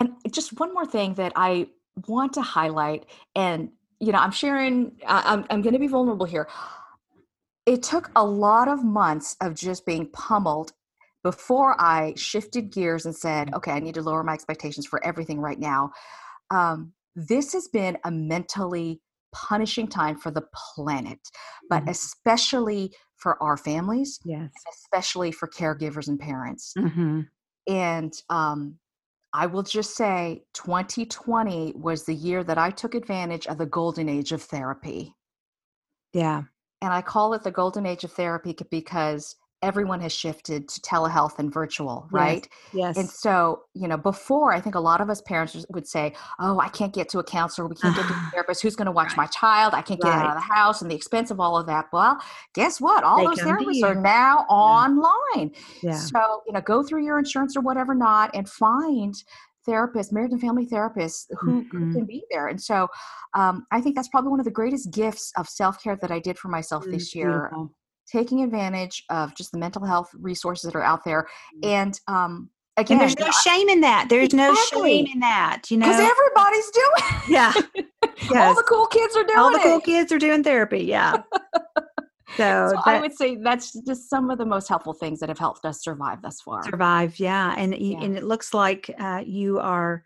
And 0.00 0.10
just 0.30 0.58
one 0.58 0.74
more 0.74 0.86
thing 0.86 1.14
that 1.14 1.32
I 1.36 1.68
want 2.06 2.34
to 2.34 2.42
highlight, 2.42 3.06
and, 3.34 3.70
you 4.00 4.12
know, 4.12 4.18
I'm 4.18 4.32
sharing, 4.32 4.92
I'm, 5.06 5.46
I'm 5.48 5.62
going 5.62 5.72
to 5.72 5.78
be 5.78 5.86
vulnerable 5.86 6.26
here. 6.26 6.48
It 7.64 7.82
took 7.82 8.10
a 8.14 8.24
lot 8.24 8.68
of 8.68 8.84
months 8.84 9.36
of 9.40 9.54
just 9.54 9.86
being 9.86 10.08
pummeled 10.10 10.72
before 11.22 11.74
I 11.80 12.14
shifted 12.16 12.70
gears 12.70 13.06
and 13.06 13.16
said, 13.16 13.54
okay, 13.54 13.72
I 13.72 13.80
need 13.80 13.94
to 13.94 14.02
lower 14.02 14.22
my 14.22 14.34
expectations 14.34 14.86
for 14.86 15.04
everything 15.04 15.40
right 15.40 15.58
now. 15.58 15.92
Um, 16.50 16.92
this 17.16 17.54
has 17.54 17.68
been 17.68 17.96
a 18.04 18.10
mentally 18.10 19.00
punishing 19.34 19.88
time 19.88 20.16
for 20.16 20.30
the 20.30 20.44
planet, 20.74 21.18
but 21.68 21.80
mm-hmm. 21.80 21.88
especially 21.88 22.92
for 23.16 23.42
our 23.42 23.56
families, 23.56 24.20
yes, 24.24 24.50
especially 24.70 25.32
for 25.32 25.48
caregivers 25.48 26.08
and 26.08 26.20
parents. 26.20 26.72
Mm-hmm. 26.78 27.22
And 27.66 28.12
um, 28.30 28.78
I 29.32 29.46
will 29.46 29.62
just 29.62 29.96
say 29.96 30.44
2020 30.54 31.74
was 31.76 32.04
the 32.04 32.14
year 32.14 32.44
that 32.44 32.58
I 32.58 32.70
took 32.70 32.94
advantage 32.94 33.46
of 33.46 33.58
the 33.58 33.66
golden 33.66 34.08
age 34.08 34.32
of 34.32 34.42
therapy. 34.42 35.14
Yeah. 36.12 36.42
And 36.82 36.92
I 36.92 37.02
call 37.02 37.34
it 37.34 37.42
the 37.42 37.50
golden 37.50 37.86
age 37.86 38.04
of 38.04 38.12
therapy 38.12 38.54
because 38.70 39.34
everyone 39.62 40.00
has 40.00 40.12
shifted 40.12 40.68
to 40.68 40.80
telehealth 40.80 41.38
and 41.38 41.52
virtual, 41.52 42.06
right? 42.10 42.48
Yes. 42.72 42.96
yes. 42.96 42.96
And 42.98 43.08
so, 43.08 43.62
you 43.74 43.88
know, 43.88 43.96
before 43.96 44.52
I 44.52 44.60
think 44.60 44.74
a 44.74 44.80
lot 44.80 45.00
of 45.00 45.08
us 45.08 45.20
parents 45.22 45.66
would 45.70 45.86
say, 45.86 46.14
"Oh, 46.38 46.60
I 46.60 46.68
can't 46.68 46.92
get 46.92 47.08
to 47.10 47.18
a 47.18 47.24
counselor. 47.24 47.66
We 47.66 47.76
can't 47.76 47.96
get 47.96 48.06
to 48.06 48.12
a 48.12 48.28
therapist. 48.32 48.62
Who's 48.62 48.76
going 48.76 48.86
to 48.86 48.92
watch 48.92 49.08
right. 49.08 49.18
my 49.18 49.26
child? 49.26 49.74
I 49.74 49.82
can't 49.82 50.00
get 50.00 50.08
right. 50.08 50.24
out 50.24 50.28
of 50.28 50.34
the 50.34 50.54
house, 50.54 50.82
and 50.82 50.90
the 50.90 50.94
expense 50.94 51.30
of 51.30 51.40
all 51.40 51.56
of 51.56 51.66
that." 51.66 51.86
Well, 51.92 52.18
guess 52.54 52.80
what? 52.80 53.04
All 53.04 53.18
they 53.18 53.24
those 53.24 53.40
therapists 53.40 53.82
are 53.82 53.94
now 53.94 54.46
yeah. 54.48 54.54
online. 54.54 55.52
Yeah. 55.82 55.98
So, 55.98 56.42
you 56.46 56.52
know, 56.52 56.60
go 56.60 56.82
through 56.82 57.04
your 57.04 57.18
insurance 57.18 57.56
or 57.56 57.60
whatever 57.60 57.94
not, 57.94 58.30
and 58.34 58.48
find 58.48 59.14
therapists, 59.66 60.12
marriage 60.12 60.32
and 60.32 60.40
family 60.40 60.66
therapists 60.66 61.26
who, 61.40 61.64
mm-hmm. 61.64 61.92
can 61.92 62.04
be 62.04 62.24
there. 62.30 62.46
And 62.46 62.60
so 62.60 62.88
um, 63.34 63.66
I 63.72 63.80
think 63.80 63.96
that's 63.96 64.08
probably 64.08 64.30
one 64.30 64.40
of 64.40 64.44
the 64.44 64.52
greatest 64.52 64.92
gifts 64.92 65.32
of 65.36 65.48
self 65.48 65.82
care 65.82 65.96
that 65.96 66.10
I 66.10 66.20
did 66.20 66.38
for 66.38 66.48
myself 66.48 66.84
mm, 66.84 66.92
this 66.92 67.14
year. 67.14 67.50
Taking 68.10 68.42
advantage 68.42 69.04
of 69.10 69.34
just 69.36 69.52
the 69.52 69.58
mental 69.58 69.84
health 69.84 70.10
resources 70.14 70.70
that 70.70 70.78
are 70.78 70.82
out 70.82 71.04
there. 71.04 71.28
Mm-hmm. 71.56 71.68
And 71.68 72.00
um, 72.06 72.50
again, 72.76 72.98
and 72.98 73.00
there's 73.00 73.18
no 73.18 73.30
shame 73.44 73.68
in 73.68 73.80
that. 73.80 74.08
There's 74.08 74.26
exactly. 74.26 74.80
no 74.80 74.86
shame 74.86 75.06
in 75.12 75.20
that. 75.20 75.62
You 75.70 75.78
know, 75.78 75.86
because 75.86 76.00
everybody's 76.00 76.70
doing 76.70 76.90
it. 76.96 77.28
Yeah. 77.28 77.52
yes. 78.30 78.48
All 78.48 78.54
the 78.54 78.62
cool 78.62 78.86
kids 78.86 79.16
are 79.16 79.24
doing 79.24 79.38
All 79.38 79.50
the 79.50 79.58
it. 79.58 79.62
cool 79.62 79.80
kids 79.80 80.12
are 80.12 80.18
doing 80.18 80.42
therapy. 80.42 80.84
Yeah. 80.84 81.22
So, 82.36 82.70
so 82.72 82.80
I 82.84 83.00
would 83.00 83.14
say 83.14 83.36
that's 83.36 83.72
just 83.86 84.10
some 84.10 84.30
of 84.30 84.36
the 84.36 84.44
most 84.44 84.68
helpful 84.68 84.92
things 84.92 85.20
that 85.20 85.28
have 85.28 85.38
helped 85.38 85.64
us 85.64 85.82
survive 85.82 86.20
thus 86.20 86.40
far. 86.40 86.62
Survive, 86.64 87.18
yeah, 87.18 87.54
and 87.56 87.74
yeah. 87.74 87.98
and 88.00 88.16
it 88.16 88.24
looks 88.24 88.52
like 88.52 88.90
uh, 88.98 89.22
you 89.24 89.58
are 89.58 90.04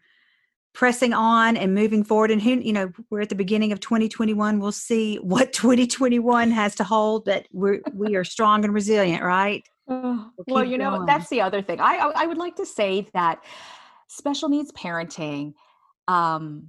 pressing 0.73 1.13
on 1.13 1.57
and 1.57 1.75
moving 1.75 2.05
forward. 2.05 2.31
And 2.31 2.41
who 2.41 2.51
you 2.61 2.73
know 2.73 2.93
we're 3.11 3.21
at 3.21 3.29
the 3.29 3.35
beginning 3.35 3.73
of 3.73 3.81
2021 3.81 4.61
we'll 4.61 4.73
see 4.73 5.17
what 5.17 5.53
2021 5.53 6.51
has 6.51 6.75
to 6.77 6.85
hold 6.85 7.25
but 7.25 7.47
we're 7.53 7.81
we 7.93 8.17
are 8.17 8.25
strong 8.25 8.65
and 8.65 8.75
resilient 8.75 9.23
right? 9.23 9.65
We'll, 9.87 10.33
well 10.47 10.65
you 10.65 10.79
know 10.79 11.05
that's 11.07 11.29
the 11.29 11.41
other 11.41 11.63
thing. 11.63 11.81
I, 11.81 11.97
I, 11.97 12.23
I 12.23 12.27
would 12.27 12.39
like 12.39 12.57
to 12.57 12.67
say 12.67 13.09
that 13.13 13.43
special 14.09 14.49
needs 14.49 14.73
parenting 14.73 15.55
um 16.09 16.69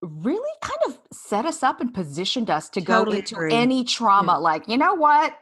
really 0.00 0.52
kind 0.62 0.78
of 0.86 0.98
set 1.12 1.44
us 1.44 1.62
up 1.62 1.80
and 1.80 1.92
positioned 1.92 2.50
us 2.50 2.68
to 2.70 2.80
totally 2.80 3.16
go 3.16 3.18
into 3.18 3.34
true. 3.34 3.52
any 3.52 3.84
trauma. 3.84 4.32
Yeah. 4.32 4.38
like 4.38 4.68
you 4.68 4.78
know 4.78 4.94
what 4.94 5.34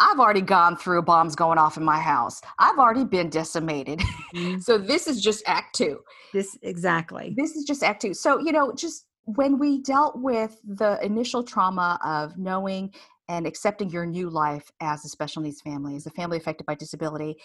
I've 0.00 0.18
already 0.18 0.40
gone 0.40 0.76
through 0.76 1.02
bombs 1.02 1.34
going 1.34 1.58
off 1.58 1.76
in 1.76 1.84
my 1.84 1.98
house. 1.98 2.40
I've 2.58 2.78
already 2.78 3.04
been 3.04 3.30
decimated. 3.30 4.00
Mm-hmm. 4.34 4.58
so 4.60 4.78
this 4.78 5.06
is 5.06 5.20
just 5.20 5.42
act 5.46 5.76
2. 5.76 5.98
This 6.32 6.58
exactly. 6.62 7.34
This 7.36 7.56
is 7.56 7.64
just 7.64 7.82
act 7.82 8.02
2. 8.02 8.14
So, 8.14 8.38
you 8.40 8.52
know, 8.52 8.72
just 8.74 9.06
when 9.24 9.58
we 9.58 9.82
dealt 9.82 10.18
with 10.18 10.60
the 10.64 10.98
initial 11.04 11.42
trauma 11.42 11.98
of 12.04 12.36
knowing 12.36 12.92
and 13.28 13.46
accepting 13.46 13.88
your 13.88 14.04
new 14.04 14.28
life 14.28 14.70
as 14.80 15.04
a 15.04 15.08
special 15.08 15.40
needs 15.40 15.60
family, 15.60 15.96
as 15.96 16.06
a 16.06 16.10
family 16.10 16.36
affected 16.36 16.66
by 16.66 16.74
disability. 16.74 17.36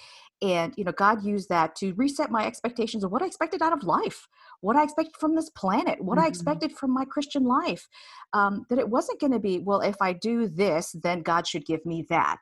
And, 0.42 0.74
you 0.76 0.84
know, 0.84 0.92
God 0.92 1.24
used 1.24 1.50
that 1.50 1.76
to 1.78 1.94
reset 1.94 2.32
my 2.32 2.46
expectations 2.46 3.04
of 3.04 3.12
what 3.12 3.22
I 3.22 3.28
expected 3.28 3.62
out 3.62 3.72
of 3.72 3.84
life, 3.84 4.28
what 4.62 4.76
I 4.76 4.84
expected 4.84 5.16
from 5.20 5.36
this 5.36 5.50
planet, 5.52 6.02
what 6.04 6.18
mm-hmm. 6.18 6.26
I 6.26 6.28
expected 6.28 6.72
from 6.74 6.94
my 6.94 7.06
Christian 7.06 7.44
life. 7.44 7.88
Um, 8.34 8.66
that 8.70 8.80
it 8.80 8.90
wasn't 8.90 9.20
going 9.20 9.34
to 9.34 9.40
be, 9.40 9.60
well, 9.60 9.82
if 9.82 9.96
I 10.02 10.14
do 10.14 10.48
this, 10.48 10.96
then 11.02 11.22
God 11.22 11.48
should 11.48 11.66
give 11.66 11.86
me 11.86 12.06
that. 12.10 12.40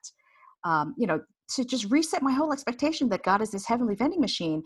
Um, 0.63 0.95
you 0.97 1.07
know, 1.07 1.21
to 1.55 1.63
just 1.63 1.89
reset 1.89 2.21
my 2.21 2.33
whole 2.33 2.51
expectation 2.51 3.09
that 3.09 3.23
God 3.23 3.41
is 3.41 3.51
this 3.51 3.65
heavenly 3.65 3.95
vending 3.95 4.19
machine. 4.19 4.63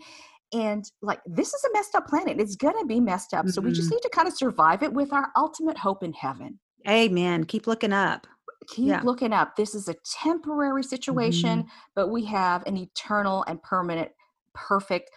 And 0.52 0.84
like, 1.00 1.20
this 1.26 1.54
is 1.54 1.64
a 1.64 1.72
messed 1.72 1.94
up 1.94 2.08
planet. 2.08 2.40
It's 2.40 2.56
going 2.56 2.78
to 2.78 2.86
be 2.86 3.00
messed 3.00 3.34
up. 3.34 3.44
Mm-hmm. 3.44 3.50
So 3.50 3.60
we 3.60 3.72
just 3.72 3.88
mm-hmm. 3.88 3.96
need 3.96 4.02
to 4.02 4.10
kind 4.10 4.28
of 4.28 4.36
survive 4.36 4.82
it 4.82 4.92
with 4.92 5.12
our 5.12 5.28
ultimate 5.36 5.78
hope 5.78 6.02
in 6.02 6.12
heaven. 6.12 6.58
Amen. 6.88 7.44
Keep 7.44 7.66
looking 7.66 7.92
up 7.92 8.26
keep 8.68 8.88
yeah. 8.88 9.02
looking 9.02 9.32
up. 9.32 9.56
This 9.56 9.74
is 9.74 9.88
a 9.88 9.94
temporary 10.04 10.82
situation, 10.82 11.60
mm-hmm. 11.60 11.68
but 11.94 12.08
we 12.08 12.24
have 12.26 12.64
an 12.66 12.76
eternal 12.76 13.44
and 13.46 13.62
permanent, 13.62 14.10
perfect, 14.54 15.10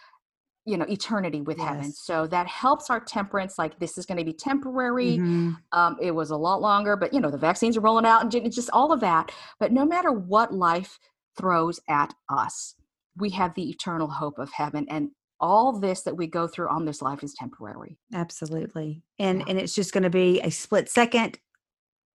you 0.66 0.76
know, 0.76 0.84
eternity 0.88 1.40
with 1.40 1.58
yes. 1.58 1.68
heaven. 1.68 1.92
So 1.92 2.26
that 2.26 2.48
helps 2.48 2.90
our 2.90 3.00
temperance. 3.00 3.56
Like 3.56 3.78
this 3.78 3.96
is 3.96 4.04
going 4.04 4.18
to 4.18 4.24
be 4.24 4.32
temporary. 4.32 5.16
Mm-hmm. 5.16 5.52
Um, 5.70 5.96
it 6.02 6.10
was 6.10 6.30
a 6.30 6.36
lot 6.36 6.60
longer, 6.60 6.96
but 6.96 7.14
you 7.14 7.20
know, 7.20 7.30
the 7.30 7.38
vaccines 7.38 7.76
are 7.76 7.80
rolling 7.80 8.04
out 8.04 8.22
and 8.22 8.52
just 8.52 8.70
all 8.72 8.92
of 8.92 9.00
that. 9.00 9.30
But 9.60 9.72
no 9.72 9.86
matter 9.86 10.10
what 10.10 10.52
life 10.52 10.98
throws 11.38 11.78
at 11.88 12.12
us, 12.28 12.74
we 13.16 13.30
have 13.30 13.54
the 13.54 13.70
eternal 13.70 14.08
hope 14.08 14.38
of 14.38 14.50
heaven. 14.52 14.86
And 14.90 15.10
all 15.38 15.78
this 15.78 16.02
that 16.02 16.16
we 16.16 16.26
go 16.26 16.48
through 16.48 16.68
on 16.68 16.84
this 16.84 17.00
life 17.00 17.22
is 17.22 17.32
temporary. 17.34 17.96
Absolutely. 18.12 19.02
And 19.20 19.40
yeah. 19.40 19.44
and 19.48 19.58
it's 19.60 19.74
just 19.74 19.92
going 19.92 20.02
to 20.02 20.10
be 20.10 20.40
a 20.40 20.50
split 20.50 20.88
second 20.88 21.38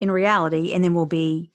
in 0.02 0.12
reality 0.12 0.74
and 0.74 0.84
then 0.84 0.94
we'll 0.94 1.06
be 1.06 1.54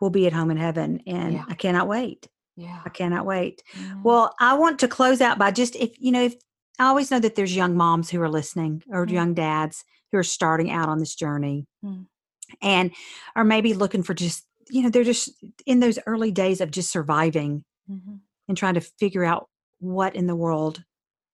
we'll 0.00 0.10
be 0.10 0.26
at 0.26 0.32
home 0.32 0.50
in 0.50 0.56
heaven 0.56 1.02
and 1.06 1.34
yeah. 1.34 1.44
I 1.48 1.54
cannot 1.54 1.86
wait. 1.86 2.28
Yeah. 2.56 2.80
I 2.84 2.88
cannot 2.90 3.26
wait. 3.26 3.62
Well, 4.02 4.34
I 4.38 4.54
want 4.54 4.78
to 4.80 4.88
close 4.88 5.20
out 5.20 5.38
by 5.38 5.50
just 5.50 5.76
if 5.76 5.92
you 5.98 6.12
know 6.12 6.24
if 6.24 6.34
I 6.78 6.86
always 6.86 7.10
know 7.10 7.20
that 7.20 7.34
there's 7.34 7.54
young 7.54 7.76
moms 7.76 8.10
who 8.10 8.20
are 8.20 8.28
listening 8.28 8.82
or 8.90 9.06
mm. 9.06 9.12
young 9.12 9.34
dads 9.34 9.84
who 10.12 10.18
are 10.18 10.24
starting 10.24 10.70
out 10.70 10.88
on 10.88 10.98
this 10.98 11.14
journey 11.14 11.66
mm. 11.84 12.06
and 12.60 12.90
are 13.36 13.44
maybe 13.44 13.74
looking 13.74 14.02
for 14.02 14.14
just 14.14 14.44
you 14.68 14.82
know 14.82 14.90
they're 14.90 15.04
just 15.04 15.30
in 15.66 15.80
those 15.80 15.98
early 16.06 16.30
days 16.30 16.60
of 16.60 16.70
just 16.70 16.92
surviving 16.92 17.64
mm-hmm. 17.90 18.16
and 18.48 18.56
trying 18.56 18.74
to 18.74 18.80
figure 18.80 19.24
out 19.24 19.48
what 19.78 20.14
in 20.14 20.26
the 20.26 20.36
world 20.36 20.82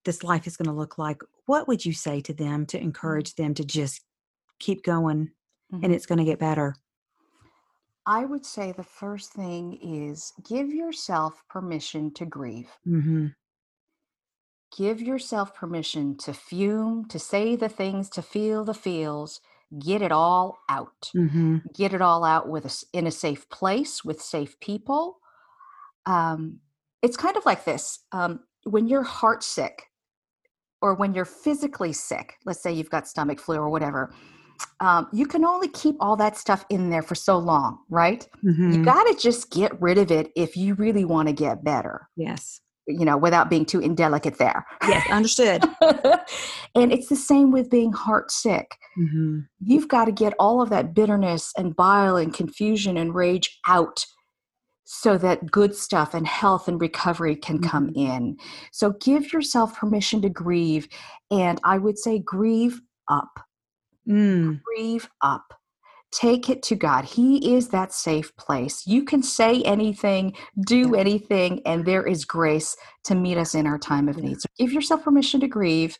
this 0.06 0.22
life 0.22 0.46
is 0.46 0.56
going 0.56 0.66
to 0.66 0.72
look 0.72 0.96
like, 0.96 1.20
what 1.44 1.68
would 1.68 1.84
you 1.84 1.92
say 1.92 2.20
to 2.22 2.32
them 2.32 2.64
to 2.66 2.78
mm. 2.78 2.82
encourage 2.82 3.34
them 3.34 3.52
to 3.54 3.64
just 3.64 4.00
keep 4.58 4.82
going 4.82 5.30
mm-hmm. 5.72 5.84
and 5.84 5.92
it's 5.92 6.06
going 6.06 6.18
to 6.18 6.24
get 6.24 6.38
better? 6.38 6.74
I 8.06 8.24
would 8.24 8.46
say 8.46 8.72
the 8.72 8.84
first 8.84 9.32
thing 9.32 9.78
is 9.82 10.32
give 10.48 10.68
yourself 10.68 11.42
permission 11.48 12.12
to 12.14 12.24
grieve. 12.24 12.70
Mm-hmm. 12.86 13.28
Give 14.76 15.00
yourself 15.00 15.54
permission 15.54 16.16
to 16.18 16.32
fume, 16.32 17.06
to 17.08 17.18
say 17.18 17.56
the 17.56 17.68
things, 17.68 18.08
to 18.10 18.22
feel 18.22 18.64
the 18.64 18.74
feels. 18.74 19.40
Get 19.78 20.02
it 20.02 20.12
all 20.12 20.58
out. 20.68 21.10
Mm-hmm. 21.16 21.58
Get 21.74 21.92
it 21.92 22.02
all 22.02 22.24
out 22.24 22.48
with 22.48 22.66
a, 22.66 22.96
in 22.96 23.06
a 23.06 23.10
safe 23.10 23.48
place 23.48 24.04
with 24.04 24.20
safe 24.20 24.58
people. 24.60 25.18
Um, 26.04 26.60
it's 27.02 27.16
kind 27.16 27.36
of 27.36 27.44
like 27.44 27.64
this: 27.64 28.00
um, 28.12 28.40
when 28.64 28.86
you're 28.86 29.02
heart 29.02 29.42
sick, 29.42 29.86
or 30.80 30.94
when 30.94 31.14
you're 31.14 31.24
physically 31.24 31.92
sick, 31.92 32.34
let's 32.44 32.62
say 32.62 32.72
you've 32.72 32.90
got 32.90 33.08
stomach 33.08 33.40
flu 33.40 33.56
or 33.56 33.70
whatever, 33.70 34.12
um, 34.80 35.08
you 35.12 35.26
can 35.26 35.44
only 35.44 35.68
keep 35.68 35.96
all 36.00 36.16
that 36.16 36.36
stuff 36.36 36.64
in 36.68 36.90
there 36.90 37.02
for 37.02 37.14
so 37.14 37.38
long, 37.38 37.78
right? 37.88 38.26
Mm-hmm. 38.44 38.72
You 38.72 38.84
got 38.84 39.04
to 39.04 39.14
just 39.14 39.50
get 39.50 39.80
rid 39.80 39.98
of 39.98 40.10
it 40.10 40.30
if 40.36 40.56
you 40.56 40.74
really 40.74 41.04
want 41.04 41.28
to 41.28 41.34
get 41.34 41.64
better. 41.64 42.08
Yes. 42.16 42.60
You 42.86 43.04
know, 43.04 43.16
without 43.16 43.50
being 43.50 43.64
too 43.64 43.80
indelicate 43.80 44.38
there. 44.38 44.64
Yes, 44.82 45.10
understood. 45.10 45.64
and 46.74 46.92
it's 46.92 47.08
the 47.08 47.16
same 47.16 47.50
with 47.50 47.68
being 47.68 47.92
heart 47.92 48.30
sick. 48.30 48.76
Mm-hmm. 48.98 49.40
You've 49.60 49.88
got 49.88 50.04
to 50.04 50.12
get 50.12 50.34
all 50.38 50.62
of 50.62 50.70
that 50.70 50.94
bitterness 50.94 51.52
and 51.56 51.74
bile 51.74 52.16
and 52.16 52.32
confusion 52.32 52.96
and 52.96 53.14
rage 53.14 53.58
out 53.66 54.04
so 54.84 55.18
that 55.18 55.50
good 55.50 55.74
stuff 55.74 56.14
and 56.14 56.28
health 56.28 56.68
and 56.68 56.80
recovery 56.80 57.34
can 57.34 57.60
come 57.60 57.88
mm-hmm. 57.88 58.12
in. 58.12 58.36
So 58.70 58.92
give 59.00 59.32
yourself 59.32 59.76
permission 59.76 60.22
to 60.22 60.28
grieve. 60.28 60.86
And 61.28 61.60
I 61.64 61.78
would 61.78 61.98
say, 61.98 62.20
grieve 62.20 62.80
up. 63.08 63.40
Mm. 64.08 64.60
Grieve 64.62 65.08
up. 65.22 65.54
Take 66.12 66.48
it 66.48 66.62
to 66.64 66.76
God. 66.76 67.04
He 67.04 67.56
is 67.56 67.68
that 67.70 67.92
safe 67.92 68.34
place. 68.36 68.86
You 68.86 69.04
can 69.04 69.22
say 69.22 69.62
anything, 69.62 70.34
do 70.66 70.92
yeah. 70.92 71.00
anything, 71.00 71.60
and 71.66 71.84
there 71.84 72.06
is 72.06 72.24
grace 72.24 72.76
to 73.04 73.14
meet 73.14 73.36
us 73.36 73.54
in 73.54 73.66
our 73.66 73.78
time 73.78 74.08
of 74.08 74.16
yeah. 74.18 74.28
need. 74.28 74.40
So 74.40 74.48
give 74.58 74.72
yourself 74.72 75.02
permission 75.02 75.40
to 75.40 75.48
grieve. 75.48 75.98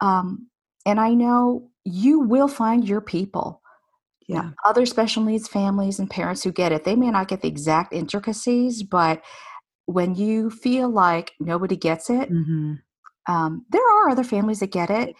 Um, 0.00 0.48
and 0.84 1.00
I 1.00 1.14
know 1.14 1.70
you 1.84 2.20
will 2.20 2.48
find 2.48 2.86
your 2.86 3.00
people 3.00 3.62
yeah. 4.32 4.50
other 4.64 4.86
special 4.86 5.22
needs 5.22 5.48
families 5.48 5.98
and 5.98 6.08
parents 6.08 6.42
who 6.42 6.52
get 6.52 6.72
it, 6.72 6.84
they 6.84 6.96
may 6.96 7.10
not 7.10 7.28
get 7.28 7.42
the 7.42 7.48
exact 7.48 7.92
intricacies, 7.92 8.82
but 8.82 9.22
when 9.86 10.14
you 10.14 10.50
feel 10.50 10.88
like 10.88 11.32
nobody 11.40 11.76
gets 11.76 12.08
it, 12.08 12.30
mm-hmm. 12.30 12.74
um, 13.32 13.66
there 13.70 13.86
are 13.98 14.08
other 14.08 14.24
families 14.24 14.60
that 14.60 14.72
get 14.72 14.90
it. 14.90 15.14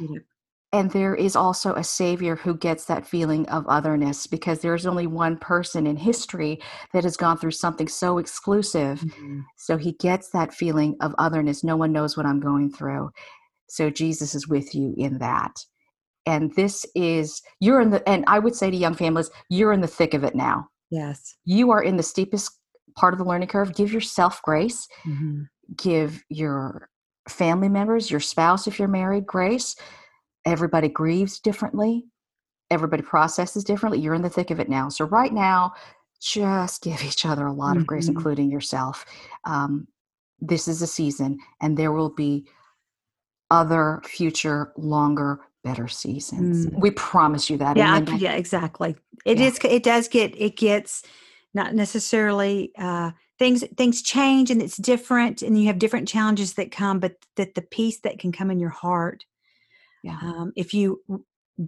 And 0.75 0.91
there 0.91 1.15
is 1.15 1.37
also 1.37 1.75
a 1.75 1.85
savior 1.85 2.35
who 2.35 2.57
gets 2.57 2.87
that 2.87 3.07
feeling 3.07 3.47
of 3.51 3.67
otherness 3.69 4.27
because 4.27 4.61
there's 4.61 4.87
only 4.87 5.07
one 5.07 5.37
person 5.37 5.87
in 5.87 5.97
history 5.97 6.61
that 6.95 7.05
has 7.05 7.17
gone 7.17 7.37
through 7.37 7.51
something 7.51 7.89
so 7.89 8.17
exclusive. 8.17 9.01
Mm-hmm. 9.01 9.41
So 9.59 9.77
he 9.77 9.93
gets 9.93 10.31
that 10.31 10.55
feeling 10.55 10.97
of 11.01 11.15
otherness. 11.19 11.63
No 11.63 11.77
one 11.77 11.93
knows 11.93 12.17
what 12.17 12.25
I'm 12.25 12.41
going 12.41 12.73
through. 12.73 13.11
So 13.69 13.91
Jesus 13.91 14.35
is 14.35 14.49
with 14.49 14.75
you 14.75 14.95
in 14.97 15.19
that 15.19 15.53
and 16.27 16.55
this 16.55 16.87
is 16.95 17.43
you're 17.61 17.81
in 17.81 17.91
the 17.91 18.07
and 18.09 18.25
i 18.27 18.39
would 18.39 18.55
say 18.55 18.71
to 18.71 18.77
young 18.77 18.95
families 18.95 19.31
you're 19.49 19.73
in 19.73 19.81
the 19.81 19.87
thick 19.87 20.15
of 20.15 20.25
it 20.25 20.35
now 20.35 20.69
yes 20.91 21.37
you 21.45 21.71
are 21.71 21.83
in 21.83 21.97
the 21.97 22.03
steepest 22.03 22.59
part 22.97 23.15
of 23.15 23.19
the 23.19 23.25
learning 23.25 23.49
curve 23.49 23.75
give 23.75 23.93
yourself 23.93 24.41
grace 24.43 24.87
mm-hmm. 25.05 25.43
give 25.77 26.23
your 26.29 26.89
family 27.29 27.69
members 27.69 28.11
your 28.11 28.21
spouse 28.21 28.67
if 28.67 28.79
you're 28.79 28.89
married 28.89 29.27
grace 29.27 29.77
everybody 30.45 30.89
grieves 30.89 31.39
differently 31.41 32.05
everybody 32.71 33.03
processes 33.03 33.65
differently 33.65 34.01
you're 34.01 34.15
in 34.15 34.23
the 34.23 34.31
thick 34.31 34.51
of 34.51 34.61
it 34.61 34.69
now 34.69 34.89
so 34.89 35.05
right 35.07 35.33
now 35.33 35.73
just 36.21 36.83
give 36.83 37.03
each 37.05 37.25
other 37.25 37.47
a 37.47 37.53
lot 37.53 37.73
mm-hmm. 37.73 37.81
of 37.81 37.87
grace 37.87 38.05
mm-hmm. 38.05 38.17
including 38.17 38.51
yourself 38.51 39.05
um, 39.45 39.87
this 40.41 40.69
is 40.69 40.83
a 40.83 40.87
season 40.87 41.39
and 41.61 41.77
there 41.77 41.93
will 41.93 42.11
be 42.11 42.47
other 43.51 44.01
future 44.05 44.73
longer 44.77 45.41
better 45.63 45.89
seasons. 45.89 46.67
Mm. 46.67 46.81
We 46.81 46.91
promise 46.91 47.49
you 47.49 47.57
that. 47.59 47.77
Yeah, 47.77 48.05
I, 48.07 48.15
yeah, 48.17 48.33
exactly. 48.33 48.97
It 49.25 49.39
yeah. 49.39 49.47
is. 49.47 49.59
It 49.63 49.83
does 49.83 50.09
get. 50.09 50.35
It 50.37 50.57
gets 50.57 51.03
not 51.55 51.75
necessarily 51.75 52.73
uh, 52.79 53.13
things. 53.39 53.65
Things 53.77 54.03
change 54.03 54.51
and 54.51 54.61
it's 54.61 54.77
different, 54.77 55.43
and 55.43 55.59
you 55.61 55.67
have 55.67 55.79
different 55.79 56.09
challenges 56.09 56.55
that 56.55 56.73
come. 56.73 56.99
But 56.99 57.17
that 57.37 57.55
the 57.55 57.63
peace 57.63 58.01
that 58.01 58.19
can 58.19 58.33
come 58.33 58.51
in 58.51 58.59
your 58.59 58.71
heart, 58.71 59.25
yeah. 60.03 60.19
Um, 60.23 60.53
if 60.57 60.75
you 60.75 61.03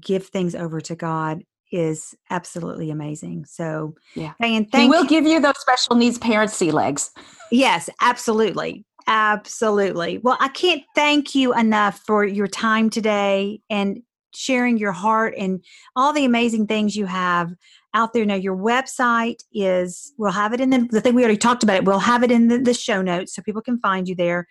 give 0.01 0.26
things 0.26 0.55
over 0.55 0.80
to 0.82 0.95
God, 0.95 1.43
is 1.72 2.14
absolutely 2.30 2.91
amazing. 2.91 3.45
So, 3.47 3.95
yeah, 4.14 4.35
and 4.41 4.70
thank 4.70 4.85
he 4.85 4.89
will 4.89 5.05
give 5.05 5.26
you 5.26 5.41
those 5.41 5.59
special 5.59 5.97
needs 5.97 6.18
parents 6.18 6.55
sea 6.55 6.70
legs. 6.70 7.11
Yes, 7.51 7.91
absolutely. 8.01 8.85
Absolutely. 9.07 10.18
Well, 10.18 10.37
I 10.41 10.49
can't 10.49 10.82
thank 10.95 11.35
you 11.35 11.53
enough 11.55 12.01
for 12.07 12.24
your 12.24 12.47
time 12.47 12.91
today 12.91 13.61
and 13.68 14.03
sharing 14.35 14.78
your 14.78 14.93
heart 14.93 15.35
and 15.37 15.62
all 15.95 16.12
the 16.12 16.24
amazing 16.24 16.66
things 16.66 16.97
you 16.97 17.07
have 17.07 17.53
out 17.93 18.12
there. 18.12 18.24
Now, 18.24 18.35
your 18.35 18.57
website 18.57 19.43
is, 19.53 20.12
we'll 20.16 20.32
have 20.32 20.53
it 20.53 20.61
in 20.61 20.70
the, 20.70 20.89
the 20.91 21.01
thing 21.01 21.14
we 21.14 21.22
already 21.22 21.39
talked 21.39 21.62
about 21.62 21.76
it, 21.76 21.85
we'll 21.85 21.99
have 21.99 22.22
it 22.22 22.30
in 22.30 22.49
the, 22.49 22.59
the 22.59 22.74
show 22.74 23.03
notes 23.03 23.35
so 23.35 23.43
people 23.43 23.62
can 23.62 23.78
find 23.80 24.09
you 24.09 24.14
there. 24.14 24.47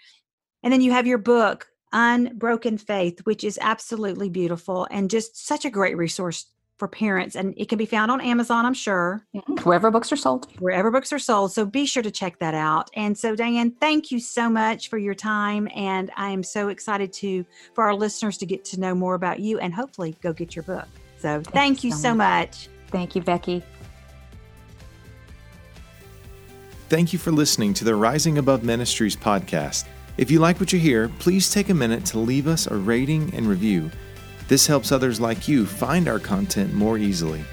And 0.61 0.71
then 0.71 0.81
you 0.81 0.91
have 0.91 1.07
your 1.07 1.17
book, 1.17 1.67
Unbroken 1.93 2.77
Faith, 2.77 3.19
which 3.23 3.43
is 3.43 3.57
absolutely 3.61 4.29
beautiful 4.29 4.87
and 4.91 5.09
just 5.09 5.45
such 5.47 5.63
a 5.63 5.69
great 5.69 5.95
resource 5.95 6.47
for 6.79 6.87
parents 6.87 7.35
and 7.35 7.53
it 7.55 7.69
can 7.69 7.77
be 7.77 7.85
found 7.85 8.11
on 8.11 8.19
Amazon, 8.19 8.65
I'm 8.65 8.73
sure. 8.73 9.23
Mm-hmm. 9.35 9.63
Wherever 9.63 9.91
books 9.91 10.11
are 10.11 10.17
sold. 10.17 10.47
Wherever 10.59 10.89
books 10.91 11.13
are 11.13 11.19
sold. 11.19 11.53
So 11.53 11.65
be 11.65 11.85
sure 11.85 12.03
to 12.03 12.11
check 12.11 12.39
that 12.39 12.55
out. 12.55 12.89
And 12.95 13.17
so 13.17 13.35
Diane, 13.35 13.71
thank 13.79 14.11
you 14.11 14.19
so 14.19 14.49
much 14.49 14.89
for 14.89 14.97
your 14.97 15.13
time 15.13 15.69
and 15.75 16.11
I 16.17 16.31
am 16.31 16.43
so 16.43 16.69
excited 16.69 17.13
to 17.13 17.45
for 17.73 17.83
our 17.83 17.95
listeners 17.95 18.37
to 18.39 18.45
get 18.45 18.65
to 18.65 18.79
know 18.79 18.95
more 18.95 19.13
about 19.13 19.39
you 19.39 19.59
and 19.59 19.73
hopefully 19.73 20.17
go 20.21 20.33
get 20.33 20.55
your 20.55 20.63
book. 20.63 20.87
So 21.19 21.41
thank, 21.41 21.53
thank 21.53 21.83
you 21.83 21.91
so, 21.91 21.97
so 21.97 22.15
much. 22.15 22.49
much. 22.49 22.69
Thank 22.89 23.15
you, 23.15 23.21
Becky. 23.21 23.63
Thank 26.89 27.13
you 27.13 27.19
for 27.19 27.31
listening 27.31 27.73
to 27.75 27.85
the 27.85 27.95
Rising 27.95 28.37
Above 28.37 28.63
Ministries 28.63 29.15
podcast. 29.15 29.85
If 30.15 30.29
you 30.29 30.39
like 30.39 30.59
what 30.59 30.71
you 30.71 30.77
hear, 30.77 31.09
please 31.17 31.51
take 31.51 31.69
a 31.69 31.73
minute 31.73 32.05
to 32.07 32.19
leave 32.19 32.47
us 32.47 32.67
a 32.67 32.75
rating 32.75 33.33
and 33.33 33.47
review. 33.47 33.89
This 34.47 34.67
helps 34.67 34.91
others 34.91 35.19
like 35.19 35.47
you 35.47 35.65
find 35.65 36.07
our 36.07 36.19
content 36.19 36.71
more 36.71 36.99
easily. 36.99 37.43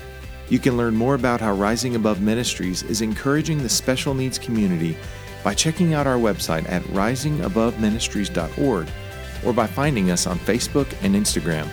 You 0.51 0.59
can 0.59 0.77
learn 0.77 0.95
more 0.95 1.15
about 1.15 1.41
how 1.41 1.55
Rising 1.55 1.97
Above 1.97 2.21
Ministries 2.21 2.83
is 2.83 3.01
encouraging 3.01 3.63
the 3.63 3.69
special 3.69 4.13
needs 4.13 4.39
community 4.39 4.95
by 5.43 5.55
checking 5.55 5.95
out 5.95 6.07
our 6.07 6.19
website 6.19 6.69
at 6.69 6.83
risingaboveministries.org 6.83 8.89
or 9.47 9.53
by 9.55 9.67
finding 9.67 10.11
us 10.11 10.27
on 10.27 10.39
Facebook 10.41 10.93
and 11.03 11.15
Instagram. 11.15 11.67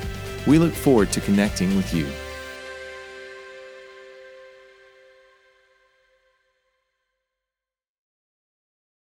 We 0.47 0.57
look 0.57 0.73
forward 0.73 1.11
to 1.11 1.19
connecting 1.19 1.75
with 1.75 1.93
you. 1.93 2.07